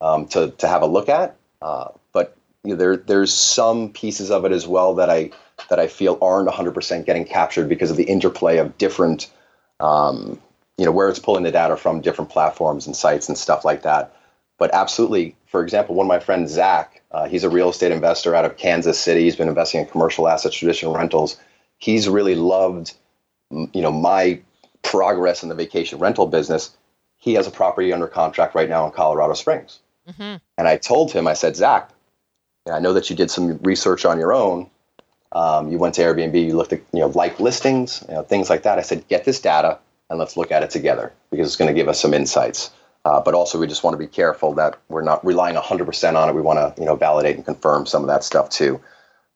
um, 0.00 0.26
to 0.28 0.50
to 0.59 0.68
have 0.68 0.82
a 0.82 0.86
look 0.86 1.09
at, 1.09 1.36
uh, 1.62 1.88
but 2.12 2.36
you 2.62 2.70
know, 2.70 2.76
there 2.76 2.96
there's 2.96 3.32
some 3.34 3.90
pieces 3.92 4.30
of 4.30 4.44
it 4.44 4.52
as 4.52 4.68
well 4.68 4.94
that 4.94 5.11
I 5.11 5.30
that 5.70 5.80
I 5.80 5.88
feel 5.88 6.18
aren't 6.20 6.48
100% 6.48 7.07
getting 7.07 7.24
captured 7.24 7.68
because 7.68 7.90
of 7.90 7.96
the 7.96 8.04
interplay 8.04 8.59
of 8.59 8.76
different, 8.76 9.30
um, 9.80 10.40
you 10.79 10.85
know, 10.85 10.93
where 10.93 11.09
it's 11.09 11.18
pulling 11.18 11.45
the 11.45 11.51
data 11.51 11.77
from 11.77 12.01
different 12.01 12.31
platforms 12.31 12.87
and 12.87 12.95
sites 12.95 13.29
and 13.29 13.39
stuff 13.39 13.64
like 13.64 13.83
that. 13.83 14.14
But 14.59 14.72
absolutely, 14.74 15.37
for 15.47 15.62
example, 15.62 15.95
one 15.95 16.07
of 16.07 16.09
my 16.09 16.20
friends, 16.20 16.53
Zach, 16.53 17.03
uh, 17.11 17.27
he's 17.27 17.45
a 17.45 17.51
real 17.51 17.70
estate 17.70 17.93
investor 17.93 18.35
out 18.35 18.45
of 18.45 18.57
Kansas 18.57 18.99
City. 18.99 19.24
He's 19.24 19.37
been 19.37 19.49
investing 19.49 19.81
in 19.81 19.87
commercial 19.87 20.29
assets, 20.29 20.57
traditional 20.57 20.95
rentals. 20.95 21.39
He's 21.79 22.09
really 22.09 22.35
loved, 22.35 22.95
you 23.51 23.83
know, 23.83 23.93
my 23.93 24.41
progress 24.83 25.43
in 25.43 25.49
the 25.49 25.55
vacation 25.55 25.99
rental 25.99 26.27
business. 26.27 26.74
He 27.18 27.35
has 27.35 27.47
a 27.47 27.51
property 27.51 27.93
under 27.93 28.07
contract 28.07 28.55
right 28.55 28.68
now 28.68 28.87
in 28.87 28.93
Colorado 28.93 29.35
Springs. 29.35 29.81
Mm-hmm. 30.09 30.37
And 30.59 30.68
I 30.68 30.77
told 30.77 31.12
him, 31.12 31.27
I 31.27 31.35
said, 31.35 31.57
Zach, 31.57 31.91
I 32.70 32.79
know 32.79 32.93
that 32.93 33.11
you 33.11 33.16
did 33.16 33.31
some 33.31 33.59
research 33.59 34.05
on 34.05 34.18
your 34.18 34.33
own. 34.33 34.70
Um, 35.33 35.70
you 35.70 35.79
went 35.79 35.95
to 35.97 36.03
Airbnb, 36.03 36.41
you 36.41 36.57
looked 36.57 36.72
at 36.72 36.81
you 36.93 37.01
know 37.01 37.09
like 37.09 37.41
listings, 37.41 38.03
you 38.09 38.14
know, 38.14 38.22
things 38.22 38.49
like 38.49 38.62
that. 38.62 38.79
I 38.79 38.83
said, 38.83 39.07
get 39.09 39.24
this 39.24 39.41
data 39.41 39.79
and 40.11 40.18
let's 40.18 40.36
look 40.36 40.52
at 40.52 40.62
it 40.62 40.70
together 40.70 41.12
because 41.30 41.46
it's 41.46 41.57
going 41.57 41.72
to 41.72 41.74
give 41.74 41.88
us 41.88 42.00
some 42.00 42.14
insights. 42.14 42.70
Uh, 43.04 43.20
but 43.20 43.34
also, 43.34 43.59
we 43.59 43.68
just 43.68 43.84
want 43.84 43.94
to 43.94 43.98
be 43.98 44.07
careful 44.07 44.52
that 44.54 44.76
we're 44.88 45.02
not 45.02 45.24
relying 45.24 45.54
100% 45.54 46.16
on 46.16 46.28
it. 46.28 46.34
We 46.34 46.42
want 46.42 46.59
to, 46.59 46.80
you 46.80 46.86
know, 46.86 46.96
validate 46.96 47.36
and 47.36 47.44
confirm 47.44 47.86
some 47.86 48.02
of 48.02 48.09
that 48.09 48.24
stuff 48.24 48.50
too. 48.50 48.80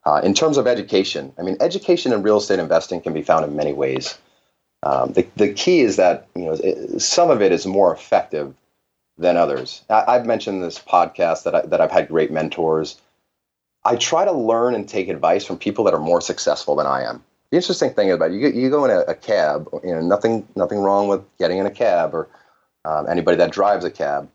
Uh, 0.05 0.21
in 0.25 0.35
terms 0.35 0.57
of 0.57 0.67
education, 0.67 1.33
I 1.39 1.43
mean, 1.43 1.57
education 1.61 2.13
in 2.13 2.23
real 2.23 2.39
estate 2.39 2.59
investing 2.59 3.01
can 3.01 3.13
be 3.13 3.23
found 3.23 3.45
in 3.45 3.55
many 3.55 3.73
ways. 3.73 4.19
Um, 4.83 5.13
the, 5.13 5.27
the 5.37 5.53
key 5.53 5.81
is 5.81 5.97
that 5.97 6.27
you 6.35 6.47
know 6.47 6.53
it, 6.53 7.01
some 7.01 7.31
of 7.31 7.43
it 7.43 7.53
is 7.53 7.67
more 7.67 7.93
effective 7.93 8.55
than 9.19 9.37
others. 9.37 9.83
I, 9.91 10.15
have 10.15 10.27
mentioned 10.27 10.63
this 10.63 10.79
podcast 10.79 11.45
that 11.45 11.55
I, 11.55 11.61
that 11.67 11.81
I've 11.81 11.91
had 11.91 12.09
great 12.09 12.33
mentors. 12.33 12.99
I 13.85 13.97
try 13.97 14.25
to 14.25 14.33
learn 14.33 14.75
and 14.75 14.89
take 14.89 15.09
advice 15.09 15.45
from 15.45 15.59
people 15.59 15.85
that 15.85 15.95
are 15.95 16.01
more 16.01 16.21
successful 16.21 16.77
than 16.77 16.87
I 16.87 17.05
am. 17.05 17.23
The 17.51 17.57
interesting 17.57 17.91
thing 17.95 18.11
about 18.13 18.31
it, 18.31 18.35
you, 18.35 18.49
you 18.49 18.71
go 18.71 18.85
in 18.85 18.91
a, 18.91 19.01
a 19.01 19.15
cab, 19.15 19.69
you 19.85 19.93
know, 19.95 20.01
nothing 20.01 20.47
nothing 20.55 20.79
wrong 20.79 21.09
with 21.09 21.23
getting 21.39 21.59
in 21.59 21.67
a 21.67 21.71
cab 21.71 22.15
or 22.15 22.29
um, 22.85 23.09
anybody 23.09 23.37
that 23.39 23.53
drives 23.53 23.85
a 23.85 23.91
cab. 23.91 24.31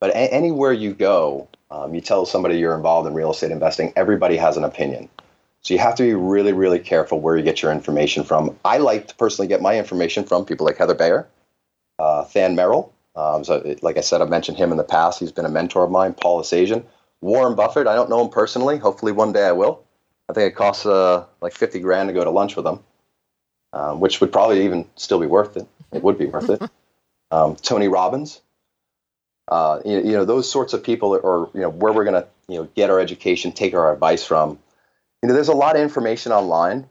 But 0.00 0.10
a- 0.10 0.32
anywhere 0.32 0.72
you 0.72 0.94
go, 0.94 1.48
um, 1.70 1.94
you 1.94 2.00
tell 2.00 2.26
somebody 2.26 2.58
you're 2.58 2.76
involved 2.76 3.08
in 3.08 3.14
real 3.14 3.32
estate 3.32 3.50
investing, 3.50 3.92
everybody 3.96 4.36
has 4.36 4.56
an 4.56 4.64
opinion. 4.64 5.08
So 5.62 5.74
you 5.74 5.80
have 5.80 5.94
to 5.96 6.02
be 6.02 6.14
really, 6.14 6.52
really 6.52 6.78
careful 6.78 7.20
where 7.20 7.36
you 7.36 7.42
get 7.42 7.60
your 7.60 7.72
information 7.72 8.24
from. 8.24 8.56
I 8.64 8.78
like 8.78 9.08
to 9.08 9.14
personally 9.16 9.48
get 9.48 9.60
my 9.60 9.78
information 9.78 10.24
from 10.24 10.44
people 10.46 10.64
like 10.64 10.78
Heather 10.78 10.94
Bayer, 10.94 11.28
uh, 11.98 12.24
Than 12.32 12.54
Merrill. 12.54 12.92
Um, 13.16 13.44
so, 13.44 13.76
like 13.82 13.98
I 13.98 14.00
said, 14.00 14.22
I've 14.22 14.30
mentioned 14.30 14.56
him 14.56 14.70
in 14.70 14.78
the 14.78 14.84
past. 14.84 15.18
He's 15.20 15.32
been 15.32 15.44
a 15.44 15.50
mentor 15.50 15.84
of 15.84 15.90
mine. 15.90 16.14
Paul 16.14 16.40
Esajian, 16.40 16.84
Warren 17.20 17.54
Buffett. 17.56 17.86
I 17.86 17.94
don't 17.94 18.08
know 18.08 18.22
him 18.22 18.30
personally. 18.30 18.78
Hopefully, 18.78 19.12
one 19.12 19.32
day 19.32 19.46
I 19.46 19.52
will. 19.52 19.84
I 20.30 20.32
think 20.32 20.52
it 20.52 20.56
costs 20.56 20.86
uh, 20.86 21.24
like 21.40 21.52
fifty 21.52 21.80
grand 21.80 22.08
to 22.08 22.12
go 22.12 22.24
to 22.24 22.30
lunch 22.30 22.56
with 22.56 22.64
them, 22.64 22.80
um, 23.72 24.00
which 24.00 24.20
would 24.20 24.32
probably 24.32 24.64
even 24.64 24.88
still 24.96 25.18
be 25.18 25.26
worth 25.26 25.56
it. 25.56 25.66
It 25.92 26.02
would 26.02 26.18
be 26.18 26.26
worth 26.26 26.50
it. 26.50 26.62
um, 27.30 27.56
Tony 27.56 27.88
Robbins. 27.88 28.40
Uh, 29.48 29.80
you, 29.84 29.96
you, 29.96 30.12
know, 30.12 30.24
those 30.24 30.48
sorts 30.48 30.72
of 30.72 30.84
people, 30.84 31.18
or 31.20 31.50
you 31.54 31.60
know, 31.60 31.68
where 31.68 31.92
we're 31.92 32.04
going 32.04 32.22
to 32.22 32.28
you 32.48 32.58
know 32.58 32.68
get 32.76 32.90
our 32.90 33.00
education, 33.00 33.50
take 33.52 33.74
our 33.74 33.92
advice 33.92 34.24
from. 34.24 34.58
You 35.22 35.28
know, 35.28 35.34
there's 35.34 35.48
a 35.48 35.52
lot 35.52 35.74
of 35.74 35.82
information 35.82 36.32
online. 36.32 36.88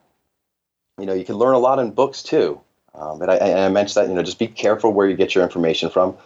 You 1.00 1.06
know, 1.06 1.14
you 1.14 1.24
can 1.24 1.36
learn 1.36 1.56
a 1.56 1.60
lot 1.60 1.80
in 1.80 1.92
books 1.92 2.22
too. 2.22 2.60
Um, 2.94 3.20
but 3.20 3.30
I, 3.30 3.66
I 3.66 3.70
mentioned 3.70 4.04
that 4.04 4.10
you 4.10 4.16
know, 4.16 4.24
just 4.24 4.40
be 4.40 4.48
careful 4.48 4.92
where 4.92 5.08
you 5.08 5.16
get 5.16 5.34
your 5.34 5.44
information 5.44 5.90
from. 5.90 6.18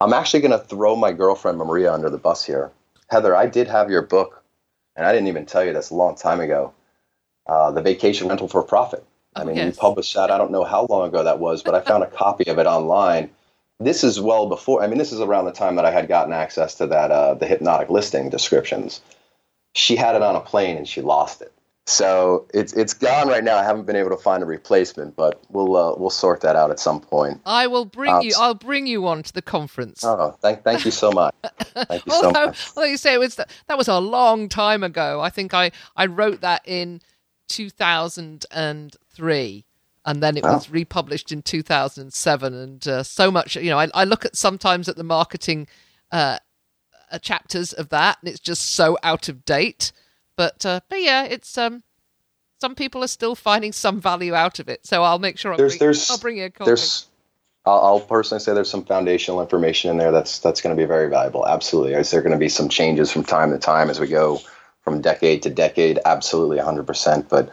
I'm 0.00 0.12
actually 0.12 0.40
going 0.40 0.52
to 0.52 0.58
throw 0.58 0.96
my 0.96 1.12
girlfriend 1.12 1.58
Maria 1.58 1.92
under 1.92 2.10
the 2.10 2.18
bus 2.18 2.44
here. 2.44 2.70
Heather, 3.08 3.34
I 3.34 3.46
did 3.46 3.68
have 3.68 3.90
your 3.90 4.02
book, 4.02 4.39
and 5.00 5.08
I 5.08 5.12
didn't 5.12 5.28
even 5.28 5.46
tell 5.46 5.64
you 5.64 5.72
this 5.72 5.90
a 5.90 5.94
long 5.96 6.14
time 6.14 6.40
ago. 6.40 6.72
Uh, 7.46 7.72
the 7.72 7.82
Vacation 7.82 8.28
Rental 8.28 8.46
for 8.46 8.62
Profit. 8.62 9.04
I 9.34 9.42
mean, 9.42 9.56
yes. 9.56 9.74
you 9.74 9.80
published 9.80 10.14
that. 10.14 10.30
I 10.30 10.38
don't 10.38 10.52
know 10.52 10.62
how 10.62 10.86
long 10.88 11.08
ago 11.08 11.24
that 11.24 11.40
was, 11.40 11.64
but 11.64 11.74
I 11.74 11.80
found 11.80 12.04
a 12.04 12.06
copy 12.06 12.48
of 12.48 12.58
it 12.58 12.66
online 12.66 13.30
this 13.80 14.04
is 14.04 14.20
well 14.20 14.46
before. 14.46 14.82
I 14.82 14.86
mean, 14.86 14.98
this 14.98 15.10
is 15.10 15.20
around 15.20 15.46
the 15.46 15.52
time 15.52 15.76
that 15.76 15.86
I 15.86 15.90
had 15.90 16.06
gotten 16.06 16.32
access 16.32 16.74
to 16.76 16.86
that 16.88 17.10
uh, 17.10 17.34
the 17.34 17.46
hypnotic 17.46 17.88
listing 17.88 18.28
descriptions. 18.28 19.00
She 19.74 19.96
had 19.96 20.14
it 20.14 20.22
on 20.22 20.36
a 20.36 20.40
plane 20.40 20.76
and 20.76 20.86
she 20.86 21.00
lost 21.00 21.40
it. 21.40 21.52
So 21.90 22.46
it's 22.54 22.72
it's 22.72 22.94
gone 22.94 23.28
right 23.28 23.42
now. 23.42 23.56
I 23.56 23.64
haven't 23.64 23.84
been 23.84 23.96
able 23.96 24.10
to 24.10 24.16
find 24.16 24.42
a 24.42 24.46
replacement, 24.46 25.16
but 25.16 25.42
we'll 25.50 25.76
uh, 25.76 25.94
we'll 25.96 26.10
sort 26.10 26.40
that 26.42 26.54
out 26.54 26.70
at 26.70 26.78
some 26.78 27.00
point. 27.00 27.40
I 27.44 27.66
will 27.66 27.84
bring 27.84 28.14
um, 28.14 28.22
you. 28.22 28.32
I'll 28.38 28.54
bring 28.54 28.86
you 28.86 29.06
on 29.06 29.22
to 29.24 29.32
the 29.32 29.42
conference. 29.42 30.04
Oh, 30.04 30.36
thank 30.40 30.62
thank 30.62 30.84
you 30.84 30.92
so 30.92 31.10
much. 31.10 31.34
Thank 31.74 32.04
you 32.06 32.12
although, 32.12 32.32
so 32.32 32.46
much. 32.46 32.68
Although 32.76 32.88
you 32.88 32.96
say 32.96 33.14
it 33.14 33.18
was 33.18 33.36
that 33.36 33.78
was 33.78 33.88
a 33.88 33.98
long 33.98 34.48
time 34.48 34.82
ago. 34.82 35.20
I 35.20 35.30
think 35.30 35.52
I 35.52 35.72
I 35.96 36.06
wrote 36.06 36.40
that 36.42 36.62
in 36.64 37.00
two 37.48 37.70
thousand 37.70 38.46
and 38.52 38.96
three 39.12 39.64
and 40.06 40.22
then 40.22 40.36
it 40.36 40.44
wow. 40.44 40.54
was 40.54 40.70
republished 40.70 41.30
in 41.30 41.42
2007 41.42 42.54
and 42.54 42.88
uh, 42.88 43.02
so 43.02 43.30
much 43.30 43.56
you 43.56 43.68
know 43.68 43.78
I, 43.78 43.88
I, 43.92 44.04
look 44.04 44.24
at 44.24 44.34
sometimes 44.34 44.88
at 44.88 44.96
the 44.96 45.04
marketing 45.04 45.66
uh, 46.10 46.38
uh, 47.10 47.18
chapters 47.18 47.74
of 47.74 47.90
that 47.90 48.16
and 48.22 48.30
it's 48.30 48.40
just 48.40 48.74
so 48.74 48.96
out 49.02 49.28
of 49.28 49.44
date 49.44 49.92
but 50.40 50.64
uh, 50.64 50.80
but 50.88 51.02
yeah 51.02 51.24
it's 51.24 51.58
um 51.58 51.82
some 52.62 52.74
people 52.74 53.04
are 53.04 53.08
still 53.08 53.34
finding 53.34 53.72
some 53.72 54.00
value 54.00 54.34
out 54.34 54.58
of 54.58 54.70
it 54.70 54.86
so 54.86 55.02
i'll 55.02 55.18
make 55.18 55.36
sure 55.36 55.52
I'll, 55.52 55.58
there's, 55.58 55.72
bring, 55.72 55.86
there's, 55.86 56.10
I'll 56.10 56.18
bring 56.18 56.38
you 56.38 56.46
a 56.46 56.50
copy. 56.50 56.70
there's 56.70 57.06
I'll, 57.66 57.80
I'll 57.80 58.00
personally 58.00 58.40
say 58.40 58.54
there's 58.54 58.70
some 58.70 58.86
foundational 58.86 59.42
information 59.42 59.90
in 59.90 59.98
there 59.98 60.12
that's 60.12 60.38
that's 60.38 60.62
going 60.62 60.74
to 60.74 60.80
be 60.80 60.86
very 60.86 61.10
valuable 61.10 61.46
absolutely 61.46 61.92
is 61.92 62.10
there 62.10 62.22
going 62.22 62.32
to 62.32 62.38
be 62.38 62.48
some 62.48 62.70
changes 62.70 63.12
from 63.12 63.22
time 63.22 63.50
to 63.50 63.58
time 63.58 63.90
as 63.90 64.00
we 64.00 64.06
go 64.06 64.40
from 64.80 65.02
decade 65.02 65.42
to 65.42 65.50
decade 65.50 65.98
absolutely 66.06 66.56
100% 66.56 67.28
but 67.28 67.46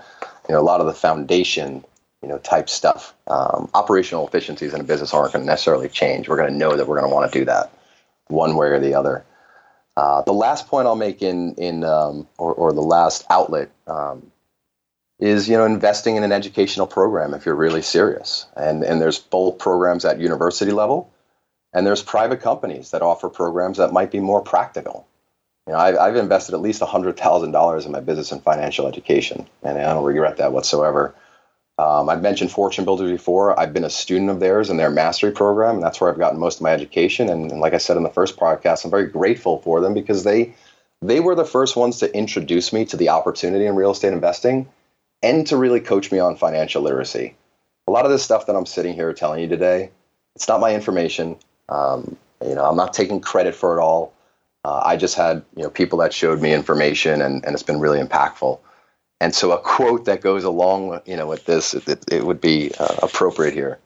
you 0.47 0.55
know 0.55 0.61
a 0.61 0.63
lot 0.63 0.79
of 0.79 0.87
the 0.87 0.93
foundation 0.93 1.83
you 2.21 2.29
know, 2.29 2.39
type 2.39 2.69
stuff. 2.69 3.13
Um, 3.27 3.69
operational 3.73 4.27
efficiencies 4.27 4.73
in 4.73 4.81
a 4.81 4.83
business 4.83 5.13
aren't 5.13 5.33
going 5.33 5.43
to 5.43 5.47
necessarily 5.47 5.87
change. 5.87 6.27
We're 6.27 6.37
going 6.37 6.51
to 6.51 6.57
know 6.57 6.75
that 6.75 6.87
we're 6.87 6.99
going 6.99 7.09
to 7.09 7.15
want 7.15 7.31
to 7.31 7.39
do 7.39 7.45
that 7.45 7.71
one 8.27 8.55
way 8.55 8.67
or 8.67 8.79
the 8.79 8.95
other. 8.95 9.23
Uh, 9.97 10.21
the 10.21 10.33
last 10.33 10.67
point 10.67 10.85
I'll 10.85 10.95
make 10.95 11.23
in 11.23 11.55
in 11.55 11.83
um, 11.83 12.27
or, 12.37 12.53
or 12.53 12.71
the 12.71 12.83
last 12.83 13.25
outlet 13.31 13.71
um, 13.87 14.31
is 15.19 15.49
you 15.49 15.57
know 15.57 15.65
investing 15.65 16.17
in 16.17 16.23
an 16.23 16.31
educational 16.31 16.85
program 16.85 17.33
if 17.33 17.47
you're 17.47 17.55
really 17.55 17.81
serious. 17.81 18.45
And 18.55 18.83
and 18.83 19.01
there's 19.01 19.17
both 19.17 19.57
programs 19.57 20.05
at 20.05 20.19
university 20.19 20.71
level, 20.71 21.11
and 21.73 21.85
there's 21.85 22.03
private 22.03 22.41
companies 22.41 22.91
that 22.91 23.01
offer 23.01 23.27
programs 23.27 23.79
that 23.79 23.91
might 23.91 24.11
be 24.11 24.19
more 24.19 24.39
practical. 24.39 25.07
You 25.65 25.73
know, 25.73 25.79
I've, 25.79 25.97
I've 25.97 26.15
invested 26.15 26.53
at 26.53 26.61
least 26.61 26.83
hundred 26.83 27.17
thousand 27.17 27.51
dollars 27.51 27.87
in 27.87 27.91
my 27.91 27.99
business 27.99 28.31
and 28.31 28.43
financial 28.43 28.85
education, 28.85 29.47
and 29.63 29.79
I 29.79 29.93
don't 29.93 30.03
regret 30.03 30.37
that 30.37 30.53
whatsoever. 30.53 31.15
Um, 31.79 32.09
I've 32.09 32.23
mentioned 32.23 32.51
Fortune 32.51 32.85
Builders 32.85 33.11
before. 33.11 33.59
I've 33.59 33.73
been 33.73 33.83
a 33.83 33.89
student 33.89 34.31
of 34.31 34.39
theirs 34.39 34.69
in 34.69 34.77
their 34.77 34.89
mastery 34.89 35.31
program, 35.31 35.75
and 35.75 35.83
that's 35.83 36.01
where 36.01 36.11
I've 36.11 36.17
gotten 36.17 36.39
most 36.39 36.55
of 36.55 36.63
my 36.63 36.71
education. 36.71 37.29
And, 37.29 37.51
and, 37.51 37.61
like 37.61 37.73
I 37.73 37.77
said 37.77 37.97
in 37.97 38.03
the 38.03 38.09
first 38.09 38.37
podcast, 38.37 38.83
I'm 38.83 38.91
very 38.91 39.05
grateful 39.07 39.61
for 39.61 39.79
them 39.79 39.93
because 39.93 40.23
they 40.23 40.55
they 41.01 41.19
were 41.19 41.35
the 41.35 41.45
first 41.45 41.75
ones 41.75 41.99
to 41.99 42.15
introduce 42.15 42.73
me 42.73 42.85
to 42.85 42.97
the 42.97 43.09
opportunity 43.09 43.67
in 43.67 43.75
real 43.75 43.91
estate 43.91 44.13
investing 44.13 44.67
and 45.21 45.45
to 45.47 45.57
really 45.57 45.79
coach 45.79 46.11
me 46.11 46.17
on 46.17 46.35
financial 46.35 46.81
literacy. 46.81 47.35
A 47.87 47.91
lot 47.91 48.05
of 48.05 48.11
this 48.11 48.23
stuff 48.23 48.47
that 48.47 48.55
I'm 48.55 48.65
sitting 48.65 48.95
here 48.95 49.13
telling 49.13 49.41
you 49.41 49.47
today, 49.47 49.91
it's 50.35 50.47
not 50.47 50.59
my 50.59 50.73
information. 50.73 51.37
Um, 51.69 52.17
you 52.43 52.55
know, 52.55 52.65
I'm 52.65 52.75
not 52.75 52.93
taking 52.93 53.21
credit 53.21 53.53
for 53.53 53.77
it 53.77 53.81
all. 53.81 54.13
Uh, 54.65 54.81
I 54.83 54.97
just 54.97 55.15
had 55.15 55.43
you 55.55 55.63
know 55.63 55.69
people 55.69 55.99
that 55.99 56.11
showed 56.11 56.41
me 56.41 56.53
information, 56.53 57.21
and, 57.21 57.45
and 57.45 57.53
it's 57.53 57.63
been 57.63 57.79
really 57.79 58.01
impactful. 58.01 58.59
And 59.19 59.33
so 59.33 59.51
a 59.51 59.59
quote 59.59 60.05
that 60.05 60.21
goes 60.21 60.43
along, 60.43 61.01
you 61.05 61.15
know, 61.15 61.27
with 61.27 61.45
this, 61.45 61.73
it, 61.73 62.03
it 62.11 62.25
would 62.25 62.39
be 62.39 62.71
uh, 62.79 62.97
appropriate 63.01 63.53
here. 63.53 63.79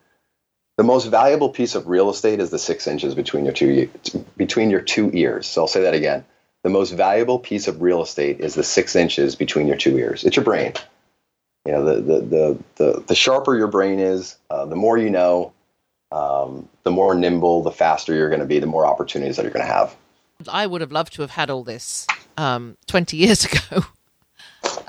The 0.77 0.83
most 0.83 1.05
valuable 1.05 1.49
piece 1.49 1.75
of 1.75 1.87
real 1.87 2.09
estate 2.09 2.39
is 2.39 2.49
the 2.49 2.59
six 2.59 2.87
inches 2.87 3.13
between 3.15 3.45
your 3.45 3.53
two 3.53 3.89
between 4.35 4.69
your 4.69 4.81
two 4.81 5.11
ears. 5.13 5.47
So 5.47 5.61
I'll 5.61 5.67
say 5.67 5.81
that 5.83 5.93
again. 5.93 6.25
The 6.63 6.69
most 6.69 6.91
valuable 6.91 7.39
piece 7.39 7.67
of 7.67 7.81
real 7.81 8.01
estate 8.01 8.39
is 8.39 8.55
the 8.55 8.63
six 8.63 8.95
inches 8.95 9.35
between 9.35 9.67
your 9.67 9.77
two 9.77 9.97
ears. 9.97 10.23
It's 10.23 10.35
your 10.35 10.45
brain. 10.45 10.73
You 11.65 11.73
know, 11.73 11.85
the 11.85 12.01
the 12.01 12.21
the 12.21 12.63
the, 12.75 13.03
the 13.07 13.15
sharper 13.15 13.55
your 13.55 13.67
brain 13.67 13.99
is, 13.99 14.37
uh, 14.49 14.65
the 14.65 14.75
more 14.75 14.97
you 14.97 15.09
know, 15.09 15.53
um, 16.11 16.67
the 16.83 16.91
more 16.91 17.13
nimble, 17.13 17.61
the 17.61 17.71
faster 17.71 18.13
you're 18.13 18.29
going 18.29 18.41
to 18.41 18.47
be, 18.47 18.59
the 18.59 18.65
more 18.65 18.85
opportunities 18.85 19.35
that 19.35 19.43
you're 19.43 19.53
going 19.53 19.65
to 19.65 19.71
have. 19.71 19.95
I 20.47 20.65
would 20.65 20.81
have 20.81 20.91
loved 20.91 21.13
to 21.13 21.21
have 21.21 21.31
had 21.31 21.49
all 21.51 21.63
this 21.63 22.07
um, 22.37 22.77
20 22.87 23.17
years 23.17 23.45
ago 23.69 23.85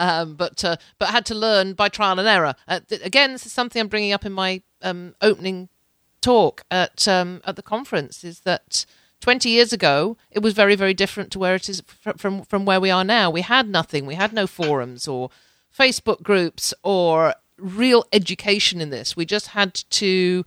um, 0.03 0.34
but 0.34 0.64
uh, 0.64 0.76
but 0.98 1.11
had 1.11 1.24
to 1.26 1.34
learn 1.34 1.74
by 1.74 1.88
trial 1.88 2.18
and 2.18 2.26
error. 2.28 2.57
Uh, 2.66 2.80
th- 2.80 3.03
again, 3.05 3.32
this 3.32 3.46
is 3.46 3.53
something 3.53 3.80
I'm 3.80 3.86
bringing 3.86 4.12
up 4.12 4.26
in 4.26 4.32
my 4.32 4.62
um, 4.82 5.14
opening 5.22 5.68
talk 6.20 6.64
at 6.72 7.07
um, 7.07 7.40
at 7.44 7.55
the 7.55 7.62
conference. 7.62 8.24
Is 8.24 8.40
that 8.40 8.84
20 9.20 9.48
years 9.48 9.72
ago 9.72 10.16
it 10.32 10.40
was 10.40 10.55
very 10.55 10.74
very 10.74 10.92
different 10.92 11.30
to 11.30 11.38
where 11.38 11.55
it 11.55 11.68
is 11.68 11.82
fr- 11.86 12.16
from 12.16 12.42
from 12.42 12.64
where 12.64 12.80
we 12.80 12.90
are 12.90 13.05
now. 13.05 13.30
We 13.30 13.42
had 13.42 13.68
nothing. 13.68 14.05
We 14.05 14.16
had 14.16 14.32
no 14.32 14.48
forums 14.48 15.07
or 15.07 15.30
Facebook 15.76 16.22
groups 16.22 16.74
or 16.82 17.36
real 17.57 18.05
education 18.12 18.80
in 18.80 18.90
this. 18.90 19.16
We 19.16 19.24
just 19.24 19.48
had 19.48 19.72
to 19.90 20.44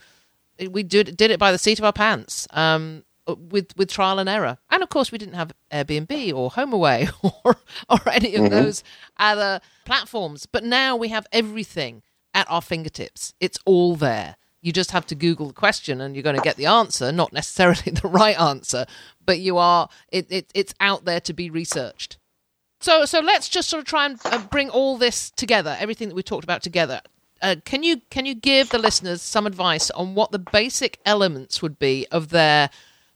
we 0.70 0.84
did 0.84 1.16
did 1.16 1.32
it 1.32 1.40
by 1.40 1.54
the 1.54 1.58
seat 1.58 1.80
of 1.80 1.86
our 1.86 1.94
pants. 1.94 2.46
Um, 2.52 3.06
with 3.28 3.76
with 3.76 3.90
trial 3.90 4.20
and 4.20 4.30
error, 4.30 4.58
and 4.70 4.84
of 4.84 4.90
course 4.90 5.12
we 5.12 5.18
didn't 5.18 5.36
have 5.36 5.52
Airbnb 5.72 6.34
or 6.34 6.52
HomeAway 6.52 7.12
or 7.46 7.58
or 7.90 8.12
any 8.12 8.36
of 8.36 8.44
mm-hmm. 8.44 8.54
those 8.54 8.84
other 9.18 9.62
platforms. 9.86 10.46
But 10.46 10.64
now 10.64 10.96
we 10.96 11.10
have 11.10 11.28
everything 11.32 12.04
at 12.34 12.50
our 12.50 12.62
fingertips. 12.62 13.34
It's 13.40 13.60
all 13.66 13.96
there. 13.96 14.36
You 14.62 14.72
just 14.72 14.92
have 14.92 15.06
to 15.08 15.16
Google 15.16 15.48
the 15.48 15.54
question, 15.54 16.02
and 16.02 16.16
you're 16.16 16.24
going 16.24 16.36
to 16.36 16.42
get 16.42 16.58
the 16.58 16.66
answer. 16.66 17.12
Not 17.12 17.34
necessarily 17.34 17.92
the 18.02 18.08
right 18.08 18.40
answer, 18.40 18.86
but 19.26 19.40
you 19.40 19.58
are. 19.58 19.90
It, 20.10 20.28
it 20.30 20.52
it's 20.54 20.74
out 20.80 21.06
there 21.06 21.20
to 21.22 21.34
be 21.34 21.50
researched. 21.50 22.18
So 22.82 23.06
so 23.06 23.20
let's 23.20 23.50
just 23.50 23.70
sort 23.70 23.82
of 23.82 23.88
try 23.88 24.06
and 24.06 24.20
uh, 24.26 24.40
bring 24.40 24.70
all 24.70 24.98
this 24.98 25.32
together, 25.32 25.76
everything 25.80 26.10
that 26.10 26.16
we 26.16 26.24
talked 26.24 26.44
about 26.44 26.62
together. 26.62 27.02
Uh, 27.42 27.56
can 27.66 27.84
you 27.84 28.02
can 28.10 28.26
you 28.26 28.36
give 28.36 28.70
the 28.70 28.80
listeners 28.80 29.22
some 29.22 29.46
advice 29.46 29.92
on 29.92 30.16
what 30.16 30.32
the 30.32 30.40
basic 30.40 31.00
elements 31.06 31.62
would 31.62 31.78
be 31.80 32.08
of 32.12 32.30
their 32.30 32.70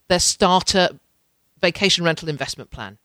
their 0.09 0.19
starter 0.19 0.89
vacation 1.61 2.03
rental 2.03 2.27
investment 2.27 2.69
plan? 2.71 2.97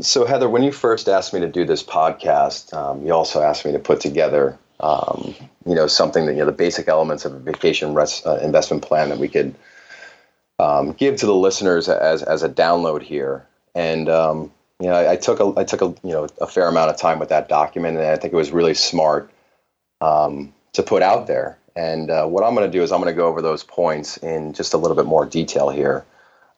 So, 0.00 0.24
Heather, 0.24 0.48
when 0.48 0.62
you 0.62 0.72
first 0.72 1.08
asked 1.08 1.34
me 1.34 1.40
to 1.40 1.48
do 1.48 1.66
this 1.66 1.82
podcast, 1.82 2.72
um, 2.72 3.04
you 3.04 3.12
also 3.12 3.42
asked 3.42 3.66
me 3.66 3.72
to 3.72 3.78
put 3.78 4.00
together, 4.00 4.58
um, 4.80 5.34
you 5.66 5.74
know, 5.74 5.86
something 5.86 6.24
that 6.24 6.32
you 6.32 6.38
know 6.38 6.46
the 6.46 6.52
basic 6.52 6.88
elements 6.88 7.26
of 7.26 7.34
a 7.34 7.38
vacation 7.38 7.92
res- 7.92 8.24
uh, 8.24 8.40
investment 8.42 8.82
plan 8.82 9.10
that 9.10 9.18
we 9.18 9.28
could 9.28 9.54
um, 10.58 10.92
give 10.92 11.16
to 11.16 11.26
the 11.26 11.34
listeners 11.34 11.88
as 11.88 12.22
as 12.22 12.42
a 12.42 12.48
download 12.48 13.02
here. 13.02 13.46
And 13.74 14.08
um, 14.08 14.50
you 14.80 14.88
know, 14.88 14.94
I, 14.94 15.12
I, 15.12 15.16
took 15.16 15.40
a 15.40 15.52
I 15.58 15.64
took 15.64 15.82
a 15.82 15.94
you 16.06 16.12
know 16.12 16.28
a 16.40 16.46
fair 16.46 16.66
amount 16.66 16.90
of 16.90 16.96
time 16.96 17.18
with 17.18 17.28
that 17.28 17.48
document, 17.48 17.98
and 17.98 18.06
I 18.06 18.16
think 18.16 18.32
it 18.32 18.36
was 18.36 18.52
really 18.52 18.74
smart 18.74 19.30
um, 20.00 20.54
to 20.72 20.82
put 20.82 21.02
out 21.02 21.26
there. 21.26 21.58
And 21.80 22.10
uh, 22.10 22.26
what 22.26 22.44
I'm 22.44 22.54
going 22.54 22.70
to 22.70 22.78
do 22.78 22.82
is 22.82 22.92
I'm 22.92 23.00
going 23.00 23.12
to 23.12 23.16
go 23.16 23.26
over 23.26 23.40
those 23.40 23.64
points 23.64 24.18
in 24.18 24.52
just 24.52 24.74
a 24.74 24.76
little 24.76 24.94
bit 24.94 25.06
more 25.06 25.24
detail 25.24 25.70
here. 25.70 26.04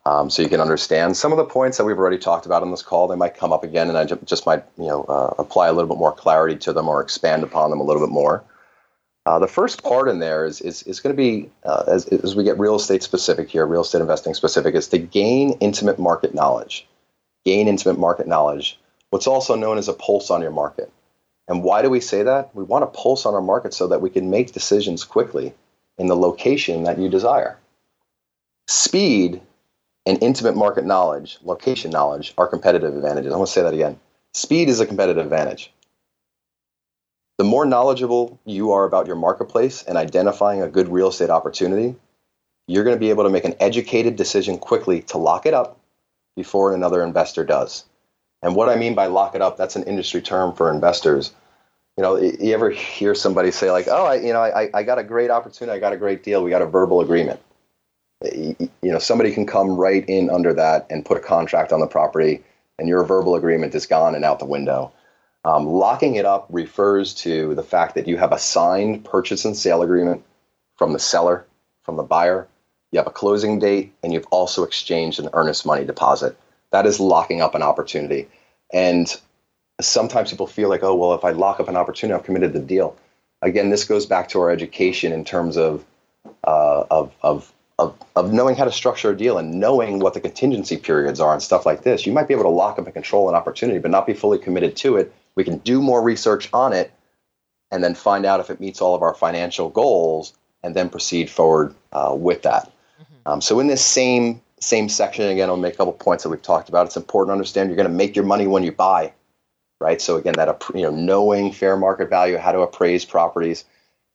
Um, 0.05 0.29
so 0.29 0.41
you 0.41 0.49
can 0.49 0.59
understand 0.59 1.15
some 1.15 1.31
of 1.31 1.37
the 1.37 1.45
points 1.45 1.77
that 1.77 1.85
we've 1.85 1.97
already 1.97 2.17
talked 2.17 2.45
about 2.45 2.61
on 2.61 2.71
this 2.71 2.81
call. 2.81 3.07
They 3.07 3.15
might 3.15 3.37
come 3.37 3.53
up 3.53 3.63
again, 3.63 3.87
and 3.87 3.97
I 3.97 4.03
just 4.03 4.45
might, 4.45 4.65
you 4.77 4.87
know, 4.87 5.03
uh, 5.03 5.33
apply 5.39 5.69
a 5.69 5.73
little 5.73 5.87
bit 5.87 5.97
more 5.97 6.11
clarity 6.11 6.57
to 6.57 6.73
them 6.73 6.89
or 6.89 7.01
expand 7.01 7.41
upon 7.41 7.69
them 7.69 7.79
a 7.79 7.83
little 7.83 8.05
bit 8.05 8.11
more. 8.11 8.43
Uh, 9.25 9.39
the 9.39 9.47
first 9.47 9.81
part 9.81 10.09
in 10.09 10.19
there 10.19 10.43
is 10.45 10.59
is, 10.59 10.83
is 10.83 10.99
going 10.99 11.15
to 11.15 11.17
be 11.17 11.49
uh, 11.63 11.85
as, 11.87 12.05
as 12.07 12.35
we 12.35 12.43
get 12.43 12.59
real 12.59 12.75
estate 12.75 13.01
specific 13.01 13.49
here, 13.49 13.65
real 13.65 13.83
estate 13.83 14.01
investing 14.01 14.33
specific, 14.33 14.75
is 14.75 14.89
to 14.89 14.97
gain 14.97 15.53
intimate 15.61 15.97
market 15.97 16.35
knowledge. 16.35 16.85
Gain 17.45 17.69
intimate 17.69 17.97
market 17.97 18.27
knowledge. 18.27 18.77
What's 19.11 19.27
also 19.27 19.55
known 19.55 19.77
as 19.77 19.87
a 19.87 19.93
pulse 19.93 20.29
on 20.29 20.41
your 20.41 20.51
market. 20.51 20.91
And 21.47 21.63
why 21.63 21.81
do 21.81 21.89
we 21.89 21.99
say 21.99 22.23
that? 22.23 22.55
We 22.55 22.63
want 22.63 22.83
to 22.83 22.99
pulse 22.99 23.25
on 23.25 23.33
our 23.33 23.41
market 23.41 23.73
so 23.73 23.87
that 23.87 24.01
we 24.01 24.09
can 24.09 24.29
make 24.29 24.53
decisions 24.53 25.03
quickly 25.03 25.53
in 25.97 26.07
the 26.07 26.15
location 26.15 26.83
that 26.83 26.99
you 26.99 27.09
desire. 27.09 27.57
Speed 28.67 29.41
and 30.05 30.21
intimate 30.21 30.55
market 30.55 30.85
knowledge, 30.85 31.37
location 31.43 31.91
knowledge, 31.91 32.33
are 32.37 32.47
competitive 32.47 32.95
advantages. 32.95 33.33
I 33.33 33.37
want 33.37 33.47
to 33.47 33.53
say 33.53 33.63
that 33.63 33.73
again. 33.73 33.99
Speed 34.33 34.69
is 34.69 34.79
a 34.79 34.85
competitive 34.85 35.25
advantage. 35.25 35.71
The 37.37 37.43
more 37.43 37.65
knowledgeable 37.65 38.39
you 38.45 38.71
are 38.71 38.85
about 38.85 39.07
your 39.07 39.15
marketplace 39.15 39.83
and 39.83 39.97
identifying 39.97 40.61
a 40.61 40.69
good 40.69 40.87
real 40.87 41.09
estate 41.09 41.29
opportunity, 41.29 41.95
you're 42.67 42.83
going 42.83 42.95
to 42.95 42.99
be 42.99 43.09
able 43.09 43.23
to 43.23 43.29
make 43.29 43.45
an 43.45 43.55
educated 43.59 44.15
decision 44.15 44.57
quickly 44.57 45.01
to 45.03 45.17
lock 45.17 45.45
it 45.45 45.53
up 45.53 45.79
before 46.35 46.73
another 46.73 47.03
investor 47.03 47.43
does. 47.43 47.85
And 48.43 48.55
what 48.57 48.67
I 48.67 48.75
mean 48.75 48.93
by 48.93 49.07
lock 49.07 49.35
it 49.35 49.41
up, 49.41 49.57
that's 49.57 49.77
an 49.77 49.83
industry 49.83 50.21
term 50.21 50.53
for 50.53 50.69
investors. 50.69 51.31
You 51.97 52.03
know, 52.03 52.17
you 52.17 52.53
ever 52.53 52.69
hear 52.69 53.15
somebody 53.15 53.51
say 53.51 53.71
like, 53.71 53.87
"Oh, 53.87 54.05
I, 54.05 54.15
you 54.15 54.33
know, 54.33 54.41
I, 54.41 54.69
I 54.73 54.83
got 54.83 54.99
a 54.99 55.03
great 55.03 55.31
opportunity, 55.31 55.75
I 55.75 55.79
got 55.79 55.93
a 55.93 55.97
great 55.97 56.23
deal, 56.23 56.43
we 56.43 56.49
got 56.49 56.61
a 56.61 56.67
verbal 56.67 56.99
agreement." 56.99 57.39
You 58.21 58.69
know, 58.81 58.99
somebody 58.99 59.33
can 59.33 59.45
come 59.45 59.71
right 59.71 60.07
in 60.07 60.29
under 60.29 60.53
that 60.53 60.87
and 60.89 61.05
put 61.05 61.17
a 61.17 61.21
contract 61.21 61.71
on 61.71 61.79
the 61.79 61.87
property, 61.87 62.43
and 62.77 62.87
your 62.87 63.03
verbal 63.05 63.35
agreement 63.35 63.75
is 63.75 63.85
gone 63.85 64.13
and 64.13 64.25
out 64.25 64.39
the 64.39 64.45
window. 64.45 64.91
Um, 65.45 65.65
locking 65.65 66.15
it 66.15 66.25
up 66.25 66.47
refers 66.49 67.13
to 67.15 67.53
the 67.55 67.63
fact 67.63 67.95
that 67.95 68.07
you 68.07 68.17
have 68.17 68.31
a 68.31 68.39
signed 68.39 69.05
purchase 69.05 69.45
and 69.45 69.55
sale 69.55 69.81
agreement 69.81 70.23
from 70.77 70.93
the 70.93 70.99
seller, 70.99 71.45
from 71.83 71.95
the 71.97 72.03
buyer. 72.03 72.47
You 72.91 72.99
have 72.99 73.07
a 73.07 73.11
closing 73.11 73.59
date, 73.59 73.93
and 74.03 74.13
you've 74.13 74.27
also 74.31 74.63
exchanged 74.63 75.19
an 75.19 75.29
earnest 75.33 75.65
money 75.65 75.85
deposit 75.85 76.37
that 76.73 76.87
is 76.87 76.99
locking 76.99 77.39
up 77.39 77.53
an 77.53 77.61
opportunity. 77.61 78.27
And 78.73 79.07
sometimes 79.79 80.31
people 80.31 80.47
feel 80.47 80.69
like, 80.69 80.81
oh, 80.81 80.95
well, 80.95 81.13
if 81.13 81.23
I 81.23 81.29
lock 81.29 81.59
up 81.59 81.69
an 81.69 81.77
opportunity, 81.77 82.17
I've 82.17 82.25
committed 82.25 82.51
the 82.51 82.59
deal. 82.59 82.97
Again, 83.43 83.69
this 83.69 83.85
goes 83.85 84.07
back 84.07 84.29
to 84.29 84.39
our 84.39 84.49
education 84.49 85.13
in 85.13 85.23
terms 85.23 85.55
of, 85.55 85.85
uh, 86.43 86.83
of, 86.89 87.13
of, 87.21 87.53
of, 87.77 87.95
of 88.15 88.33
knowing 88.33 88.55
how 88.55 88.65
to 88.65 88.71
structure 88.71 89.11
a 89.11 89.15
deal 89.17 89.37
and 89.37 89.59
knowing 89.59 89.99
what 89.99 90.15
the 90.15 90.19
contingency 90.19 90.77
periods 90.77 91.19
are 91.19 91.31
and 91.33 91.43
stuff 91.43 91.63
like 91.63 91.83
this. 91.83 92.07
You 92.07 92.11
might 92.11 92.27
be 92.27 92.33
able 92.33 92.45
to 92.45 92.49
lock 92.49 92.79
up 92.79 92.85
and 92.85 92.93
control 92.93 93.29
an 93.29 93.35
opportunity, 93.35 93.77
but 93.77 93.91
not 93.91 94.07
be 94.07 94.15
fully 94.15 94.39
committed 94.39 94.75
to 94.77 94.97
it. 94.97 95.13
We 95.35 95.43
can 95.43 95.59
do 95.59 95.79
more 95.79 96.01
research 96.01 96.49
on 96.53 96.73
it 96.73 96.91
and 97.69 97.83
then 97.83 97.93
find 97.93 98.25
out 98.25 98.39
if 98.39 98.49
it 98.49 98.59
meets 98.59 98.81
all 98.81 98.95
of 98.95 99.03
our 99.03 99.13
financial 99.13 99.69
goals 99.69 100.33
and 100.63 100.75
then 100.75 100.89
proceed 100.89 101.29
forward 101.29 101.75
uh, 101.91 102.15
with 102.17 102.43
that. 102.43 102.71
Mm-hmm. 102.99 103.29
Um, 103.29 103.41
so, 103.41 103.59
in 103.59 103.67
this 103.67 103.85
same 103.85 104.41
same 104.63 104.89
section 104.89 105.27
again, 105.27 105.49
I'll 105.49 105.57
make 105.57 105.75
a 105.75 105.77
couple 105.77 105.93
points 105.93 106.23
that 106.23 106.29
we've 106.29 106.41
talked 106.41 106.69
about. 106.69 106.85
It's 106.85 106.97
important 106.97 107.29
to 107.29 107.33
understand 107.33 107.69
you're 107.69 107.75
going 107.75 107.89
to 107.89 107.93
make 107.93 108.15
your 108.15 108.25
money 108.25 108.47
when 108.47 108.63
you 108.63 108.71
buy, 108.71 109.13
right? 109.79 110.01
So 110.01 110.17
again, 110.17 110.33
that 110.37 110.63
you 110.73 110.83
know, 110.83 110.91
knowing 110.91 111.51
fair 111.51 111.77
market 111.77 112.09
value, 112.09 112.37
how 112.37 112.51
to 112.51 112.61
appraise 112.61 113.05
properties, 113.05 113.65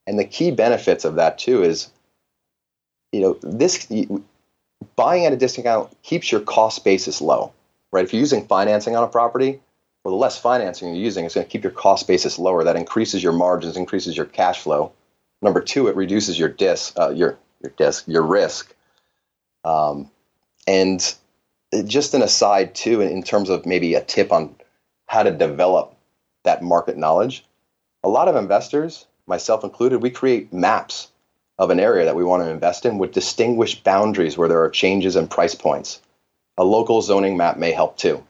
and 0.07 0.19
the 0.19 0.25
key 0.25 0.51
benefits 0.51 1.05
of 1.05 1.17
that 1.17 1.39
too 1.39 1.63
is, 1.63 1.91
you 3.13 3.21
know, 3.21 3.39
this 3.43 3.87
buying 4.97 5.27
at 5.27 5.33
a 5.33 5.37
discount 5.37 5.91
keeps 6.03 6.33
your 6.33 6.41
cost 6.41 6.85
basis 6.85 7.21
low, 7.21 7.53
right? 7.93 8.05
If 8.05 8.13
you're 8.13 8.21
using 8.21 8.47
financing 8.47 8.97
on 8.97 9.05
a 9.05 9.09
property, 9.09 9.61
well, 10.05 10.15
the 10.15 10.21
less 10.21 10.39
financing 10.39 10.89
you're 10.89 11.05
using, 11.05 11.25
it's 11.25 11.35
going 11.35 11.47
to 11.47 11.51
keep 11.51 11.65
your 11.65 11.73
cost 11.73 12.07
basis 12.07 12.39
lower. 12.39 12.65
That 12.65 12.77
increases 12.77 13.23
your 13.23 13.33
margins, 13.33 13.77
increases 13.77 14.17
your 14.17 14.27
cash 14.27 14.61
flow. 14.61 14.93
Number 15.43 15.61
two, 15.61 15.89
it 15.89 15.97
reduces 15.97 16.39
your 16.39 16.49
dis, 16.49 16.93
uh, 16.99 17.11
your 17.11 17.39
your 17.63 17.73
disc, 17.77 18.07
your 18.07 18.23
risk. 18.23 18.75
Um, 19.65 20.11
and 20.69 21.15
just 21.87 22.13
an 22.13 22.21
aside 22.21 22.75
too, 22.75 23.01
in 23.01 23.23
terms 23.23 23.49
of 23.49 23.65
maybe 23.65 23.95
a 23.95 24.05
tip 24.05 24.31
on 24.31 24.55
how 25.07 25.23
to 25.23 25.31
develop 25.31 25.97
that 26.45 26.63
market 26.63 26.99
knowledge, 26.99 27.47
a 28.05 28.09
lot 28.09 28.29
of 28.29 28.37
investors, 28.37 29.07
myself 29.27 29.65
included, 29.65 30.03
we 30.03 30.11
create 30.11 30.53
maps 30.53 31.09
of 31.59 31.71
an 31.71 31.81
area 31.81 32.05
that 32.05 32.17
we 32.17 32.23
want 32.23 32.43
to 32.43 32.51
invest 32.51 32.85
in 32.85 32.99
with 32.99 33.13
distinguished 33.13 33.83
boundaries 33.83 34.37
where 34.37 34.47
there 34.47 34.63
are 34.63 34.69
changes 34.69 35.17
in 35.17 35.27
price 35.27 35.55
points. 35.55 36.03
A 36.59 36.65
local 36.65 37.01
zoning 37.01 37.39
map 37.39 37.57
may 37.57 37.73
help 37.73 37.97
too. 37.97 38.23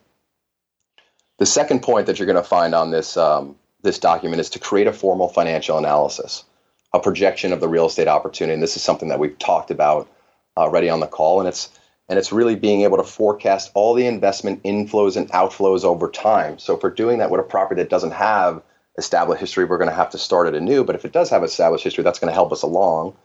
The 1.39 1.45
second 1.45 1.81
point 1.83 2.07
that 2.07 2.19
you're 2.19 2.25
going 2.25 2.41
to 2.41 2.49
find 2.57 2.73
on 2.73 2.89
this 2.89 3.17
um, 3.17 3.57
this 3.81 3.99
document 3.99 4.39
is 4.39 4.49
to 4.51 4.59
create 4.59 4.87
a 4.87 4.93
formal 4.93 5.27
financial 5.27 5.77
analysis, 5.77 6.45
a 6.93 7.01
projection 7.01 7.51
of 7.51 7.59
the 7.59 7.67
real 7.67 7.87
estate 7.87 8.07
opportunity. 8.07 8.53
And 8.53 8.63
this 8.63 8.77
is 8.77 8.81
something 8.81 9.09
that 9.09 9.19
we've 9.19 9.37
talked 9.39 9.71
about 9.71 10.09
already 10.55 10.89
on 10.89 11.01
the 11.01 11.07
call, 11.07 11.39
and 11.39 11.47
it's 11.47 11.69
and 12.09 12.17
it's 12.17 12.31
really 12.31 12.55
being 12.55 12.81
able 12.81 12.97
to 12.97 13.03
forecast 13.03 13.71
all 13.75 13.93
the 13.93 14.07
investment 14.07 14.63
inflows 14.63 15.15
and 15.15 15.29
outflows 15.31 15.83
over 15.83 16.09
time. 16.09 16.57
So 16.57 16.75
if 16.75 16.83
we're 16.83 16.89
doing 16.89 17.19
that 17.19 17.29
with 17.29 17.39
a 17.39 17.43
property 17.43 17.81
that 17.81 17.89
doesn't 17.89 18.11
have 18.11 18.63
established 18.97 19.39
history, 19.39 19.65
we're 19.65 19.77
going 19.77 19.89
to 19.89 19.95
have 19.95 20.09
to 20.09 20.17
start 20.17 20.47
it 20.47 20.55
anew. 20.55 20.83
But 20.83 20.95
if 20.95 21.05
it 21.05 21.11
does 21.11 21.29
have 21.29 21.43
established 21.43 21.83
history, 21.83 22.03
that's 22.03 22.19
going 22.19 22.29
to 22.29 22.33
help 22.33 22.51
us 22.51 22.63
along, 22.63 23.15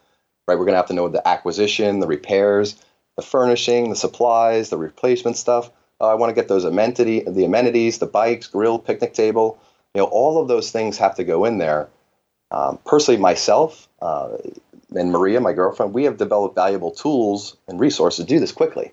right? 0.47 0.59
We're 0.59 0.67
going 0.67 0.75
to 0.75 0.79
have 0.79 0.89
to 0.89 0.95
know 0.95 1.09
the 1.09 1.27
acquisition, 1.27 2.01
the 2.01 2.07
repairs, 2.07 2.77
the 3.17 3.23
furnishing, 3.23 3.89
the 3.89 3.97
supplies, 3.97 4.69
the 4.69 4.77
replacement 4.77 5.39
stuff. 5.39 5.71
Uh, 6.01 6.09
I 6.09 6.15
want 6.15 6.31
to 6.31 6.35
get 6.35 6.49
those 6.49 6.65
amenity, 6.65 7.21
the 7.27 7.45
amenities, 7.45 7.99
the 7.99 8.07
bikes, 8.07 8.49
grill, 8.49 8.79
picnic 8.79 9.15
table. 9.15 9.59
You 9.95 10.03
know, 10.03 10.09
all 10.09 10.43
of 10.43 10.49
those 10.49 10.71
things 10.71 10.99
have 10.99 11.15
to 11.17 11.25
go 11.25 11.45
in 11.45 11.59
there. 11.59 11.89
Um, 12.51 12.79
personally, 12.85 13.21
myself, 13.21 13.89
uh, 14.03 14.37
and 14.95 15.13
Maria, 15.13 15.41
my 15.41 15.53
girlfriend, 15.53 15.93
we 15.93 16.05
have 16.05 16.17
developed 16.17 16.55
valuable 16.55 16.91
tools 16.91 17.57
and 17.69 17.81
resources 17.81 18.25
to 18.25 18.29
do 18.29 18.41
this 18.41 18.53
quickly. 18.53 18.93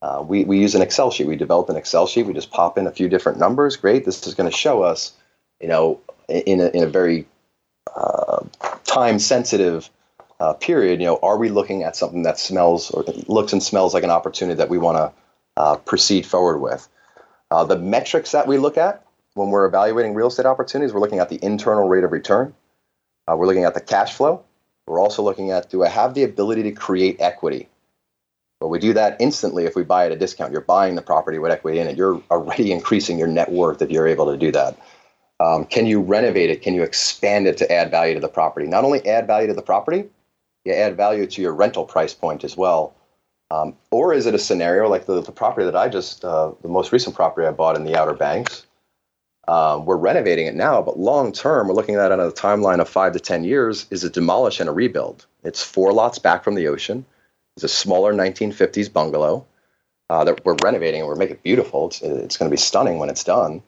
Uh, 0.00 0.24
we, 0.26 0.44
we 0.44 0.58
use 0.58 0.74
an 0.74 0.82
Excel 0.82 1.10
sheet. 1.10 1.26
We 1.26 1.36
develop 1.36 1.68
an 1.68 1.76
Excel 1.76 2.06
sheet. 2.06 2.26
We 2.26 2.32
just 2.32 2.50
pop 2.50 2.76
in 2.76 2.86
a 2.86 2.90
few 2.90 3.08
different 3.08 3.38
numbers. 3.38 3.76
Great. 3.76 4.04
This 4.04 4.26
is 4.26 4.34
going 4.34 4.50
to 4.50 4.56
show 4.56 4.82
us, 4.82 5.12
you 5.60 5.68
know, 5.68 6.00
in 6.28 6.60
a, 6.60 6.68
in 6.68 6.82
a 6.82 6.88
very 6.88 7.26
uh, 7.94 8.44
time 8.84 9.18
sensitive 9.18 9.90
uh, 10.42 10.54
period, 10.54 11.00
you 11.00 11.06
know, 11.06 11.20
are 11.22 11.38
we 11.38 11.48
looking 11.48 11.84
at 11.84 11.94
something 11.94 12.24
that 12.24 12.36
smells 12.36 12.90
or 12.90 13.04
looks 13.28 13.52
and 13.52 13.62
smells 13.62 13.94
like 13.94 14.02
an 14.02 14.10
opportunity 14.10 14.56
that 14.56 14.68
we 14.68 14.76
want 14.76 14.96
to 14.96 15.12
uh, 15.56 15.76
proceed 15.76 16.26
forward 16.26 16.58
with? 16.58 16.88
Uh, 17.50 17.62
the 17.64 17.78
metrics 17.78 18.32
that 18.32 18.48
we 18.48 18.58
look 18.58 18.76
at 18.76 19.04
when 19.34 19.50
we're 19.50 19.66
evaluating 19.66 20.14
real 20.14 20.26
estate 20.26 20.46
opportunities, 20.46 20.92
we're 20.92 21.00
looking 21.00 21.20
at 21.20 21.28
the 21.28 21.38
internal 21.44 21.88
rate 21.88 22.02
of 22.02 22.10
return. 22.10 22.54
Uh, 23.28 23.36
we're 23.36 23.46
looking 23.46 23.64
at 23.64 23.74
the 23.74 23.80
cash 23.80 24.14
flow. 24.14 24.42
We're 24.86 25.00
also 25.00 25.22
looking 25.22 25.50
at 25.50 25.70
do 25.70 25.84
I 25.84 25.88
have 25.88 26.14
the 26.14 26.24
ability 26.24 26.64
to 26.64 26.72
create 26.72 27.16
equity? 27.20 27.68
Well, 28.60 28.70
we 28.70 28.78
do 28.78 28.92
that 28.92 29.16
instantly 29.20 29.64
if 29.64 29.74
we 29.74 29.82
buy 29.82 30.06
at 30.06 30.12
a 30.12 30.16
discount. 30.16 30.52
You're 30.52 30.60
buying 30.60 30.94
the 30.94 31.02
property 31.02 31.38
with 31.38 31.50
equity 31.50 31.80
in 31.80 31.88
it. 31.88 31.96
You're 31.96 32.22
already 32.30 32.72
increasing 32.72 33.18
your 33.18 33.28
net 33.28 33.50
worth 33.50 33.82
if 33.82 33.90
you're 33.90 34.06
able 34.06 34.30
to 34.30 34.36
do 34.36 34.52
that. 34.52 34.78
Um, 35.40 35.64
can 35.64 35.86
you 35.86 36.00
renovate 36.00 36.50
it? 36.50 36.62
Can 36.62 36.74
you 36.74 36.82
expand 36.82 37.48
it 37.48 37.56
to 37.58 37.72
add 37.72 37.90
value 37.90 38.14
to 38.14 38.20
the 38.20 38.28
property? 38.28 38.66
Not 38.68 38.84
only 38.84 39.04
add 39.06 39.26
value 39.26 39.48
to 39.48 39.54
the 39.54 39.62
property, 39.62 40.04
you 40.64 40.72
add 40.72 40.96
value 40.96 41.26
to 41.26 41.42
your 41.42 41.52
rental 41.52 41.84
price 41.84 42.14
point 42.14 42.44
as 42.44 42.56
well. 42.56 42.94
Um, 43.50 43.76
or 43.90 44.14
is 44.14 44.26
it 44.26 44.34
a 44.34 44.38
scenario 44.38 44.88
like 44.88 45.06
the, 45.06 45.20
the 45.20 45.32
property 45.32 45.64
that 45.64 45.76
I 45.76 45.88
just, 45.88 46.24
uh, 46.24 46.52
the 46.62 46.68
most 46.68 46.92
recent 46.92 47.16
property 47.16 47.46
I 47.46 47.50
bought 47.50 47.76
in 47.76 47.84
the 47.84 47.98
Outer 47.98 48.14
Banks? 48.14 48.66
Um, 49.48 49.86
we're 49.86 49.96
renovating 49.96 50.46
it 50.46 50.54
now, 50.54 50.82
but 50.82 50.98
long 50.98 51.32
term, 51.32 51.68
we're 51.68 51.74
looking 51.74 51.96
at 51.96 52.12
it 52.12 52.12
on 52.12 52.20
a 52.20 52.30
timeline 52.30 52.80
of 52.80 52.88
five 52.88 53.12
to 53.14 53.20
10 53.20 53.44
years, 53.44 53.86
is 53.90 54.04
a 54.04 54.10
demolish 54.10 54.60
and 54.60 54.68
a 54.68 54.72
rebuild. 54.72 55.26
It's 55.42 55.62
four 55.62 55.92
lots 55.92 56.18
back 56.18 56.44
from 56.44 56.54
the 56.54 56.68
ocean. 56.68 57.04
It's 57.56 57.64
a 57.64 57.68
smaller 57.68 58.14
1950s 58.14 58.92
bungalow 58.92 59.44
uh, 60.08 60.24
that 60.24 60.44
we're 60.44 60.56
renovating 60.62 61.00
and 61.00 61.08
we're 61.08 61.16
making 61.16 61.36
it 61.36 61.42
beautiful. 61.42 61.88
It's, 61.88 62.00
it's 62.02 62.36
going 62.36 62.50
to 62.50 62.54
be 62.54 62.60
stunning 62.60 62.98
when 62.98 63.10
it's 63.10 63.24
done. 63.24 63.62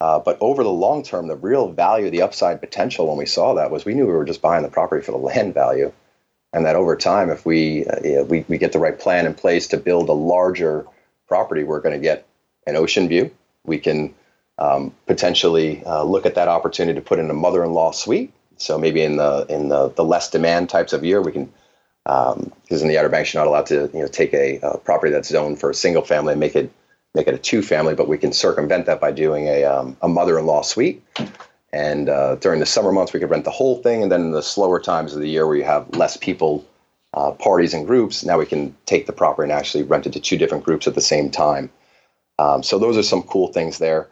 Uh, 0.00 0.18
but 0.18 0.36
over 0.42 0.62
the 0.62 0.70
long 0.70 1.02
term, 1.02 1.26
the 1.26 1.36
real 1.36 1.72
value, 1.72 2.10
the 2.10 2.22
upside 2.22 2.60
potential 2.60 3.08
when 3.08 3.16
we 3.16 3.24
saw 3.24 3.54
that 3.54 3.70
was 3.70 3.84
we 3.86 3.94
knew 3.94 4.06
we 4.06 4.12
were 4.12 4.24
just 4.24 4.42
buying 4.42 4.62
the 4.62 4.68
property 4.68 5.02
for 5.02 5.12
the 5.12 5.18
land 5.18 5.54
value. 5.54 5.90
And 6.52 6.66
that 6.66 6.76
over 6.76 6.96
time, 6.96 7.30
if 7.30 7.46
we, 7.46 7.86
uh, 7.86 8.24
we, 8.24 8.44
we 8.48 8.58
get 8.58 8.72
the 8.72 8.78
right 8.78 8.98
plan 8.98 9.26
in 9.26 9.34
place 9.34 9.68
to 9.68 9.78
build 9.78 10.08
a 10.08 10.12
larger 10.12 10.86
property, 11.26 11.64
we're 11.64 11.80
going 11.80 11.94
to 11.94 12.00
get 12.00 12.26
an 12.66 12.76
ocean 12.76 13.08
view. 13.08 13.30
We 13.64 13.78
can 13.78 14.14
um, 14.58 14.94
potentially 15.06 15.84
uh, 15.84 16.02
look 16.02 16.26
at 16.26 16.34
that 16.34 16.48
opportunity 16.48 16.98
to 16.98 17.04
put 17.04 17.18
in 17.18 17.30
a 17.30 17.34
mother-in-law 17.34 17.92
suite. 17.92 18.32
So 18.56 18.78
maybe 18.78 19.02
in 19.02 19.16
the 19.16 19.46
in 19.48 19.68
the, 19.68 19.90
the 19.90 20.04
less 20.04 20.30
demand 20.30 20.70
types 20.70 20.92
of 20.92 21.04
year, 21.04 21.20
we 21.20 21.32
can 21.32 21.52
because 22.04 22.36
um, 22.36 22.82
in 22.82 22.88
the 22.88 22.98
Outer 22.98 23.08
Banks 23.08 23.34
you're 23.34 23.42
not 23.42 23.48
allowed 23.48 23.66
to 23.66 23.90
you 23.92 24.00
know 24.00 24.06
take 24.06 24.32
a, 24.32 24.58
a, 24.62 24.78
property 24.78 25.12
that's 25.12 25.28
zoned 25.28 25.58
for 25.58 25.70
a 25.70 25.74
single 25.74 26.02
family 26.02 26.32
and 26.32 26.40
make 26.40 26.54
it 26.54 26.70
make 27.14 27.26
it 27.26 27.34
a 27.34 27.38
two 27.38 27.62
family, 27.62 27.94
but 27.94 28.08
we 28.08 28.16
can 28.16 28.32
circumvent 28.32 28.86
that 28.86 29.00
by 29.00 29.10
doing 29.10 29.46
a 29.46 29.64
um, 29.64 29.96
a 30.02 30.08
mother-in-law 30.08 30.62
suite. 30.62 31.02
And 31.72 32.08
uh, 32.08 32.36
during 32.36 32.60
the 32.60 32.66
summer 32.66 32.92
months, 32.92 33.12
we 33.12 33.20
could 33.20 33.28
rent 33.28 33.44
the 33.44 33.50
whole 33.50 33.82
thing, 33.82 34.02
and 34.02 34.10
then 34.10 34.20
in 34.22 34.30
the 34.30 34.42
slower 34.42 34.80
times 34.80 35.14
of 35.14 35.20
the 35.20 35.28
year 35.28 35.46
where 35.46 35.56
you 35.56 35.64
have 35.64 35.94
less 35.94 36.16
people, 36.16 36.64
uh, 37.12 37.32
parties 37.32 37.74
and 37.74 37.86
groups, 37.86 38.24
now 38.24 38.38
we 38.38 38.46
can 38.46 38.74
take 38.86 39.06
the 39.06 39.12
property 39.12 39.50
and 39.50 39.58
actually 39.58 39.82
rent 39.82 40.06
it 40.06 40.12
to 40.14 40.20
two 40.20 40.38
different 40.38 40.64
groups 40.64 40.86
at 40.86 40.94
the 40.94 41.00
same 41.02 41.30
time. 41.30 41.68
Um, 42.38 42.62
so 42.62 42.78
those 42.78 42.96
are 42.96 43.02
some 43.02 43.22
cool 43.22 43.48
things 43.48 43.78
there. 43.78 44.08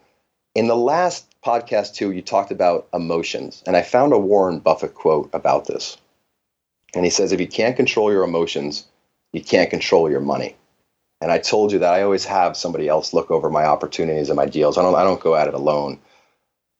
In 0.54 0.68
the 0.68 0.76
last 0.76 1.26
podcast, 1.44 1.94
too, 1.94 2.12
you 2.12 2.22
talked 2.22 2.52
about 2.52 2.86
emotions, 2.94 3.62
and 3.66 3.76
I 3.76 3.82
found 3.82 4.12
a 4.12 4.18
Warren 4.18 4.60
Buffett 4.60 4.94
quote 4.94 5.28
about 5.32 5.66
this. 5.66 5.96
And 6.94 7.04
he 7.04 7.10
says, 7.10 7.32
if 7.32 7.40
you 7.40 7.48
can't 7.48 7.74
control 7.74 8.12
your 8.12 8.22
emotions, 8.22 8.86
you 9.32 9.42
can't 9.42 9.68
control 9.68 10.08
your 10.08 10.20
money. 10.20 10.54
And 11.20 11.32
I 11.32 11.38
told 11.38 11.72
you 11.72 11.80
that 11.80 11.92
I 11.92 12.02
always 12.02 12.24
have 12.26 12.56
somebody 12.56 12.86
else 12.86 13.12
look 13.12 13.32
over 13.32 13.50
my 13.50 13.64
opportunities 13.64 14.28
and 14.28 14.36
my 14.36 14.46
deals. 14.46 14.78
I 14.78 14.82
don't, 14.82 14.94
I 14.94 15.02
don't 15.02 15.20
go 15.20 15.34
at 15.34 15.48
it 15.48 15.54
alone. 15.54 15.98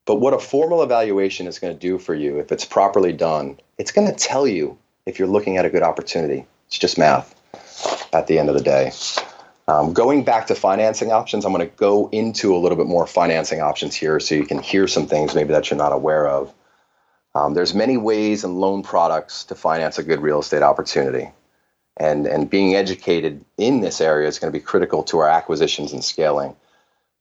But 0.07 0.21
what 0.21 0.35
a 0.35 0.39
formal 0.39 0.83
evaluation 0.83 1.47
is 1.47 1.59
going 1.59 1.73
to 1.73 1.79
do 1.79 1.99
for 1.99 2.15
you, 2.15 2.39
if 2.39 2.53
it's 2.53 2.65
properly 2.65 3.13
done, 3.13 3.59
it's 3.79 3.91
going 3.91 4.07
to 4.07 4.15
tell 4.15 4.47
you 4.47 4.79
if 5.07 5.19
you're 5.19 5.27
looking 5.27 5.57
at 5.57 5.65
a 5.65 5.71
good 5.71 5.83
opportunity. 5.83 6.47
It's 6.69 6.79
just 6.79 6.99
math 6.99 7.35
at 8.13 8.29
the 8.29 8.39
end 8.39 8.51
of 8.51 8.55
the 8.55 8.63
day. 8.63 8.93
Um, 9.67 9.95
going 9.95 10.25
back 10.25 10.49
to 10.49 10.55
financing 10.55 11.11
options, 11.11 11.45
I'm 11.45 11.53
going 11.53 11.69
to 11.69 11.77
go 11.77 12.09
into 12.13 12.55
a 12.55 12.59
little 12.59 12.77
bit 12.77 12.87
more 12.87 13.07
financing 13.07 13.63
options 13.63 13.95
here 13.95 14.21
so 14.21 14.35
you 14.35 14.45
can 14.45 14.59
hear 14.59 14.87
some 14.87 15.07
things 15.07 15.35
maybe 15.35 15.53
that 15.53 15.71
you're 15.71 15.79
not 15.79 15.93
aware 15.93 16.29
of. 16.29 16.53
Um, 17.35 17.55
there's 17.55 17.75
many 17.75 17.97
ways 17.97 18.45
and 18.45 18.61
loan 18.61 18.83
products 18.83 19.45
to 19.45 19.55
finance 19.55 19.99
a 19.99 20.03
good 20.03 20.21
real 20.21 20.41
estate 20.41 20.63
opportunity. 20.63 21.31
And, 21.97 22.27
and 22.27 22.51
being 22.51 22.75
educated 22.75 23.45
in 23.57 23.81
this 23.81 24.01
area 24.01 24.29
is 24.29 24.39
going 24.39 24.53
to 24.53 24.59
be 24.59 24.63
critical 24.63 25.03
to 25.05 25.19
our 25.19 25.29
acquisitions 25.29 25.93
and 25.93 26.05
scaling. 26.05 26.55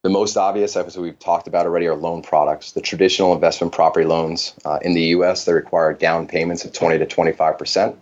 The 0.01 0.09
most 0.09 0.35
obvious, 0.35 0.75
as 0.75 0.97
we've 0.97 1.17
talked 1.17 1.47
about 1.47 1.65
already, 1.65 1.87
are 1.87 1.95
loan 1.95 2.23
products. 2.23 2.73
The 2.73 2.81
traditional 2.81 3.33
investment 3.33 3.71
property 3.71 4.05
loans 4.05 4.53
uh, 4.65 4.79
in 4.81 4.93
the 4.93 5.01
US, 5.15 5.45
they 5.45 5.53
require 5.53 5.93
down 5.93 6.27
payments 6.27 6.65
of 6.65 6.73
20 6.73 6.97
to 6.99 7.05
25%. 7.05 7.95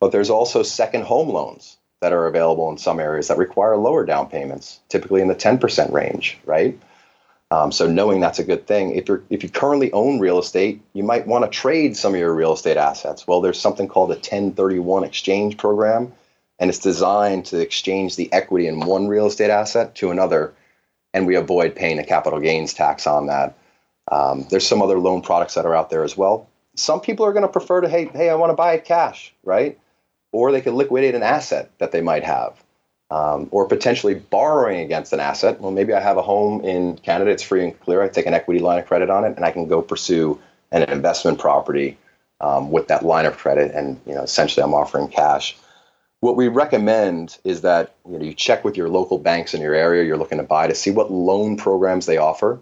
But 0.00 0.10
there's 0.10 0.30
also 0.30 0.64
second 0.64 1.04
home 1.04 1.28
loans 1.28 1.76
that 2.00 2.12
are 2.12 2.26
available 2.26 2.70
in 2.70 2.78
some 2.78 3.00
areas 3.00 3.28
that 3.28 3.38
require 3.38 3.76
lower 3.76 4.04
down 4.04 4.28
payments, 4.28 4.80
typically 4.88 5.20
in 5.20 5.28
the 5.28 5.34
10% 5.34 5.92
range, 5.92 6.38
right? 6.44 6.78
Um, 7.50 7.72
so 7.72 7.88
knowing 7.88 8.20
that's 8.20 8.38
a 8.38 8.44
good 8.44 8.66
thing. 8.66 8.94
If 8.94 9.08
you're 9.08 9.22
if 9.30 9.42
you 9.42 9.48
currently 9.48 9.90
own 9.92 10.20
real 10.20 10.38
estate, 10.38 10.82
you 10.92 11.02
might 11.02 11.26
want 11.26 11.44
to 11.44 11.50
trade 11.50 11.96
some 11.96 12.12
of 12.12 12.20
your 12.20 12.34
real 12.34 12.52
estate 12.52 12.76
assets. 12.76 13.26
Well, 13.26 13.40
there's 13.40 13.58
something 13.58 13.88
called 13.88 14.10
a 14.10 14.14
1031 14.14 15.04
exchange 15.04 15.56
program, 15.56 16.12
and 16.58 16.68
it's 16.68 16.78
designed 16.78 17.46
to 17.46 17.58
exchange 17.58 18.16
the 18.16 18.30
equity 18.32 18.66
in 18.66 18.80
one 18.80 19.08
real 19.08 19.26
estate 19.26 19.50
asset 19.50 19.94
to 19.96 20.10
another, 20.10 20.52
and 21.14 21.26
we 21.26 21.36
avoid 21.36 21.74
paying 21.74 21.98
a 21.98 22.04
capital 22.04 22.38
gains 22.38 22.74
tax 22.74 23.06
on 23.06 23.28
that. 23.28 23.56
Um, 24.12 24.46
there's 24.50 24.66
some 24.66 24.82
other 24.82 24.98
loan 24.98 25.22
products 25.22 25.54
that 25.54 25.64
are 25.64 25.74
out 25.74 25.88
there 25.88 26.04
as 26.04 26.16
well. 26.16 26.50
Some 26.76 27.00
people 27.00 27.24
are 27.24 27.32
going 27.32 27.42
to 27.42 27.48
prefer 27.48 27.80
to 27.80 27.88
hey 27.88 28.04
hey 28.12 28.28
I 28.28 28.34
want 28.34 28.50
to 28.50 28.56
buy 28.56 28.74
it 28.74 28.84
cash, 28.84 29.34
right? 29.42 29.78
Or 30.32 30.52
they 30.52 30.60
could 30.60 30.74
liquidate 30.74 31.14
an 31.14 31.22
asset 31.22 31.70
that 31.78 31.92
they 31.92 32.00
might 32.00 32.24
have, 32.24 32.62
um, 33.10 33.48
or 33.50 33.66
potentially 33.66 34.14
borrowing 34.14 34.80
against 34.80 35.12
an 35.12 35.20
asset. 35.20 35.60
Well, 35.60 35.70
maybe 35.70 35.92
I 35.92 36.00
have 36.00 36.16
a 36.16 36.22
home 36.22 36.64
in 36.64 36.96
Canada, 36.98 37.30
it's 37.30 37.42
free 37.42 37.64
and 37.64 37.80
clear. 37.80 38.02
I 38.02 38.08
take 38.08 38.26
an 38.26 38.34
equity 38.34 38.60
line 38.60 38.78
of 38.78 38.86
credit 38.86 39.10
on 39.10 39.24
it, 39.24 39.36
and 39.36 39.44
I 39.44 39.50
can 39.50 39.68
go 39.68 39.82
pursue 39.82 40.38
an 40.70 40.82
investment 40.84 41.38
property 41.38 41.96
um, 42.40 42.70
with 42.70 42.88
that 42.88 43.04
line 43.04 43.26
of 43.26 43.36
credit, 43.36 43.74
and 43.74 44.00
you 44.06 44.14
know, 44.14 44.22
essentially, 44.22 44.62
I'm 44.62 44.74
offering 44.74 45.08
cash. 45.08 45.56
What 46.20 46.36
we 46.36 46.48
recommend 46.48 47.38
is 47.44 47.60
that 47.62 47.94
you, 48.08 48.18
know, 48.18 48.24
you 48.24 48.34
check 48.34 48.64
with 48.64 48.76
your 48.76 48.88
local 48.88 49.18
banks 49.18 49.54
in 49.54 49.60
your 49.60 49.74
area 49.74 50.04
you're 50.04 50.16
looking 50.16 50.38
to 50.38 50.44
buy 50.44 50.66
to 50.66 50.74
see 50.74 50.90
what 50.90 51.12
loan 51.12 51.56
programs 51.56 52.06
they 52.06 52.16
offer. 52.16 52.58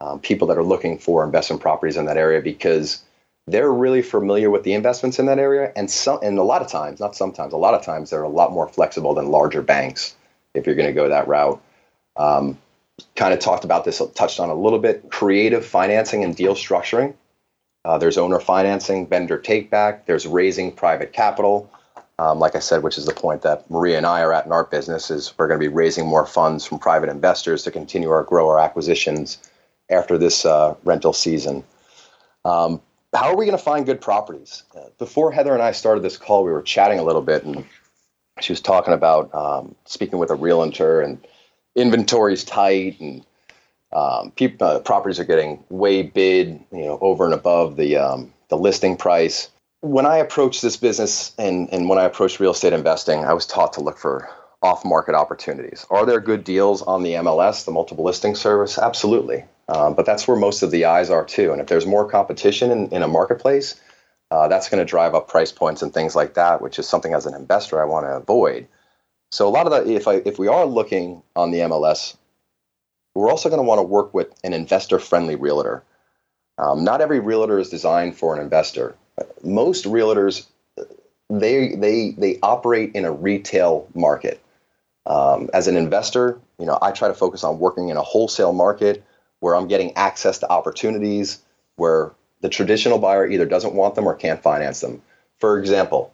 Um, 0.00 0.20
people 0.20 0.48
that 0.48 0.58
are 0.58 0.62
looking 0.62 0.98
for 0.98 1.24
investment 1.24 1.62
properties 1.62 1.96
in 1.96 2.04
that 2.04 2.18
area 2.18 2.42
because 2.42 3.02
they're 3.46 3.72
really 3.72 4.02
familiar 4.02 4.50
with 4.50 4.64
the 4.64 4.74
investments 4.74 5.18
in 5.18 5.26
that 5.26 5.38
area. 5.38 5.72
And 5.76 5.90
some 5.90 6.18
and 6.22 6.38
a 6.38 6.42
lot 6.42 6.62
of 6.62 6.68
times 6.68 7.00
not 7.00 7.14
sometimes 7.14 7.52
a 7.52 7.56
lot 7.56 7.74
of 7.74 7.82
times 7.82 8.10
they're 8.10 8.22
a 8.22 8.28
lot 8.28 8.52
more 8.52 8.68
flexible 8.68 9.14
than 9.14 9.30
larger 9.30 9.62
banks 9.62 10.16
if 10.54 10.66
you're 10.66 10.74
going 10.74 10.88
to 10.88 10.92
go 10.94 11.08
that 11.08 11.28
route. 11.28 11.60
Um, 12.16 12.58
kind 13.14 13.34
of 13.34 13.40
talked 13.40 13.64
about 13.64 13.84
this 13.84 14.00
touched 14.14 14.40
on 14.40 14.48
a 14.48 14.54
little 14.54 14.78
bit 14.78 15.10
creative 15.10 15.64
financing 15.64 16.24
and 16.24 16.34
deal 16.34 16.54
structuring. 16.54 17.14
Uh, 17.84 17.98
there's 17.98 18.18
owner 18.18 18.40
financing 18.40 19.06
vendor 19.06 19.38
take 19.38 19.70
back 19.70 20.06
there's 20.06 20.26
raising 20.26 20.72
private 20.72 21.12
capital. 21.12 21.70
Um, 22.18 22.38
like 22.38 22.56
i 22.56 22.60
said 22.60 22.82
which 22.82 22.96
is 22.96 23.04
the 23.04 23.12
point 23.12 23.42
that 23.42 23.70
maria 23.70 23.98
and 23.98 24.06
i 24.06 24.22
are 24.22 24.32
at 24.32 24.46
in 24.46 24.52
our 24.52 24.64
business 24.64 25.10
is 25.10 25.34
we're 25.36 25.48
going 25.48 25.60
to 25.60 25.68
be 25.68 25.72
raising 25.72 26.06
more 26.06 26.24
funds 26.24 26.64
from 26.64 26.78
private 26.78 27.10
investors 27.10 27.62
to 27.64 27.70
continue 27.70 28.08
our 28.08 28.24
grow 28.24 28.48
our 28.48 28.58
acquisitions 28.58 29.36
after 29.90 30.16
this 30.16 30.46
uh, 30.46 30.74
rental 30.84 31.12
season. 31.12 31.62
Um, 32.46 32.80
how 33.16 33.30
are 33.30 33.36
we 33.36 33.46
going 33.46 33.56
to 33.56 33.62
find 33.62 33.86
good 33.86 34.00
properties? 34.00 34.62
Uh, 34.76 34.88
before 34.98 35.32
Heather 35.32 35.54
and 35.54 35.62
I 35.62 35.72
started 35.72 36.02
this 36.02 36.16
call, 36.16 36.44
we 36.44 36.52
were 36.52 36.62
chatting 36.62 36.98
a 36.98 37.02
little 37.02 37.22
bit, 37.22 37.44
and 37.44 37.64
she 38.40 38.52
was 38.52 38.60
talking 38.60 38.94
about 38.94 39.34
um, 39.34 39.74
speaking 39.84 40.18
with 40.18 40.30
a 40.30 40.34
realtor 40.34 41.00
and 41.00 41.26
inventory's 41.74 42.44
tight, 42.44 43.00
and 43.00 43.24
um, 43.92 44.32
uh, 44.60 44.80
properties 44.80 45.18
are 45.18 45.24
getting 45.24 45.64
way 45.68 46.02
bid, 46.02 46.60
you 46.70 46.84
know, 46.84 46.98
over 47.00 47.24
and 47.24 47.34
above 47.34 47.76
the 47.76 47.96
um, 47.96 48.32
the 48.48 48.56
listing 48.56 48.96
price. 48.96 49.48
When 49.80 50.06
I 50.06 50.18
approached 50.18 50.62
this 50.62 50.76
business 50.76 51.32
and 51.38 51.68
and 51.72 51.88
when 51.88 51.98
I 51.98 52.04
approached 52.04 52.40
real 52.40 52.52
estate 52.52 52.72
investing, 52.72 53.24
I 53.24 53.32
was 53.32 53.46
taught 53.46 53.74
to 53.74 53.80
look 53.80 53.98
for 53.98 54.28
off 54.62 54.84
market 54.84 55.14
opportunities. 55.14 55.86
Are 55.90 56.06
there 56.06 56.20
good 56.20 56.44
deals 56.44 56.82
on 56.82 57.02
the 57.02 57.12
MLS, 57.12 57.64
the 57.64 57.70
multiple 57.70 58.04
listing 58.04 58.34
service? 58.34 58.78
Absolutely. 58.78 59.44
Um, 59.68 59.94
but 59.94 60.06
that's 60.06 60.28
where 60.28 60.36
most 60.36 60.62
of 60.62 60.70
the 60.70 60.84
eyes 60.84 61.10
are 61.10 61.24
too. 61.24 61.52
And 61.52 61.60
if 61.60 61.66
there's 61.66 61.86
more 61.86 62.08
competition 62.08 62.70
in, 62.70 62.88
in 62.88 63.02
a 63.02 63.08
marketplace, 63.08 63.80
uh, 64.30 64.48
that's 64.48 64.68
going 64.68 64.78
to 64.78 64.88
drive 64.88 65.14
up 65.14 65.28
price 65.28 65.52
points 65.52 65.82
and 65.82 65.92
things 65.92 66.14
like 66.14 66.34
that, 66.34 66.60
which 66.60 66.78
is 66.78 66.88
something 66.88 67.14
as 67.14 67.26
an 67.26 67.34
investor 67.34 67.80
I 67.80 67.84
want 67.84 68.06
to 68.06 68.10
avoid. 68.10 68.68
So 69.30 69.46
a 69.46 69.50
lot 69.50 69.66
of 69.66 69.72
the 69.72 69.94
if 69.94 70.06
I 70.06 70.14
if 70.24 70.38
we 70.38 70.48
are 70.48 70.64
looking 70.64 71.22
on 71.34 71.50
the 71.50 71.58
MLS, 71.58 72.16
we're 73.14 73.30
also 73.30 73.48
going 73.48 73.58
to 73.58 73.66
want 73.66 73.78
to 73.78 73.82
work 73.82 74.14
with 74.14 74.32
an 74.44 74.52
investor 74.52 74.98
friendly 74.98 75.36
realtor. 75.36 75.82
Um, 76.58 76.84
not 76.84 77.00
every 77.00 77.20
realtor 77.20 77.58
is 77.58 77.68
designed 77.68 78.16
for 78.16 78.34
an 78.34 78.40
investor. 78.40 78.94
Most 79.42 79.84
realtors 79.84 80.46
they 81.28 81.74
they 81.74 82.12
they 82.12 82.38
operate 82.42 82.94
in 82.94 83.04
a 83.04 83.12
retail 83.12 83.88
market. 83.94 84.40
Um, 85.06 85.50
as 85.52 85.68
an 85.68 85.76
investor, 85.76 86.38
you 86.58 86.66
know, 86.66 86.78
I 86.82 86.90
try 86.90 87.08
to 87.08 87.14
focus 87.14 87.44
on 87.44 87.58
working 87.58 87.90
in 87.90 87.96
a 87.96 88.02
wholesale 88.02 88.52
market 88.52 89.04
where 89.46 89.54
I'm 89.54 89.68
getting 89.68 89.96
access 89.96 90.38
to 90.40 90.50
opportunities 90.50 91.38
where 91.76 92.10
the 92.40 92.48
traditional 92.48 92.98
buyer 92.98 93.28
either 93.28 93.46
doesn't 93.46 93.74
want 93.74 93.94
them 93.94 94.08
or 94.08 94.16
can't 94.16 94.42
finance 94.42 94.80
them. 94.80 95.00
For 95.38 95.60
example, 95.60 96.12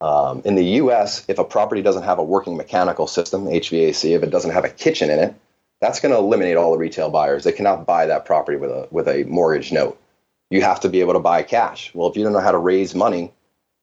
um, 0.00 0.40
in 0.46 0.54
the 0.54 0.64
US, 0.80 1.22
if 1.28 1.38
a 1.38 1.44
property 1.44 1.82
doesn't 1.82 2.04
have 2.04 2.18
a 2.18 2.24
working 2.24 2.56
mechanical 2.56 3.06
system, 3.06 3.44
HVAC, 3.44 4.16
if 4.16 4.22
it 4.22 4.30
doesn't 4.30 4.52
have 4.52 4.64
a 4.64 4.70
kitchen 4.70 5.10
in 5.10 5.18
it, 5.18 5.34
that's 5.82 6.00
going 6.00 6.14
to 6.14 6.18
eliminate 6.18 6.56
all 6.56 6.72
the 6.72 6.78
retail 6.78 7.10
buyers. 7.10 7.44
They 7.44 7.52
cannot 7.52 7.84
buy 7.84 8.06
that 8.06 8.24
property 8.24 8.56
with 8.56 8.70
a, 8.70 8.88
with 8.90 9.06
a 9.06 9.24
mortgage 9.24 9.70
note. 9.70 10.00
You 10.48 10.62
have 10.62 10.80
to 10.80 10.88
be 10.88 11.00
able 11.00 11.12
to 11.12 11.20
buy 11.20 11.42
cash. 11.42 11.94
Well, 11.94 12.08
if 12.08 12.16
you 12.16 12.24
don't 12.24 12.32
know 12.32 12.40
how 12.40 12.52
to 12.52 12.58
raise 12.58 12.94
money, 12.94 13.34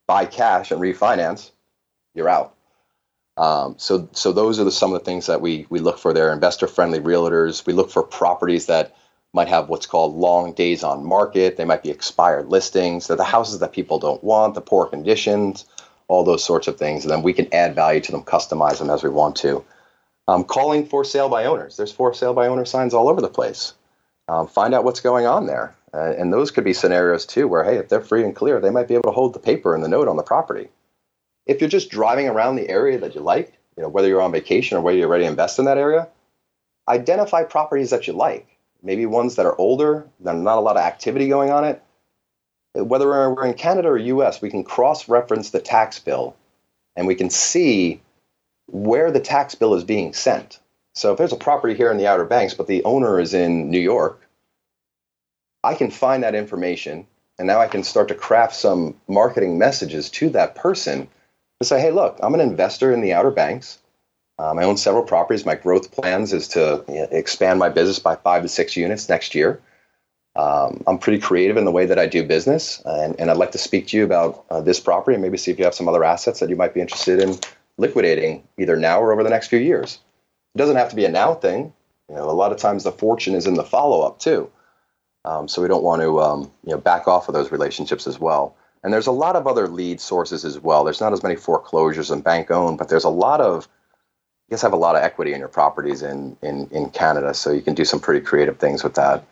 buy 0.07 0.25
cash 0.25 0.71
and 0.71 0.81
refinance, 0.81 1.51
you're 2.15 2.27
out. 2.27 2.55
Um, 3.39 3.75
so, 3.77 4.09
so 4.11 4.33
those 4.33 4.59
are 4.59 4.65
the, 4.65 4.71
some 4.71 4.93
of 4.93 4.99
the 4.99 5.05
things 5.05 5.27
that 5.27 5.39
we 5.39 5.65
we 5.69 5.79
look 5.79 5.97
for 5.97 6.13
there. 6.13 6.33
Investor 6.33 6.67
friendly 6.67 6.99
realtors. 6.99 7.65
We 7.65 7.71
look 7.73 7.89
for 7.89 8.03
properties 8.03 8.65
that 8.65 8.95
might 9.33 9.47
have 9.47 9.69
what's 9.69 9.85
called 9.85 10.15
long 10.15 10.53
days 10.53 10.83
on 10.83 11.05
market. 11.05 11.55
They 11.55 11.63
might 11.63 11.81
be 11.81 11.89
expired 11.89 12.49
listings. 12.49 13.07
They're 13.07 13.15
the 13.15 13.23
houses 13.23 13.59
that 13.59 13.71
people 13.71 13.97
don't 13.97 14.21
want, 14.23 14.55
the 14.55 14.61
poor 14.61 14.87
conditions, 14.87 15.65
all 16.09 16.25
those 16.25 16.43
sorts 16.43 16.67
of 16.67 16.77
things. 16.77 17.05
And 17.05 17.11
then 17.11 17.23
we 17.23 17.31
can 17.31 17.47
add 17.53 17.75
value 17.75 18.01
to 18.01 18.11
them, 18.11 18.23
customize 18.23 18.79
them 18.79 18.89
as 18.89 19.03
we 19.03 19.09
want 19.09 19.37
to. 19.37 19.63
Um, 20.27 20.43
calling 20.43 20.85
for 20.85 21.05
sale 21.05 21.29
by 21.29 21.45
owners. 21.45 21.77
There's 21.77 21.93
for 21.93 22.13
sale 22.13 22.33
by 22.33 22.47
owner 22.47 22.65
signs 22.65 22.93
all 22.93 23.07
over 23.07 23.21
the 23.21 23.29
place. 23.29 23.73
Um, 24.27 24.47
find 24.47 24.73
out 24.73 24.83
what's 24.83 24.99
going 24.99 25.25
on 25.25 25.47
there. 25.47 25.75
Uh, 25.93 26.13
and 26.17 26.33
those 26.33 26.51
could 26.51 26.65
be 26.65 26.73
scenarios 26.73 27.25
too 27.25 27.47
where, 27.47 27.63
hey, 27.63 27.77
if 27.77 27.87
they're 27.87 28.01
free 28.01 28.23
and 28.23 28.35
clear, 28.35 28.59
they 28.59 28.69
might 28.69 28.87
be 28.87 28.95
able 28.95 29.09
to 29.09 29.15
hold 29.15 29.33
the 29.33 29.39
paper 29.39 29.73
and 29.73 29.83
the 29.83 29.87
note 29.87 30.07
on 30.09 30.17
the 30.17 30.23
property. 30.23 30.69
If 31.49 31.61
you're 31.61 31.69
just 31.69 31.89
driving 31.89 32.27
around 32.27 32.57
the 32.57 32.69
area 32.69 32.99
that 32.99 33.15
you 33.15 33.21
like, 33.21 33.57
you 33.75 33.81
know, 33.81 33.89
whether 33.89 34.07
you're 34.07 34.21
on 34.21 34.31
vacation 34.31 34.77
or 34.77 34.81
whether 34.81 34.99
you're 34.99 35.07
ready 35.07 35.23
to 35.23 35.29
invest 35.29 35.57
in 35.57 35.65
that 35.65 35.79
area, 35.79 36.07
identify 36.87 37.43
properties 37.43 37.89
that 37.89 38.05
you 38.05 38.13
like. 38.13 38.59
Maybe 38.83 39.07
ones 39.07 39.35
that 39.35 39.47
are 39.47 39.59
older, 39.59 40.07
that 40.19 40.35
not 40.35 40.59
a 40.59 40.61
lot 40.61 40.77
of 40.77 40.83
activity 40.83 41.27
going 41.27 41.49
on 41.49 41.63
it. 41.63 41.81
Whether 42.75 43.07
we're 43.07 43.47
in 43.47 43.55
Canada 43.55 43.87
or 43.87 43.97
US, 43.97 44.43
we 44.43 44.51
can 44.51 44.63
cross 44.63 45.09
reference 45.09 45.49
the 45.49 45.59
tax 45.59 45.97
bill 45.97 46.35
and 46.95 47.07
we 47.07 47.15
can 47.15 47.31
see 47.31 47.99
where 48.67 49.11
the 49.11 49.19
tax 49.19 49.55
bill 49.55 49.73
is 49.73 49.83
being 49.83 50.13
sent. 50.13 50.59
So 50.93 51.13
if 51.13 51.17
there's 51.17 51.33
a 51.33 51.37
property 51.37 51.73
here 51.73 51.89
in 51.89 51.97
the 51.97 52.05
Outer 52.05 52.25
Banks, 52.25 52.53
but 52.53 52.67
the 52.67 52.83
owner 52.83 53.19
is 53.19 53.33
in 53.33 53.71
New 53.71 53.79
York, 53.79 54.21
I 55.63 55.73
can 55.73 55.89
find 55.89 56.21
that 56.21 56.35
information 56.35 57.07
and 57.39 57.47
now 57.47 57.59
I 57.59 57.67
can 57.67 57.83
start 57.83 58.07
to 58.09 58.15
craft 58.15 58.55
some 58.55 58.95
marketing 59.07 59.57
messages 59.57 60.11
to 60.11 60.29
that 60.29 60.53
person 60.53 61.07
to 61.62 61.68
say, 61.68 61.82
hey, 61.82 61.91
look, 61.91 62.18
I'm 62.22 62.34
an 62.34 62.39
investor 62.39 62.93
in 62.93 63.01
the 63.01 63.14
Outer 63.14 63.32
Banks. 63.32 63.80
Um, 64.38 64.57
I 64.57 64.64
own 64.64 64.78
several 64.78 65.03
properties. 65.03 65.45
My 65.45 65.55
growth 65.55 65.91
plans 65.91 66.32
is 66.32 66.47
to 66.49 66.86
you 66.88 66.95
know, 66.95 67.07
expand 67.12 67.60
my 67.60 67.68
business 67.68 67.99
by 67.99 68.16
five 68.16 68.43
to 68.43 68.47
six 68.47 68.78
units 68.78 69.10
next 69.10 69.36
year. 69.36 69.60
Um, 70.38 70.82
I'm 70.88 70.97
pretty 70.97 71.20
creative 71.20 71.57
in 71.57 71.66
the 71.66 71.72
way 71.72 71.86
that 71.86 71.99
I 71.99 72.05
do 72.05 72.24
business, 72.24 72.82
and, 72.86 73.20
and 73.20 73.30
I'd 73.30 73.36
like 73.36 73.51
to 73.51 73.57
speak 73.57 73.88
to 73.88 73.97
you 73.97 74.05
about 74.05 74.45
uh, 74.49 74.62
this 74.62 74.80
property 74.80 75.16
and 75.16 75.22
maybe 75.22 75.38
see 75.38 75.51
if 75.51 75.60
you 75.60 75.66
have 75.66 75.76
some 75.76 75.89
other 75.89 76.05
assets 76.05 76.39
that 76.39 76.49
you 76.49 76.55
might 76.55 76.74
be 76.74 76.80
interested 76.80 77.20
in 77.20 77.38
liquidating 77.78 78.47
either 78.57 78.78
now 78.78 79.01
or 79.01 79.12
over 79.12 79.24
the 79.24 79.30
next 79.30 79.47
few 79.47 79.60
years. 79.60 79.99
It 80.55 80.60
doesn't 80.60 80.78
have 80.78 80.89
to 80.91 80.95
be 80.95 81.03
a 81.03 81.12
now 81.12 81.34
thing. 81.34 81.74
You 82.07 82.16
know, 82.16 82.30
a 82.30 82.32
lot 82.32 82.53
of 82.53 82.57
times 82.57 82.86
the 82.86 82.91
fortune 82.93 83.36
is 83.36 83.47
in 83.47 83.55
the 83.55 83.66
follow 83.66 84.01
up 84.07 84.20
too. 84.20 84.49
Um, 85.26 85.49
so 85.49 85.62
we 85.62 85.68
don't 85.68 85.84
want 85.84 86.01
to 86.03 86.22
um, 86.22 86.51
you 86.64 86.72
know 86.72 86.78
back 86.78 87.05
off 87.10 87.28
of 87.28 87.34
those 87.34 87.51
relationships 87.51 88.07
as 88.07 88.18
well. 88.18 88.55
And 88.84 88.93
there's 88.93 89.07
a 89.07 89.11
lot 89.11 89.36
of 89.36 89.45
other 89.45 89.67
lead 89.67 89.99
sources 89.99 90.45
as 90.45 90.59
well. 90.59 90.84
There's 90.84 91.01
not 91.01 91.13
as 91.13 91.23
many 91.23 91.36
foreclosures 91.36 92.11
and 92.11 92.23
bank 92.23 92.49
owned, 92.49 92.77
but 92.77 92.89
there's 92.89 93.03
a 93.03 93.09
lot 93.09 93.41
of 93.41 93.67
you 94.47 94.55
guys 94.55 94.61
have 94.61 94.73
a 94.73 94.77
lot 94.77 94.95
of 94.95 95.03
equity 95.03 95.34
in 95.34 95.39
your 95.39 95.49
properties 95.49 96.01
in 96.01 96.36
in 96.41 96.67
in 96.71 96.89
Canada, 96.89 97.34
so 97.34 97.51
you 97.51 97.61
can 97.61 97.75
do 97.75 97.86
some 97.86 97.99
pretty 97.99 98.25
creative 98.25 98.57
things 98.57 98.84
with 98.84 98.95
that. 98.95 99.23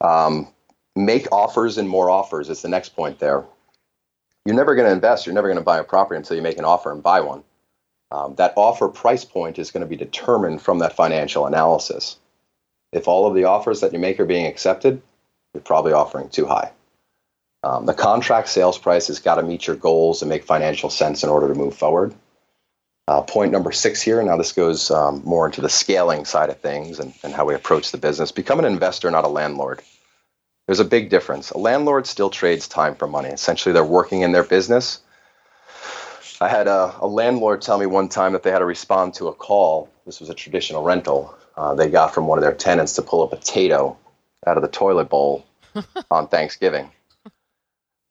Um, 0.00 0.48
make 0.96 1.30
offers 1.30 1.78
and 1.78 1.88
more 1.88 2.10
offers 2.10 2.48
is 2.48 2.62
the 2.62 2.68
next 2.68 2.96
point 2.96 3.18
there. 3.18 3.44
You're 4.44 4.56
never 4.56 4.74
going 4.74 4.86
to 4.86 4.92
invest. 4.92 5.26
You're 5.26 5.34
never 5.34 5.48
going 5.48 5.58
to 5.58 5.64
buy 5.64 5.78
a 5.78 5.84
property 5.84 6.16
until 6.16 6.36
you 6.36 6.42
make 6.42 6.58
an 6.58 6.64
offer 6.64 6.90
and 6.90 7.02
buy 7.02 7.20
one. 7.20 7.44
Um, 8.10 8.36
that 8.36 8.54
offer 8.56 8.88
price 8.88 9.24
point 9.24 9.58
is 9.58 9.70
going 9.70 9.80
to 9.80 9.88
be 9.88 9.96
determined 9.96 10.62
from 10.62 10.78
that 10.78 10.94
financial 10.94 11.46
analysis. 11.46 12.16
If 12.92 13.08
all 13.08 13.26
of 13.26 13.34
the 13.34 13.44
offers 13.44 13.80
that 13.80 13.92
you 13.92 13.98
make 13.98 14.20
are 14.20 14.24
being 14.24 14.46
accepted, 14.46 15.02
you're 15.52 15.62
probably 15.62 15.92
offering 15.92 16.28
too 16.28 16.46
high. 16.46 16.70
Um, 17.66 17.84
the 17.84 17.94
contract 17.94 18.48
sales 18.48 18.78
price 18.78 19.08
has 19.08 19.18
got 19.18 19.34
to 19.36 19.42
meet 19.42 19.66
your 19.66 19.74
goals 19.74 20.22
and 20.22 20.28
make 20.28 20.44
financial 20.44 20.88
sense 20.88 21.24
in 21.24 21.28
order 21.28 21.48
to 21.48 21.54
move 21.54 21.74
forward. 21.74 22.14
Uh, 23.08 23.22
point 23.22 23.50
number 23.50 23.72
six 23.72 24.00
here. 24.00 24.22
Now, 24.22 24.36
this 24.36 24.52
goes 24.52 24.88
um, 24.92 25.20
more 25.24 25.46
into 25.46 25.60
the 25.60 25.68
scaling 25.68 26.24
side 26.24 26.48
of 26.48 26.60
things 26.60 27.00
and, 27.00 27.12
and 27.24 27.34
how 27.34 27.44
we 27.44 27.56
approach 27.56 27.90
the 27.90 27.98
business. 27.98 28.30
Become 28.30 28.60
an 28.60 28.66
investor, 28.66 29.10
not 29.10 29.24
a 29.24 29.28
landlord. 29.28 29.82
There's 30.66 30.78
a 30.78 30.84
big 30.84 31.10
difference. 31.10 31.50
A 31.50 31.58
landlord 31.58 32.06
still 32.06 32.30
trades 32.30 32.68
time 32.68 32.94
for 32.94 33.08
money. 33.08 33.30
Essentially, 33.30 33.72
they're 33.72 33.84
working 33.84 34.20
in 34.20 34.30
their 34.30 34.44
business. 34.44 35.00
I 36.40 36.48
had 36.48 36.68
a, 36.68 36.94
a 37.00 37.06
landlord 37.08 37.62
tell 37.62 37.78
me 37.78 37.86
one 37.86 38.08
time 38.08 38.32
that 38.34 38.44
they 38.44 38.52
had 38.52 38.60
to 38.60 38.64
respond 38.64 39.14
to 39.14 39.26
a 39.26 39.34
call. 39.34 39.88
This 40.04 40.20
was 40.20 40.30
a 40.30 40.34
traditional 40.34 40.84
rental. 40.84 41.34
Uh, 41.56 41.74
they 41.74 41.90
got 41.90 42.14
from 42.14 42.28
one 42.28 42.38
of 42.38 42.44
their 42.44 42.54
tenants 42.54 42.92
to 42.94 43.02
pull 43.02 43.24
a 43.24 43.28
potato 43.28 43.96
out 44.46 44.56
of 44.56 44.62
the 44.62 44.68
toilet 44.68 45.08
bowl 45.08 45.44
on 46.12 46.28
Thanksgiving. 46.28 46.92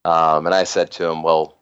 Um, 0.06 0.46
and 0.46 0.54
I 0.54 0.62
said 0.62 0.92
to 0.92 1.10
him, 1.10 1.24
Well, 1.24 1.56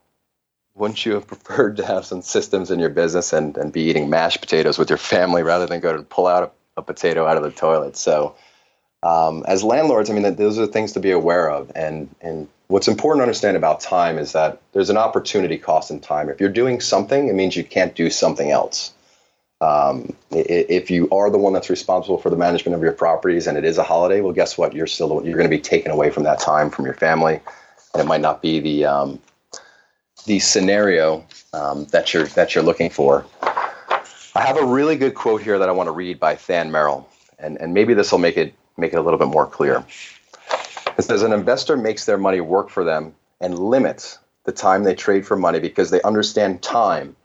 wouldn't 0.75 1.07
you 1.07 1.15
have 1.15 1.27
preferred 1.27 1.79
to 1.79 1.87
have 1.87 2.05
some 2.05 2.21
systems 2.21 2.71
in 2.71 2.79
your 2.79 2.91
business 2.91 3.33
and, 3.33 3.57
and 3.57 3.73
be 3.73 3.83
eating 3.83 4.11
mashed 4.11 4.41
potatoes 4.41 4.79
with 4.79 4.91
your 4.91 4.99
family 4.99 5.43
rather 5.43 5.67
than 5.67 5.81
go 5.81 5.97
to 5.97 6.03
pull 6.03 6.27
out 6.27 6.55
a, 6.77 6.81
a 6.81 6.83
potato 6.83 7.27
out 7.27 7.39
of 7.39 7.43
the 7.43 7.51
toilet? 7.51 7.97
So, 7.97 8.37
um, 9.03 9.45
as 9.49 9.65
landlords, 9.65 10.11
I 10.11 10.15
mean, 10.15 10.37
those 10.37 10.59
are 10.59 10.67
things 10.67 10.93
to 10.93 11.01
be 11.01 11.11
aware 11.11 11.51
of. 11.51 11.73
And, 11.75 12.15
and 12.21 12.49
what's 12.69 12.89
important 12.89 13.21
to 13.21 13.25
understand 13.25 13.57
about 13.57 13.81
time 13.81 14.19
is 14.19 14.33
that 14.33 14.61
there's 14.73 14.91
an 14.91 14.97
opportunity 14.97 15.59
cost 15.59 15.91
in 15.91 16.01
time. 16.01 16.29
If 16.29 16.41
you're 16.41 16.51
doing 16.51 16.81
something, 16.81 17.29
it 17.29 17.35
means 17.35 17.57
you 17.57 17.65
can't 17.65 17.95
do 17.95 18.11
something 18.11 18.51
else. 18.51 18.93
Um, 19.61 20.15
if 20.31 20.91
you 20.91 21.09
are 21.11 21.31
the 21.31 21.39
one 21.39 21.55
that's 21.55 21.71
responsible 21.71 22.19
for 22.19 22.29
the 22.29 22.37
management 22.37 22.75
of 22.77 22.83
your 22.83 22.93
properties 22.93 23.47
and 23.47 23.57
it 23.57 23.65
is 23.65 23.79
a 23.79 23.83
holiday, 23.83 24.21
well, 24.21 24.33
guess 24.33 24.59
what? 24.59 24.75
You're 24.75 24.87
still 24.87 25.23
you're 25.25 25.37
going 25.37 25.49
to 25.51 25.57
be 25.57 25.63
taken 25.63 25.91
away 25.91 26.11
from 26.11 26.25
that 26.25 26.41
time 26.41 26.71
from 26.71 26.85
your 26.85 26.95
family, 26.95 27.41
and 27.95 28.03
it 28.03 28.07
might 28.07 28.21
not 28.21 28.43
be 28.43 28.61
the 28.61 28.85
um, 28.85 29.21
the 30.27 30.39
scenario 30.41 31.25
um, 31.53 31.85
that 31.87 32.13
you're 32.13 32.27
that 32.27 32.55
you're 32.55 32.65
looking 32.65 32.91
for. 32.91 33.25
I 34.37 34.43
have 34.43 34.57
a 34.57 34.65
really 34.65 34.97
good 34.97 35.15
quote 35.15 35.43
here 35.43 35.59
that 35.59 35.69
I 35.69 35.73
want 35.73 35.87
to 35.87 35.93
read 35.93 36.19
by 36.19 36.35
Than 36.35 36.71
Merrill, 36.71 37.09
and 37.39 37.57
and 37.61 37.73
maybe 37.73 37.95
this 37.95 38.11
will 38.13 38.19
make 38.19 38.37
it 38.37 38.53
make 38.77 38.93
it 38.93 38.97
a 38.97 39.03
little 39.03 39.19
bit 39.19 39.29
more 39.29 39.47
clear. 39.47 39.85
It 40.99 41.03
says 41.03 41.23
an 41.23 41.33
investor 41.33 41.77
makes 41.77 42.05
their 42.05 42.19
money 42.19 42.41
work 42.41 42.69
for 42.69 42.85
them 42.85 43.15
and 43.41 43.59
limits 43.59 44.19
the 44.45 44.53
time 44.53 44.85
they 44.85 44.95
trade 44.95 45.27
for 45.27 45.37
money 45.37 45.59
because 45.59 45.91
they 45.91 46.03
understand 46.03 46.63
time 46.63 47.17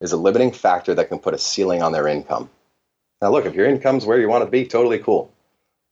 is 0.00 0.12
a 0.12 0.16
limiting 0.16 0.52
factor 0.52 0.94
that 0.94 1.08
can 1.08 1.18
put 1.18 1.34
a 1.34 1.38
ceiling 1.38 1.82
on 1.82 1.92
their 1.92 2.06
income. 2.06 2.50
Now, 3.22 3.30
look, 3.30 3.46
if 3.46 3.54
your 3.54 3.66
income's 3.66 4.04
where 4.04 4.20
you 4.20 4.28
want 4.28 4.44
to 4.44 4.50
be, 4.50 4.66
totally 4.66 4.98
cool. 4.98 5.32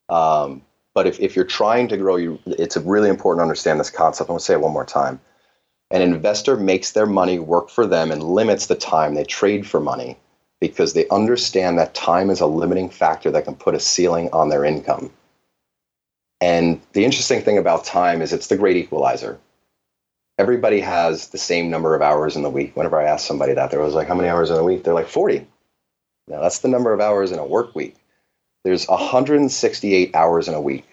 Um, 0.09 0.63
but 0.95 1.07
if, 1.07 1.19
if 1.21 1.35
you're 1.35 1.45
trying 1.45 1.89
to 1.89 1.97
grow, 1.97 2.17
you, 2.17 2.39
it's 2.47 2.77
really 2.77 3.11
important 3.11 3.41
to 3.41 3.45
understand 3.45 3.81
this 3.81 3.91
concept. 3.91 4.29
I'm 4.29 4.35
going 4.35 4.39
to 4.39 4.45
say 4.45 4.55
it 4.55 4.61
one 4.61 4.73
more 4.73 4.87
time. 4.87 5.21
An 5.91 6.01
investor 6.01 6.57
makes 6.57 6.93
their 6.93 7.07
money 7.07 7.39
work 7.39 7.69
for 7.69 7.87
them 7.87 8.11
and 8.11 8.23
limits 8.23 8.67
the 8.67 8.75
time 8.75 9.15
they 9.15 9.25
trade 9.25 9.67
for 9.67 9.81
money 9.81 10.17
because 10.61 10.95
they 10.95 11.07
understand 11.09 11.79
that 11.79 11.95
time 11.95 12.31
is 12.31 12.41
a 12.41 12.47
limiting 12.47 12.89
factor 12.89 13.31
that 13.33 13.45
can 13.45 13.55
put 13.55 13.75
a 13.75 13.81
ceiling 13.81 14.31
on 14.33 14.49
their 14.49 14.65
income. 14.65 15.13
And 16.41 16.81
the 16.93 17.05
interesting 17.05 17.43
thing 17.43 17.59
about 17.59 17.85
time 17.85 18.23
is 18.23 18.33
it's 18.33 18.47
the 18.47 18.57
great 18.57 18.77
equalizer. 18.77 19.39
Everybody 20.39 20.81
has 20.81 21.29
the 21.29 21.39
same 21.39 21.71
number 21.71 21.95
of 21.95 22.03
hours 22.03 22.35
in 22.37 22.43
the 22.43 22.51
week. 22.51 22.77
Whenever 22.77 23.01
I 23.01 23.05
ask 23.05 23.27
somebody 23.27 23.55
that, 23.55 23.71
they 23.71 23.79
was 23.79 23.95
like, 23.95 24.09
How 24.09 24.15
many 24.15 24.29
hours 24.29 24.51
in 24.51 24.57
a 24.57 24.65
week? 24.65 24.85
They're 24.85 24.95
like 24.95 25.09
40. 25.09 25.47
Now, 26.29 26.41
that's 26.41 26.61
the 26.61 26.69
number 26.69 26.93
of 26.93 27.01
hours 27.01 27.31
in 27.31 27.39
a 27.39 27.47
work 27.47 27.75
week. 27.75 27.97
There's 28.65 28.89
168 28.89 30.17
hours 30.17 30.49
in 30.49 30.55
a 30.55 30.61
week. 30.61 30.87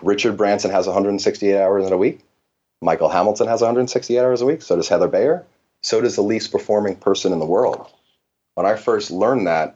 Richard 0.00 0.36
Branson 0.36 0.70
has 0.70 0.86
168 0.86 1.60
hours 1.60 1.84
in 1.84 1.92
a 1.92 1.96
week. 1.96 2.20
Michael 2.80 3.08
Hamilton 3.08 3.48
has 3.48 3.60
168 3.60 4.18
hours 4.18 4.40
a 4.40 4.46
week. 4.46 4.62
So 4.62 4.76
does 4.76 4.88
Heather 4.88 5.08
Bayer. 5.08 5.44
So 5.82 6.00
does 6.00 6.14
the 6.14 6.22
least 6.22 6.52
performing 6.52 6.96
person 6.96 7.32
in 7.32 7.40
the 7.40 7.46
world. 7.46 7.86
When 8.54 8.66
I 8.66 8.76
first 8.76 9.10
learned 9.10 9.48
that, 9.48 9.74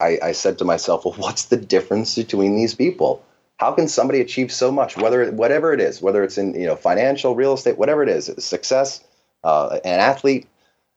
I, 0.00 0.18
I 0.22 0.32
said 0.32 0.58
to 0.58 0.64
myself, 0.64 1.04
well, 1.04 1.14
what's 1.14 1.46
the 1.46 1.56
difference 1.56 2.14
between 2.14 2.56
these 2.56 2.74
people? 2.74 3.24
How 3.58 3.72
can 3.72 3.88
somebody 3.88 4.20
achieve 4.20 4.52
so 4.52 4.70
much, 4.70 4.96
whether 4.96 5.30
whatever 5.32 5.72
it 5.72 5.80
is, 5.80 6.00
whether 6.00 6.22
it's 6.22 6.38
in 6.38 6.54
you 6.54 6.66
know 6.66 6.76
financial, 6.76 7.34
real 7.34 7.54
estate, 7.54 7.76
whatever 7.76 8.02
it 8.02 8.08
is, 8.08 8.30
success, 8.38 9.02
uh, 9.42 9.80
an 9.84 10.00
athlete? 10.00 10.48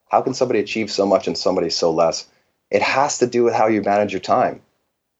How 0.09 0.21
can 0.21 0.33
somebody 0.33 0.59
achieve 0.59 0.91
so 0.91 1.05
much 1.05 1.27
and 1.27 1.37
somebody 1.37 1.71
so 1.71 1.91
less? 1.91 2.27
It 2.69 2.83
has 2.83 3.17
to 3.17 3.27
do 3.27 3.43
with 3.43 3.53
how 3.53 3.67
you 3.67 3.81
manage 3.81 4.13
your 4.13 4.21
time. 4.21 4.61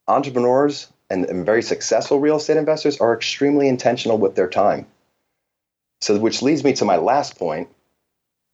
Entrepreneurs 0.08 0.88
and, 1.10 1.24
and 1.26 1.46
very 1.46 1.62
successful 1.62 2.18
real 2.18 2.36
estate 2.36 2.56
investors 2.56 2.98
are 2.98 3.14
extremely 3.14 3.68
intentional 3.68 4.18
with 4.18 4.34
their 4.34 4.48
time. 4.48 4.86
So, 6.00 6.18
which 6.18 6.42
leads 6.42 6.64
me 6.64 6.72
to 6.74 6.84
my 6.84 6.96
last 6.96 7.38
point, 7.38 7.68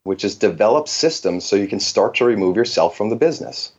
which 0.03 0.25
is 0.25 0.35
develop 0.35 0.89
systems 0.89 1.45
so 1.45 1.57
you 1.57 1.69
can 1.69 1.81
start 1.81 2.17
to 2.17 2.25
remove 2.25 2.57
yourself 2.57 2.97
from 2.97 3.11
the 3.11 3.17
business. 3.17 3.73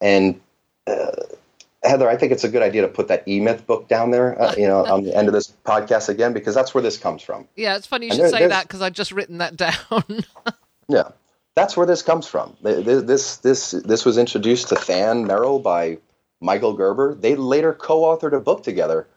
And 0.00 0.40
uh, 0.86 1.12
Heather, 1.84 2.08
I 2.08 2.16
think 2.16 2.32
it's 2.32 2.44
a 2.44 2.48
good 2.48 2.62
idea 2.62 2.82
to 2.82 2.88
put 2.88 3.08
that 3.08 3.26
E 3.28 3.38
Myth 3.38 3.66
book 3.66 3.86
down 3.86 4.10
there, 4.10 4.40
uh, 4.40 4.54
you 4.56 4.66
know, 4.66 4.84
on 4.84 5.04
the 5.04 5.16
end 5.16 5.28
of 5.28 5.34
this 5.34 5.52
podcast 5.64 6.08
again, 6.08 6.32
because 6.32 6.54
that's 6.54 6.74
where 6.74 6.82
this 6.82 6.96
comes 6.96 7.22
from. 7.22 7.46
Yeah, 7.54 7.76
it's 7.76 7.86
funny 7.86 8.06
you 8.06 8.12
and 8.12 8.16
should 8.16 8.32
there, 8.32 8.40
say 8.40 8.46
that 8.48 8.64
because 8.64 8.82
I've 8.82 8.92
just 8.94 9.12
written 9.12 9.38
that 9.38 9.56
down. 9.56 10.24
yeah, 10.88 11.10
that's 11.54 11.76
where 11.76 11.86
this 11.86 12.02
comes 12.02 12.26
from. 12.26 12.56
This 12.62 13.36
this 13.36 13.70
this 13.70 14.04
was 14.04 14.18
introduced 14.18 14.68
to 14.68 14.74
Than 14.74 15.26
Merrill 15.26 15.60
by 15.60 15.98
Michael 16.40 16.74
Gerber. 16.74 17.14
They 17.14 17.36
later 17.36 17.74
co-authored 17.74 18.34
a 18.34 18.40
book 18.40 18.62
together 18.62 19.08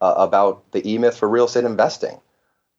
uh, 0.00 0.14
about 0.18 0.70
the 0.72 0.88
E 0.90 0.98
Myth 0.98 1.16
for 1.18 1.28
real 1.28 1.46
estate 1.46 1.64
investing 1.64 2.20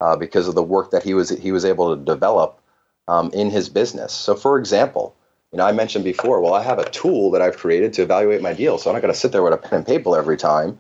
uh, 0.02 0.16
because 0.18 0.48
of 0.48 0.56
the 0.56 0.64
work 0.64 0.92
that 0.92 1.04
he 1.04 1.14
was 1.14 1.30
he 1.30 1.52
was 1.52 1.66
able 1.66 1.96
to 1.96 2.04
develop 2.04 2.60
um, 3.08 3.32
in 3.34 3.50
his 3.52 3.70
business. 3.70 4.14
So, 4.14 4.36
for 4.36 4.60
example, 4.60 5.16
you 5.52 5.58
know, 5.60 5.66
I 5.66 5.74
mentioned 5.74 6.04
before, 6.06 6.42
well, 6.42 6.54
I 6.56 6.64
have 6.64 6.80
a 6.80 6.90
tool 6.90 7.32
that 7.32 7.42
I've 7.42 7.58
created 7.58 7.94
to 7.94 8.04
evaluate 8.04 8.42
my 8.42 8.54
deal, 8.54 8.78
so 8.78 8.90
I'm 8.90 8.96
not 8.96 9.02
going 9.02 9.14
to 9.14 9.20
sit 9.20 9.32
there 9.34 9.44
with 9.44 9.54
a 9.54 9.58
pen 9.58 9.80
and 9.80 9.88
paper 9.88 10.18
every 10.18 10.38
time. 10.38 10.80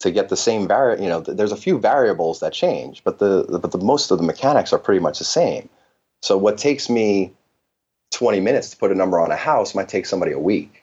to 0.00 0.10
get 0.10 0.28
the 0.28 0.36
same 0.36 0.68
vari- 0.68 1.02
you 1.02 1.08
know, 1.08 1.22
th- 1.22 1.36
there's 1.36 1.52
a 1.52 1.56
few 1.56 1.78
variables 1.78 2.40
that 2.40 2.52
change, 2.52 3.02
but 3.04 3.18
the, 3.18 3.44
the 3.48 3.58
but 3.58 3.72
the 3.72 3.78
most 3.78 4.10
of 4.10 4.18
the 4.18 4.24
mechanics 4.24 4.72
are 4.72 4.78
pretty 4.78 5.00
much 5.00 5.18
the 5.18 5.24
same. 5.24 5.68
So 6.22 6.36
what 6.38 6.58
takes 6.58 6.90
me 6.90 7.32
20 8.12 8.40
minutes 8.40 8.70
to 8.70 8.76
put 8.78 8.92
a 8.92 8.94
number 8.94 9.20
on 9.20 9.30
a 9.32 9.36
house 9.36 9.74
might 9.74 9.88
take 9.88 10.06
somebody 10.06 10.32
a 10.32 10.38
week. 10.38 10.79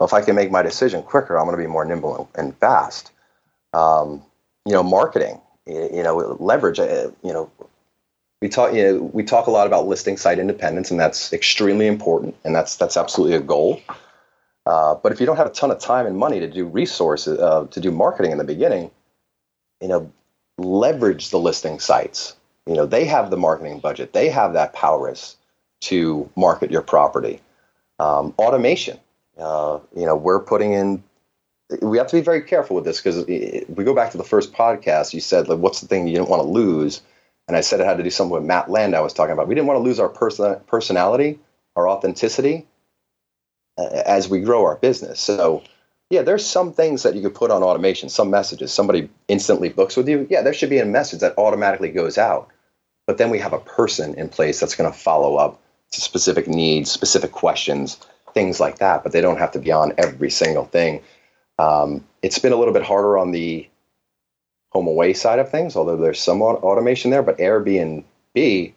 Well, 0.00 0.06
if 0.06 0.14
I 0.14 0.22
can 0.22 0.34
make 0.34 0.50
my 0.50 0.62
decision 0.62 1.02
quicker, 1.02 1.38
I'm 1.38 1.44
going 1.44 1.58
to 1.58 1.62
be 1.62 1.68
more 1.68 1.84
nimble 1.84 2.30
and, 2.34 2.56
fast. 2.56 3.10
Um, 3.74 4.22
you 4.64 4.72
know, 4.72 4.82
marketing, 4.82 5.38
you 5.66 6.02
know, 6.02 6.38
leverage. 6.40 6.80
Uh, 6.80 7.10
you 7.22 7.34
know, 7.34 7.50
we 8.40 8.48
talk. 8.48 8.72
You 8.72 8.82
know, 8.82 9.02
we 9.12 9.22
talk 9.24 9.46
a 9.46 9.50
lot 9.50 9.66
about 9.66 9.86
listing 9.86 10.16
site 10.16 10.38
independence, 10.38 10.90
and 10.90 10.98
that's 10.98 11.34
extremely 11.34 11.86
important, 11.86 12.34
and 12.44 12.54
that's 12.54 12.76
that's 12.76 12.96
absolutely 12.96 13.36
a 13.36 13.40
goal. 13.40 13.82
Uh, 14.64 14.94
but 14.94 15.12
if 15.12 15.20
you 15.20 15.26
don't 15.26 15.36
have 15.36 15.46
a 15.46 15.52
ton 15.52 15.70
of 15.70 15.78
time 15.78 16.06
and 16.06 16.16
money 16.16 16.40
to 16.40 16.48
do 16.48 16.64
resources 16.64 17.38
uh, 17.38 17.66
to 17.70 17.78
do 17.78 17.90
marketing 17.90 18.32
in 18.32 18.38
the 18.38 18.44
beginning, 18.44 18.90
you 19.82 19.88
know, 19.88 20.10
leverage 20.56 21.28
the 21.28 21.38
listing 21.38 21.78
sites. 21.78 22.36
You 22.66 22.74
know, 22.74 22.86
they 22.86 23.04
have 23.04 23.30
the 23.30 23.36
marketing 23.36 23.80
budget. 23.80 24.14
They 24.14 24.30
have 24.30 24.54
that 24.54 24.72
prowess 24.72 25.36
to 25.82 26.30
market 26.36 26.70
your 26.70 26.82
property. 26.82 27.42
Um, 27.98 28.32
automation. 28.38 28.98
Uh, 29.40 29.80
you 29.96 30.06
know, 30.06 30.16
we're 30.16 30.40
putting 30.40 30.72
in. 30.72 31.02
We 31.82 31.98
have 31.98 32.08
to 32.08 32.16
be 32.16 32.22
very 32.22 32.42
careful 32.42 32.74
with 32.76 32.84
this 32.84 33.00
because 33.00 33.24
we 33.26 33.84
go 33.84 33.94
back 33.94 34.10
to 34.10 34.18
the 34.18 34.24
first 34.24 34.52
podcast. 34.52 35.14
You 35.14 35.20
said, 35.20 35.48
like, 35.48 35.58
"What's 35.58 35.80
the 35.80 35.86
thing 35.86 36.08
you 36.08 36.14
didn't 36.16 36.28
want 36.28 36.42
to 36.42 36.48
lose?" 36.48 37.00
And 37.48 37.56
I 37.56 37.62
said 37.62 37.80
it 37.80 37.86
had 37.86 37.96
to 37.96 38.02
do 38.02 38.10
something 38.10 38.32
with 38.32 38.44
Matt 38.44 38.70
Landau 38.70 39.02
was 39.02 39.12
talking 39.12 39.32
about. 39.32 39.48
We 39.48 39.54
didn't 39.54 39.66
want 39.66 39.78
to 39.78 39.82
lose 39.82 39.98
our 39.98 40.08
person, 40.08 40.60
personality, 40.66 41.38
our 41.74 41.88
authenticity, 41.88 42.66
as 43.76 44.28
we 44.28 44.40
grow 44.40 44.64
our 44.64 44.76
business. 44.76 45.20
So, 45.20 45.62
yeah, 46.10 46.22
there's 46.22 46.46
some 46.46 46.72
things 46.72 47.02
that 47.02 47.14
you 47.14 47.22
could 47.22 47.34
put 47.34 47.50
on 47.50 47.62
automation. 47.62 48.08
Some 48.08 48.30
messages. 48.30 48.72
Somebody 48.72 49.08
instantly 49.28 49.68
books 49.68 49.96
with 49.96 50.08
you. 50.08 50.26
Yeah, 50.30 50.42
there 50.42 50.54
should 50.54 50.70
be 50.70 50.78
a 50.78 50.84
message 50.84 51.20
that 51.20 51.38
automatically 51.38 51.90
goes 51.90 52.18
out. 52.18 52.48
But 53.06 53.18
then 53.18 53.30
we 53.30 53.38
have 53.38 53.52
a 53.52 53.58
person 53.58 54.14
in 54.14 54.28
place 54.28 54.60
that's 54.60 54.76
going 54.76 54.90
to 54.90 54.96
follow 54.96 55.36
up 55.36 55.60
to 55.92 56.00
specific 56.00 56.46
needs, 56.46 56.90
specific 56.90 57.32
questions, 57.32 57.98
things 58.34 58.60
like 58.60 58.78
that. 58.78 59.02
But 59.02 59.12
they 59.12 59.20
don't 59.20 59.38
have 59.38 59.52
to 59.52 59.58
be 59.58 59.72
on 59.72 59.92
every 59.98 60.30
single 60.30 60.64
thing. 60.64 61.02
Um, 61.58 62.04
it's 62.22 62.38
been 62.38 62.52
a 62.52 62.56
little 62.56 62.74
bit 62.74 62.82
harder 62.82 63.18
on 63.18 63.32
the 63.32 63.68
HomeAway 64.74 65.16
side 65.16 65.38
of 65.38 65.50
things, 65.50 65.76
although 65.76 65.96
there's 65.96 66.20
some 66.20 66.42
automation 66.42 67.10
there. 67.10 67.22
But 67.22 67.38
Airbnb, 67.38 68.72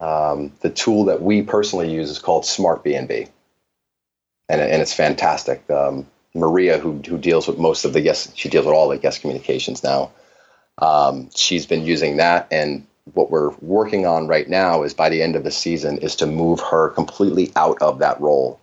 um, 0.00 0.52
the 0.60 0.70
tool 0.70 1.04
that 1.04 1.22
we 1.22 1.42
personally 1.42 1.92
use 1.92 2.10
is 2.10 2.18
called 2.18 2.44
Smartbnb, 2.44 3.28
and, 4.48 4.60
and 4.60 4.82
it's 4.82 4.94
fantastic. 4.94 5.68
Um, 5.70 6.06
Maria, 6.34 6.78
who 6.78 7.00
who 7.06 7.18
deals 7.18 7.46
with 7.48 7.58
most 7.58 7.84
of 7.84 7.92
the 7.92 8.00
guest, 8.00 8.36
she 8.36 8.48
deals 8.48 8.66
with 8.66 8.74
all 8.74 8.88
the 8.88 8.98
guest 8.98 9.20
communications 9.20 9.82
now. 9.82 10.10
Um, 10.78 11.28
she's 11.34 11.66
been 11.66 11.84
using 11.84 12.16
that, 12.16 12.48
and 12.50 12.86
what 13.14 13.30
we're 13.30 13.50
working 13.60 14.06
on 14.06 14.28
right 14.28 14.48
now 14.48 14.82
is 14.82 14.94
by 14.94 15.08
the 15.08 15.22
end 15.22 15.36
of 15.36 15.44
the 15.44 15.50
season 15.50 15.98
is 15.98 16.16
to 16.16 16.26
move 16.26 16.60
her 16.60 16.90
completely 16.90 17.52
out 17.56 17.80
of 17.80 17.98
that 17.98 18.20
role 18.20 18.60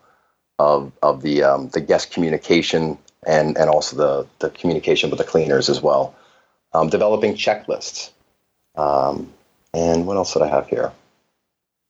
of 0.59 0.91
of 1.01 1.21
the 1.21 1.43
um, 1.43 1.69
the 1.69 1.81
guest 1.81 2.11
communication 2.11 2.97
and 3.25 3.57
and 3.57 3.69
also 3.69 3.95
the 3.95 4.27
the 4.39 4.49
communication 4.51 5.09
with 5.09 5.19
the 5.19 5.25
cleaners 5.25 5.69
as 5.69 5.81
well. 5.81 6.15
Um, 6.73 6.89
developing 6.89 7.33
checklists, 7.33 8.11
um, 8.75 9.31
and 9.73 10.05
what 10.05 10.17
else 10.17 10.33
did 10.33 10.41
I 10.41 10.47
have 10.47 10.67
here? 10.67 10.91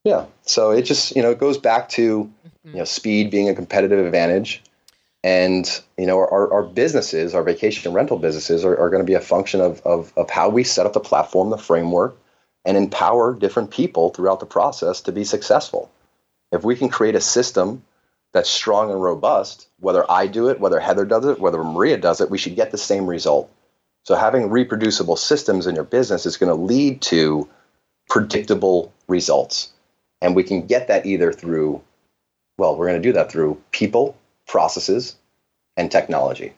Yeah, 0.03 0.25
so 0.43 0.71
it 0.71 0.83
just 0.83 1.15
you 1.15 1.21
know 1.21 1.31
it 1.31 1.39
goes 1.39 1.57
back 1.57 1.89
to 1.89 2.23
mm-hmm. 2.23 2.69
you 2.69 2.77
know 2.77 2.85
speed 2.85 3.31
being 3.31 3.49
a 3.49 3.55
competitive 3.55 4.05
advantage, 4.05 4.61
and 5.23 5.81
you 5.97 6.05
know 6.05 6.17
our, 6.17 6.51
our 6.53 6.63
businesses, 6.63 7.33
our 7.33 7.43
vacation 7.43 7.93
rental 7.93 8.17
businesses, 8.17 8.63
are, 8.63 8.77
are 8.77 8.89
going 8.89 9.01
to 9.01 9.07
be 9.07 9.15
a 9.15 9.21
function 9.21 9.61
of, 9.61 9.81
of 9.81 10.13
of 10.15 10.29
how 10.29 10.49
we 10.49 10.63
set 10.63 10.85
up 10.85 10.93
the 10.93 10.99
platform, 10.99 11.49
the 11.49 11.57
framework, 11.57 12.17
and 12.65 12.77
empower 12.77 13.33
different 13.33 13.71
people 13.71 14.09
throughout 14.09 14.39
the 14.39 14.45
process 14.45 15.01
to 15.01 15.11
be 15.11 15.23
successful. 15.23 15.91
If 16.51 16.63
we 16.63 16.75
can 16.75 16.87
create 16.87 17.15
a 17.15 17.21
system 17.21 17.83
that's 18.33 18.49
strong 18.49 18.91
and 18.91 19.01
robust, 19.01 19.67
whether 19.79 20.09
I 20.11 20.27
do 20.27 20.49
it, 20.49 20.59
whether 20.59 20.79
Heather 20.79 21.05
does 21.05 21.25
it, 21.25 21.39
whether 21.39 21.63
Maria 21.63 21.97
does 21.97 22.21
it, 22.21 22.29
we 22.29 22.37
should 22.37 22.55
get 22.55 22.71
the 22.71 22.77
same 22.77 23.07
result. 23.07 23.51
So 24.03 24.15
having 24.15 24.49
reproducible 24.49 25.15
systems 25.15 25.67
in 25.67 25.75
your 25.75 25.83
business 25.83 26.25
is 26.25 26.37
going 26.37 26.55
to 26.55 26.61
lead 26.61 27.01
to 27.03 27.47
predictable 28.09 28.93
results. 29.07 29.71
And 30.21 30.35
we 30.35 30.43
can 30.43 30.65
get 30.65 30.87
that 30.87 31.05
either 31.05 31.31
through, 31.31 31.81
well, 32.57 32.75
we're 32.75 32.87
going 32.87 33.01
to 33.01 33.07
do 33.07 33.13
that 33.13 33.31
through 33.31 33.61
people, 33.71 34.17
processes, 34.47 35.15
and 35.75 35.91
technology. 35.91 36.53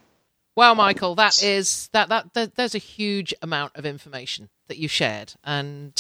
Well, 0.55 0.75
Michael, 0.75 1.15
that 1.15 1.41
is 1.41 1.89
that, 1.93 2.09
that 2.09 2.55
there's 2.55 2.75
a 2.75 2.79
huge 2.79 3.33
amount 3.41 3.75
of 3.75 3.85
information 3.85 4.49
that 4.67 4.77
you've 4.77 4.91
shared, 4.91 5.33
and 5.43 5.93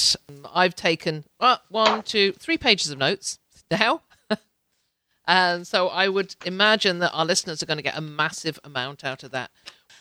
I've 0.53 0.75
taken 0.75 1.23
uh, 1.39 1.57
one, 1.69 2.03
two, 2.03 2.33
three 2.33 2.57
pages 2.57 2.91
of 2.91 2.97
notes 2.97 3.39
now, 3.71 4.01
and 5.29 5.67
so 5.67 5.89
I 5.89 6.09
would 6.09 6.35
imagine 6.43 6.97
that 6.99 7.11
our 7.11 7.23
listeners 7.23 7.61
are 7.61 7.67
going 7.67 7.77
to 7.77 7.83
get 7.83 7.95
a 7.95 8.01
massive 8.01 8.59
amount 8.63 9.05
out 9.05 9.23
of 9.23 9.29
that. 9.29 9.51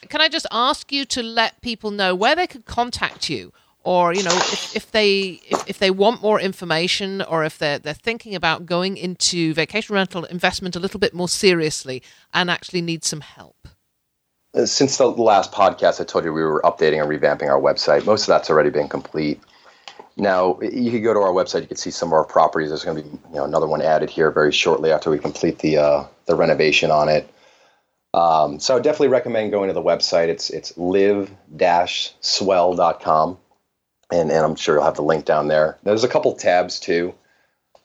Can 0.09 0.23
I 0.23 0.29
just 0.31 0.47
ask 0.51 0.91
you 0.91 1.05
to 1.05 1.23
let 1.23 1.61
people 1.61 1.91
know 1.91 2.15
where 2.15 2.35
they 2.35 2.47
could 2.47 2.65
contact 2.65 3.29
you? 3.29 3.53
Or 3.85 4.15
you 4.15 4.23
know, 4.23 4.35
if, 4.35 4.75
if 4.75 4.91
they 4.91 5.41
if, 5.51 5.69
if 5.69 5.79
they 5.79 5.91
want 5.91 6.23
more 6.23 6.41
information, 6.41 7.21
or 7.21 7.45
if 7.45 7.59
they're 7.59 7.79
they're 7.79 7.93
thinking 7.93 8.35
about 8.35 8.65
going 8.65 8.97
into 8.97 9.53
vacation 9.53 9.95
rental 9.95 10.25
investment 10.25 10.77
a 10.77 10.81
little 10.81 10.99
bit 10.99 11.13
more 11.13 11.29
seriously 11.29 12.03
and 12.33 12.51
actually 12.51 12.81
need 12.81 13.05
some 13.05 13.21
help. 13.21 13.69
Uh, 14.55 14.65
since 14.65 14.97
the 14.97 15.07
last 15.07 15.53
podcast, 15.53 16.01
I 16.01 16.05
told 16.05 16.25
you 16.25 16.33
we 16.33 16.43
were 16.43 16.63
updating 16.63 17.03
and 17.03 17.11
revamping 17.11 17.49
our 17.49 17.61
website. 17.61 18.07
Most 18.07 18.23
of 18.23 18.29
that's 18.29 18.49
already 18.49 18.71
been 18.71 18.89
complete. 18.89 19.41
Now 20.19 20.59
you 20.61 20.91
could 20.91 21.05
go 21.05 21.15
to 21.15 21.21
our 21.21 21.33
website. 21.33 21.63
You 21.63 21.69
can 21.69 21.77
see 21.77 21.93
some 21.93 22.09
of 22.09 22.13
our 22.13 22.25
properties. 22.25 22.71
There's 22.71 22.85
going 22.85 22.97
to 22.97 23.05
be 23.05 23.09
you 23.09 23.37
know, 23.37 23.45
another 23.45 23.69
one 23.69 23.81
added 23.81 24.11
here 24.11 24.33
very 24.33 24.51
shortly 24.53 24.91
after 24.91 25.11
we 25.11 25.19
complete 25.19 25.61
the 25.61 25.79
uh, 25.79 26.05
the 26.27 26.35
renovation 26.35 26.91
on 26.91 27.09
it. 27.09 27.33
Um, 28.15 28.59
so 28.59 28.77
I 28.77 28.81
definitely 28.81 29.09
recommend 29.09 29.53
going 29.53 29.69
to 29.69 29.75
the 29.75 29.83
website. 29.83 30.29
It's 30.29 30.51
it's 30.51 30.77
live-swell.com, 30.77 33.39
and 34.11 34.33
and 34.33 34.45
I'm 34.45 34.57
sure 34.57 34.75
you'll 34.75 34.85
have 34.85 34.97
the 34.97 35.03
link 35.03 35.25
down 35.25 35.47
there. 35.47 35.79
There's 35.85 36.05
a 36.05 36.09
couple 36.09 36.35
tabs 36.35 36.81
too. 36.81 37.15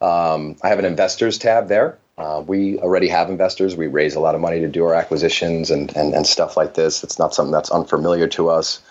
Um, 0.01 0.55
I 0.63 0.69
have 0.69 0.79
an 0.79 0.85
investors 0.85 1.37
tab 1.37 1.67
there. 1.67 1.99
Uh, 2.17 2.43
we 2.45 2.77
already 2.79 3.07
have 3.07 3.29
investors. 3.29 3.75
We 3.75 3.87
raise 3.87 4.15
a 4.15 4.19
lot 4.19 4.35
of 4.35 4.41
money 4.41 4.59
to 4.59 4.67
do 4.67 4.85
our 4.85 4.93
acquisitions 4.93 5.71
and, 5.71 5.95
and, 5.95 6.13
and 6.13 6.27
stuff 6.27 6.57
like 6.57 6.75
this. 6.75 7.03
It's 7.03 7.17
not 7.17 7.33
something 7.33 7.51
that's 7.51 7.71
unfamiliar 7.71 8.27
to 8.29 8.49
us. 8.49 8.81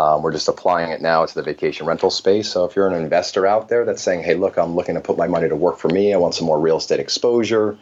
Um, 0.00 0.22
we're 0.22 0.32
just 0.32 0.48
applying 0.48 0.92
it 0.92 1.02
now 1.02 1.26
to 1.26 1.34
the 1.34 1.42
vacation 1.42 1.84
rental 1.84 2.10
space. 2.10 2.50
So 2.50 2.64
if 2.64 2.74
you're 2.74 2.88
an 2.88 2.94
investor 2.94 3.46
out 3.46 3.68
there 3.68 3.84
that's 3.84 4.00
saying, 4.00 4.22
hey, 4.22 4.34
look, 4.34 4.56
I'm 4.56 4.74
looking 4.74 4.94
to 4.94 5.00
put 5.02 5.18
my 5.18 5.26
money 5.26 5.46
to 5.46 5.56
work 5.56 5.76
for 5.76 5.88
me, 5.88 6.14
I 6.14 6.16
want 6.16 6.34
some 6.34 6.46
more 6.46 6.58
real 6.58 6.78
estate 6.78 7.00
exposure, 7.00 7.76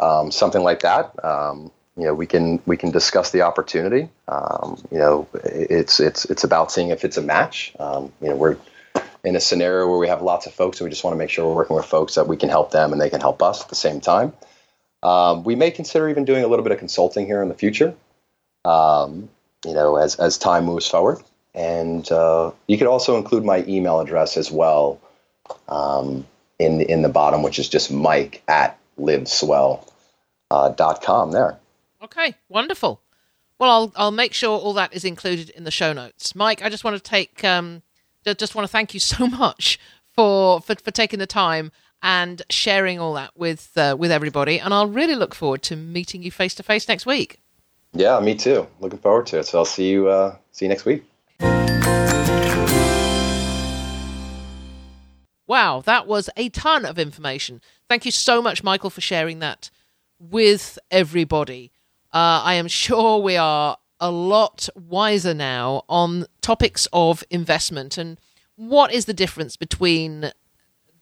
um, 0.00 0.32
something 0.32 0.62
like 0.62 0.80
that, 0.80 1.24
um, 1.24 1.70
you 1.96 2.04
know, 2.04 2.14
we 2.14 2.26
can 2.26 2.60
we 2.66 2.76
can 2.76 2.90
discuss 2.90 3.30
the 3.30 3.42
opportunity. 3.42 4.08
Um, 4.26 4.82
you 4.90 4.98
know, 4.98 5.28
it's 5.34 6.00
it's 6.00 6.24
it's 6.24 6.42
about 6.42 6.72
seeing 6.72 6.88
if 6.88 7.04
it's 7.04 7.18
a 7.18 7.22
match. 7.22 7.74
Um, 7.78 8.12
you 8.20 8.30
know, 8.30 8.36
we're 8.36 8.56
in 9.22 9.36
a 9.36 9.40
scenario 9.40 9.86
where 9.86 9.98
we 9.98 10.08
have 10.08 10.22
lots 10.22 10.46
of 10.46 10.54
folks 10.54 10.80
and 10.80 10.86
we 10.86 10.90
just 10.90 11.04
want 11.04 11.14
to 11.14 11.18
make 11.18 11.30
sure 11.30 11.46
we're 11.46 11.54
working 11.54 11.76
with 11.76 11.84
folks 11.84 12.16
that 12.16 12.26
we 12.26 12.36
can 12.36 12.48
help 12.48 12.72
them 12.72 12.92
and 12.92 13.00
they 13.00 13.10
can 13.10 13.20
help 13.20 13.40
us 13.40 13.62
at 13.62 13.68
the 13.68 13.76
same 13.76 14.00
time. 14.00 14.32
Um, 15.04 15.44
we 15.44 15.54
may 15.54 15.70
consider 15.70 16.08
even 16.08 16.24
doing 16.24 16.42
a 16.42 16.48
little 16.48 16.64
bit 16.64 16.72
of 16.72 16.78
consulting 16.78 17.26
here 17.26 17.40
in 17.40 17.48
the 17.48 17.54
future, 17.54 17.94
you 19.64 19.74
know, 19.74 19.96
as, 19.96 20.16
as 20.16 20.38
time 20.38 20.64
moves 20.64 20.88
forward. 20.88 21.22
And 21.54 22.10
uh, 22.10 22.52
you 22.66 22.78
could 22.78 22.86
also 22.86 23.16
include 23.16 23.44
my 23.44 23.64
email 23.68 24.00
address 24.00 24.36
as 24.36 24.50
well 24.50 25.00
um, 25.68 26.26
in, 26.58 26.78
the, 26.78 26.90
in 26.90 27.02
the 27.02 27.08
bottom, 27.08 27.42
which 27.42 27.58
is 27.58 27.68
just 27.68 27.90
mike 27.90 28.42
at 28.48 28.78
liveswell.com 28.98 29.88
uh, 30.50 30.68
dot 30.70 31.02
com 31.02 31.32
there. 31.32 31.58
Okay, 32.02 32.34
wonderful. 32.48 33.00
Well, 33.58 33.70
I'll, 33.70 33.92
I'll 33.96 34.10
make 34.10 34.34
sure 34.34 34.58
all 34.58 34.74
that 34.74 34.92
is 34.92 35.04
included 35.04 35.50
in 35.50 35.64
the 35.64 35.70
show 35.70 35.92
notes. 35.92 36.34
Mike, 36.34 36.62
I 36.62 36.68
just 36.68 36.84
want 36.84 36.96
to 36.96 37.02
take 37.02 37.42
um, 37.44 37.82
just 38.24 38.54
want 38.54 38.66
to 38.66 38.70
thank 38.70 38.94
you 38.94 39.00
so 39.14 39.26
much 39.26 39.78
for, 40.14 40.60
for, 40.60 40.74
for 40.74 40.90
taking 40.90 41.18
the 41.18 41.26
time 41.26 41.72
and 42.02 42.42
sharing 42.50 42.98
all 42.98 43.14
that 43.14 43.30
with 43.36 43.70
uh, 43.76 43.96
with 43.98 44.10
everybody. 44.10 44.58
And 44.58 44.74
I'll 44.74 44.88
really 44.88 45.14
look 45.14 45.34
forward 45.34 45.62
to 45.64 45.76
meeting 45.76 46.22
you 46.22 46.30
face 46.30 46.54
to 46.56 46.62
face 46.62 46.88
next 46.88 47.06
week. 47.06 47.38
Yeah, 47.92 48.18
me 48.20 48.34
too. 48.34 48.66
Looking 48.80 48.98
forward 48.98 49.26
to 49.28 49.38
it. 49.38 49.46
So 49.46 49.58
I'll 49.58 49.64
see 49.64 49.90
you 49.90 50.08
uh, 50.08 50.36
see 50.50 50.64
you 50.64 50.68
next 50.68 50.84
week. 50.84 51.04
Wow, 55.52 55.82
that 55.82 56.06
was 56.06 56.30
a 56.34 56.48
ton 56.48 56.86
of 56.86 56.98
information. 56.98 57.60
Thank 57.86 58.06
you 58.06 58.10
so 58.10 58.40
much, 58.40 58.64
Michael, 58.64 58.88
for 58.88 59.02
sharing 59.02 59.40
that 59.40 59.68
with 60.18 60.78
everybody. 60.90 61.70
Uh, 62.10 62.40
I 62.42 62.54
am 62.54 62.68
sure 62.68 63.18
we 63.18 63.36
are 63.36 63.76
a 64.00 64.10
lot 64.10 64.70
wiser 64.74 65.34
now 65.34 65.82
on 65.90 66.24
topics 66.40 66.88
of 66.90 67.22
investment 67.28 67.98
and 67.98 68.18
what 68.56 68.94
is 68.94 69.04
the 69.04 69.12
difference 69.12 69.58
between 69.58 70.32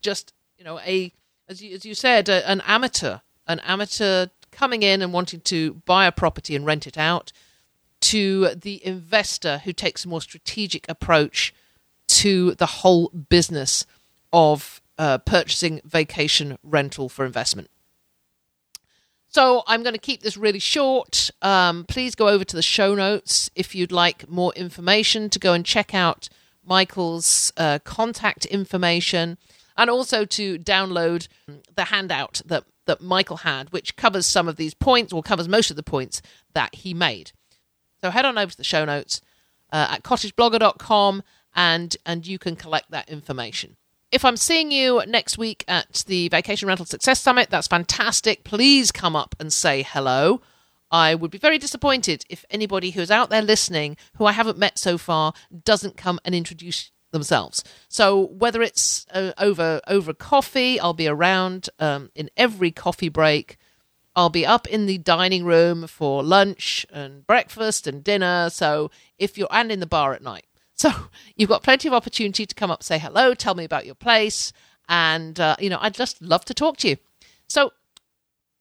just 0.02 0.34
you 0.58 0.64
know 0.64 0.80
a 0.80 1.12
as 1.48 1.62
you, 1.62 1.72
as 1.72 1.84
you 1.84 1.94
said 1.94 2.28
a, 2.28 2.50
an 2.50 2.60
amateur 2.66 3.20
an 3.46 3.60
amateur 3.60 4.26
coming 4.50 4.82
in 4.82 5.00
and 5.00 5.12
wanting 5.12 5.42
to 5.42 5.74
buy 5.86 6.06
a 6.06 6.12
property 6.12 6.56
and 6.56 6.66
rent 6.66 6.88
it 6.88 6.98
out 6.98 7.30
to 8.00 8.48
the 8.56 8.84
investor 8.84 9.58
who 9.58 9.72
takes 9.72 10.04
a 10.04 10.08
more 10.08 10.20
strategic 10.20 10.88
approach 10.88 11.54
to 12.08 12.56
the 12.56 12.66
whole 12.66 13.10
business 13.10 13.86
of 14.32 14.80
uh, 14.98 15.18
purchasing 15.18 15.80
vacation 15.84 16.58
rental 16.62 17.08
for 17.08 17.24
investment. 17.24 17.70
So 19.28 19.62
I'm 19.68 19.84
going 19.84 19.94
to 19.94 20.00
keep 20.00 20.22
this 20.22 20.36
really 20.36 20.58
short. 20.58 21.30
Um, 21.40 21.84
please 21.84 22.16
go 22.16 22.28
over 22.28 22.44
to 22.44 22.56
the 22.56 22.62
show 22.62 22.96
notes 22.96 23.48
if 23.54 23.76
you'd 23.76 23.92
like 23.92 24.28
more 24.28 24.52
information 24.54 25.30
to 25.30 25.38
go 25.38 25.52
and 25.52 25.64
check 25.64 25.94
out 25.94 26.28
Michael's 26.64 27.52
uh, 27.56 27.78
contact 27.84 28.44
information 28.46 29.38
and 29.76 29.88
also 29.88 30.24
to 30.24 30.58
download 30.58 31.28
the 31.76 31.84
handout 31.84 32.42
that, 32.44 32.64
that 32.86 33.00
Michael 33.00 33.38
had, 33.38 33.72
which 33.72 33.94
covers 33.94 34.26
some 34.26 34.48
of 34.48 34.56
these 34.56 34.74
points 34.74 35.12
or 35.12 35.22
covers 35.22 35.48
most 35.48 35.70
of 35.70 35.76
the 35.76 35.82
points 35.84 36.20
that 36.52 36.74
he 36.74 36.92
made. 36.92 37.30
So 38.02 38.10
head 38.10 38.24
on 38.24 38.36
over 38.36 38.50
to 38.50 38.56
the 38.56 38.64
show 38.64 38.84
notes 38.84 39.20
uh, 39.72 39.86
at 39.90 40.02
cottageblogger.com 40.02 41.22
and, 41.54 41.96
and 42.04 42.26
you 42.26 42.38
can 42.38 42.56
collect 42.56 42.90
that 42.90 43.08
information. 43.08 43.76
If 44.12 44.24
I'm 44.24 44.36
seeing 44.36 44.72
you 44.72 45.02
next 45.06 45.38
week 45.38 45.64
at 45.68 46.02
the 46.08 46.28
Vacation 46.28 46.66
Rental 46.66 46.84
Success 46.84 47.20
Summit, 47.20 47.48
that's 47.48 47.68
fantastic. 47.68 48.42
Please 48.42 48.90
come 48.90 49.14
up 49.14 49.36
and 49.38 49.52
say 49.52 49.84
hello. 49.84 50.40
I 50.90 51.14
would 51.14 51.30
be 51.30 51.38
very 51.38 51.58
disappointed 51.58 52.24
if 52.28 52.44
anybody 52.50 52.90
who's 52.90 53.12
out 53.12 53.30
there 53.30 53.40
listening 53.40 53.96
who 54.16 54.24
I 54.26 54.32
haven't 54.32 54.58
met 54.58 54.78
so 54.80 54.98
far 54.98 55.32
doesn't 55.64 55.96
come 55.96 56.18
and 56.24 56.34
introduce 56.34 56.90
themselves. 57.12 57.62
So 57.88 58.26
whether 58.26 58.62
it's 58.62 59.06
uh, 59.12 59.30
over 59.38 59.80
over 59.86 60.12
coffee, 60.12 60.80
I'll 60.80 60.92
be 60.92 61.06
around 61.06 61.68
um, 61.78 62.10
in 62.16 62.30
every 62.36 62.72
coffee 62.72 63.08
break. 63.08 63.58
I'll 64.16 64.28
be 64.28 64.44
up 64.44 64.66
in 64.66 64.86
the 64.86 64.98
dining 64.98 65.44
room 65.44 65.86
for 65.86 66.24
lunch 66.24 66.84
and 66.92 67.24
breakfast 67.28 67.86
and 67.86 68.02
dinner. 68.02 68.50
So 68.50 68.90
if 69.18 69.38
you're 69.38 69.48
and 69.52 69.70
in 69.70 69.78
the 69.78 69.86
bar 69.86 70.14
at 70.14 70.22
night. 70.22 70.46
So 70.80 70.90
you've 71.36 71.50
got 71.50 71.62
plenty 71.62 71.88
of 71.88 71.92
opportunity 71.92 72.46
to 72.46 72.54
come 72.54 72.70
up, 72.70 72.82
say 72.82 72.98
hello, 72.98 73.34
tell 73.34 73.54
me 73.54 73.64
about 73.64 73.84
your 73.84 73.94
place, 73.94 74.50
and 74.88 75.38
uh, 75.38 75.56
you 75.58 75.68
know 75.68 75.76
I'd 75.78 75.92
just 75.92 76.22
love 76.22 76.46
to 76.46 76.54
talk 76.54 76.78
to 76.78 76.88
you. 76.88 76.96
So 77.48 77.72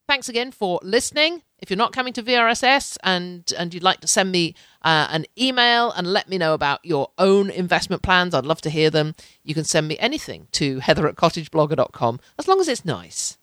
thanks 0.05 0.28
again 0.28 0.51
for 0.51 0.82
listening. 0.84 1.43
If 1.59 1.70
you're 1.70 1.78
not 1.78 1.93
coming 1.93 2.11
to 2.11 2.22
VRSS 2.22 2.97
and 3.03 3.49
and 3.57 3.74
you'd 3.74 3.84
like 3.84 4.01
to 4.01 4.07
send 4.07 4.34
me 4.34 4.53
uh, 4.82 5.07
an 5.09 5.28
email 5.39 5.91
and 5.91 6.11
let 6.11 6.28
me 6.28 6.38
know 6.38 6.53
about 6.53 6.84
your 6.84 7.09
own 7.17 7.49
investment 7.49 8.01
plans, 8.01 8.36
I'd 8.36 8.45
love 8.45 8.59
to 8.63 8.70
hear 8.70 8.89
them. 8.89 9.15
You 9.41 9.53
can 9.53 9.63
send 9.63 9.88
me 9.88 9.97
anything 9.97 10.49
to 10.53 10.80
heather 10.80 11.07
at 11.07 11.15
cottageblogger.com 11.15 12.20
as 12.38 12.49
long 12.49 12.59
as 12.59 12.67
it's 12.67 12.84
nice. 12.84 13.38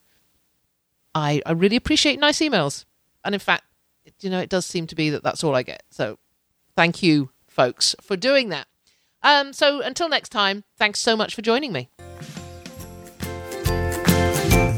I, 1.15 1.41
I 1.47 1.53
really 1.53 1.77
appreciate 1.77 2.21
nice 2.21 2.41
emails. 2.41 2.85
And 3.25 3.35
in 3.35 3.41
fact, 3.41 3.65
you 4.21 4.29
know, 4.29 4.41
it 4.41 4.51
does 4.51 4.67
seem 4.67 4.87
to 4.89 4.95
be 4.95 5.09
that 5.09 5.23
that's 5.23 5.43
all 5.43 5.55
I 5.55 5.63
get. 5.63 5.83
So 5.89 6.19
thank 6.77 7.03
you 7.03 7.31
folks, 7.57 7.97
for 8.01 8.17
doing 8.17 8.51
that. 8.51 8.67
Um, 9.23 9.53
so 9.53 9.81
until 9.81 10.09
next 10.09 10.29
time, 10.29 10.63
thanks 10.79 11.01
so 11.01 11.17
much 11.17 11.35
for 11.35 11.43
joining 11.43 11.73
me. 11.73 11.89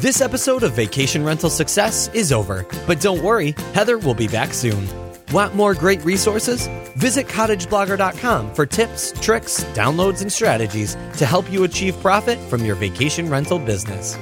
This 0.00 0.20
episode 0.20 0.62
of 0.62 0.74
Vacation 0.74 1.24
Rental 1.24 1.50
Success 1.50 2.08
is 2.14 2.32
over, 2.32 2.64
but 2.86 3.00
don't 3.00 3.22
worry, 3.22 3.50
Heather 3.74 3.98
will 3.98 4.14
be 4.14 4.28
back 4.28 4.54
soon. 4.54 4.86
Want 5.32 5.56
more 5.56 5.74
great 5.74 6.02
resources? 6.04 6.68
Visit 6.96 7.26
cottageblogger.com 7.26 8.54
for 8.54 8.64
tips, 8.64 9.12
tricks, 9.20 9.64
downloads, 9.74 10.22
and 10.22 10.32
strategies 10.32 10.96
to 11.16 11.26
help 11.26 11.50
you 11.52 11.64
achieve 11.64 12.00
profit 12.00 12.38
from 12.48 12.64
your 12.64 12.76
vacation 12.76 13.28
rental 13.28 13.58
business. 13.58 14.16